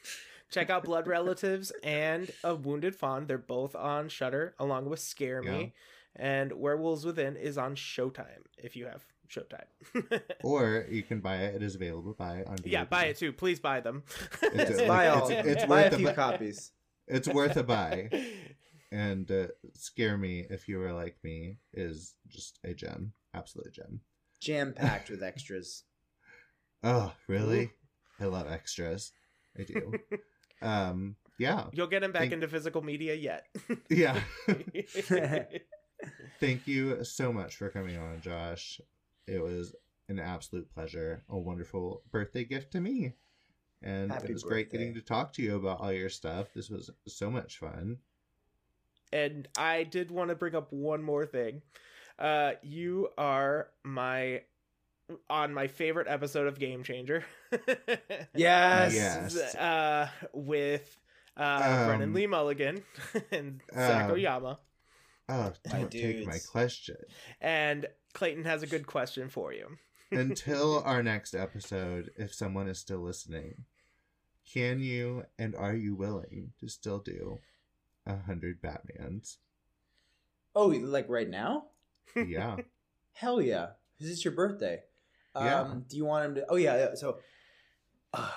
check 0.50 0.68
out 0.70 0.84
Blood 0.84 1.06
Relatives 1.06 1.72
and 1.82 2.30
A 2.44 2.54
Wounded 2.54 2.94
Fawn. 2.94 3.26
They're 3.26 3.38
both 3.38 3.74
on 3.74 4.08
Shudder, 4.08 4.54
along 4.58 4.88
with 4.90 5.00
Scare 5.00 5.42
Me. 5.42 5.72
And 6.14 6.52
Werewolves 6.52 7.04
Within 7.04 7.36
is 7.36 7.56
on 7.58 7.74
Showtime 7.74 8.44
if 8.58 8.76
you 8.76 8.86
have 8.86 9.04
Showtime. 9.28 10.20
Or 10.44 10.86
you 10.90 11.02
can 11.02 11.20
buy 11.20 11.36
it. 11.38 11.54
It 11.56 11.62
is 11.62 11.74
available 11.74 12.12
to 12.12 12.16
buy 12.18 12.44
on 12.46 12.56
DVD. 12.58 12.72
yeah, 12.72 12.84
buy 12.84 13.04
it 13.06 13.18
too. 13.18 13.32
Please 13.32 13.58
buy 13.60 13.80
them. 13.80 14.02
It's 14.42 14.78
Yes, 14.78 14.82
buy 14.88 15.06
it's- 15.06 15.22
all. 15.22 15.30
it's- 15.30 15.46
it's 15.46 15.64
buy 15.64 15.82
worth 15.82 15.92
a 15.92 15.94
a 15.94 15.98
few 15.98 16.06
bu- 16.08 16.14
copies. 16.14 16.72
It's 17.08 17.28
worth 17.28 17.56
a 17.56 17.62
buy. 17.62 18.10
And 18.92 19.28
uh, 19.32 19.48
Scare 19.74 20.16
Me, 20.16 20.46
if 20.48 20.68
you 20.68 20.78
were 20.78 20.92
like 20.92 21.16
me, 21.24 21.58
is 21.74 22.14
just 22.28 22.60
a 22.64 22.72
gem. 22.72 23.12
Absolute 23.34 23.72
gem. 23.74 24.00
Jam 24.40 24.72
packed 24.74 25.10
with 25.10 25.24
extras. 25.24 25.82
Oh, 26.84 27.12
really? 27.26 27.72
I 28.20 28.26
love 28.26 28.46
extras. 28.50 29.10
I 29.58 29.64
do. 29.64 29.92
um, 30.62 31.16
yeah. 31.36 31.64
You'll 31.72 31.88
get 31.88 32.04
him 32.04 32.12
back 32.12 32.22
Thank- 32.22 32.34
into 32.34 32.46
physical 32.48 32.80
media 32.80 33.14
yet. 33.14 33.46
Yeah. 33.90 34.20
Thank 36.40 36.66
you 36.68 37.02
so 37.04 37.32
much 37.32 37.56
for 37.56 37.68
coming 37.70 37.96
on, 37.98 38.20
Josh. 38.20 38.80
It 39.26 39.42
was 39.42 39.74
an 40.08 40.18
absolute 40.18 40.72
pleasure. 40.72 41.22
A 41.28 41.36
wonderful 41.38 42.02
birthday 42.10 42.44
gift 42.44 42.72
to 42.72 42.80
me. 42.80 43.14
And 43.82 44.10
Happy 44.10 44.28
it 44.28 44.32
was 44.32 44.42
great 44.42 44.70
getting 44.70 44.94
to 44.94 45.00
talk 45.02 45.32
to 45.34 45.42
you 45.42 45.56
about 45.56 45.80
all 45.80 45.92
your 45.92 46.08
stuff. 46.08 46.52
This 46.54 46.70
was 46.70 46.90
so 47.06 47.30
much 47.30 47.58
fun. 47.58 47.98
and 49.12 49.46
I 49.56 49.84
did 49.84 50.10
want 50.10 50.30
to 50.30 50.34
bring 50.36 50.54
up 50.54 50.72
one 50.72 51.02
more 51.02 51.26
thing. 51.26 51.62
Uh, 52.18 52.52
you 52.62 53.08
are 53.18 53.68
my 53.84 54.42
on 55.30 55.52
my 55.54 55.66
favorite 55.68 56.08
episode 56.08 56.46
of 56.46 56.58
Game 56.58 56.82
Changer. 56.82 57.24
Yes. 58.34 58.94
Yes. 58.94 59.54
Uh, 59.54 60.08
with 60.32 60.98
uh, 61.36 61.60
Um, 61.62 61.86
Brennan 61.86 62.12
Lee 62.14 62.26
Mulligan 62.26 62.82
and 63.30 63.62
Zach 63.72 64.06
um, 64.06 64.12
Oyama. 64.12 64.58
Oh, 65.28 65.52
don't 65.68 65.90
take 65.90 66.26
my 66.26 66.38
question. 66.50 66.96
And 67.40 67.86
Clayton 68.14 68.44
has 68.44 68.62
a 68.62 68.66
good 68.66 68.86
question 68.86 69.28
for 69.28 69.52
you. 69.52 69.66
Until 70.12 70.82
our 70.84 71.02
next 71.02 71.34
episode, 71.34 72.10
if 72.16 72.32
someone 72.32 72.68
is 72.68 72.78
still 72.78 73.00
listening, 73.00 73.64
can 74.52 74.80
you 74.80 75.24
and 75.38 75.56
are 75.56 75.74
you 75.74 75.96
willing 75.96 76.52
to 76.60 76.68
still 76.68 77.00
do 77.00 77.40
a 78.06 78.16
hundred 78.16 78.62
Batmans? 78.62 79.38
Oh, 80.54 80.68
like 80.68 81.08
right 81.08 81.28
now? 81.28 81.64
Yeah. 82.14 82.56
Hell 83.12 83.40
yeah. 83.40 83.70
Is 83.98 84.08
this 84.08 84.24
your 84.24 84.34
birthday? 84.34 84.80
Yeah. 85.34 85.62
Um, 85.62 85.84
do 85.88 85.96
you 85.96 86.04
want 86.04 86.24
him 86.24 86.34
to? 86.36 86.46
Oh 86.48 86.56
yeah. 86.56 86.76
yeah, 86.76 86.94
So, 86.94 87.18
uh, 88.14 88.30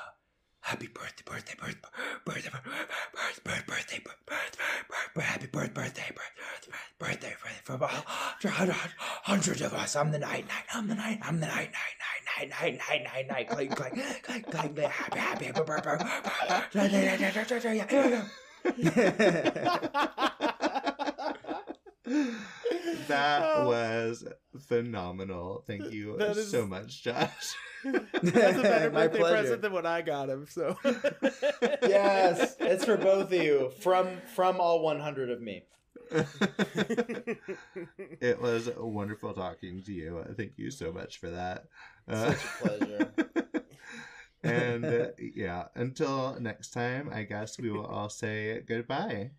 happy 0.61 0.87
birthday, 0.87 1.23
birthday, 1.25 1.55
birthday, 1.57 1.79
birthday, 2.25 2.49
birthday, 2.49 2.59
birthday, 3.45 3.63
birthday, 3.67 3.99
birthday, 4.25 5.21
happy 5.21 5.47
birthday, 5.47 5.47
birthday, 5.47 5.47
birthday, 5.47 5.71
birthday, 5.71 6.11
for 7.63 7.73
about 7.73 7.91
hundreds 9.23 9.61
of 9.61 9.73
us. 9.73 9.95
I'm 9.95 10.11
the 10.11 10.19
night, 10.19 10.47
night. 10.47 10.65
I'm 10.73 10.87
the 10.87 10.95
night. 10.95 11.19
I'm 11.21 11.39
the 11.39 11.47
night, 11.47 11.71
night, 11.71 11.97
night, 12.37 12.49
night, 12.49 12.79
night, 12.79 12.79
night, 12.89 13.03
night, 13.05 13.29
night. 13.29 13.49
Clank, 13.49 13.75
clank, 13.75 13.93
clank, 13.93 14.23
clank, 14.23 14.51
clank. 14.51 14.77
Happy, 14.77 15.19
happy, 15.19 15.45
happy 15.45 15.61
birthday. 15.63 15.97
that 23.07 23.41
Oh. 23.43 23.67
was 23.67 24.23
phenomenal. 24.67 25.63
Thank 25.67 25.91
you 25.91 26.17
That 26.19 26.37
is- 26.37 26.49
so 26.51 26.65
much, 26.65 27.03
Josh. 27.03 27.53
That's 27.83 28.57
a 28.57 28.61
better 28.61 28.91
My 28.93 29.07
birthday 29.07 29.19
pleasure. 29.19 29.35
present 29.37 29.61
than 29.61 29.71
what 29.73 29.85
I 29.85 30.01
got 30.01 30.29
him. 30.29 30.45
So 30.49 30.77
yes, 31.83 32.55
it's 32.59 32.83
for 32.85 32.97
both 32.97 33.31
of 33.31 33.33
you 33.33 33.71
from 33.81 34.07
from 34.35 34.59
all 34.59 34.81
100 34.83 35.29
of 35.29 35.41
me. 35.41 35.63
it 38.19 38.41
was 38.41 38.69
wonderful 38.77 39.33
talking 39.33 39.81
to 39.83 39.93
you. 39.93 40.23
Thank 40.35 40.53
you 40.57 40.71
so 40.71 40.91
much 40.91 41.19
for 41.19 41.29
that. 41.29 41.65
Uh, 42.07 42.33
Such 42.33 42.43
a 42.43 42.67
pleasure. 42.67 43.11
and 44.43 44.85
uh, 44.85 45.07
yeah, 45.19 45.65
until 45.75 46.35
next 46.39 46.71
time, 46.71 47.09
I 47.13 47.23
guess 47.23 47.59
we 47.59 47.69
will 47.71 47.85
all 47.85 48.09
say 48.09 48.61
goodbye. 48.67 49.31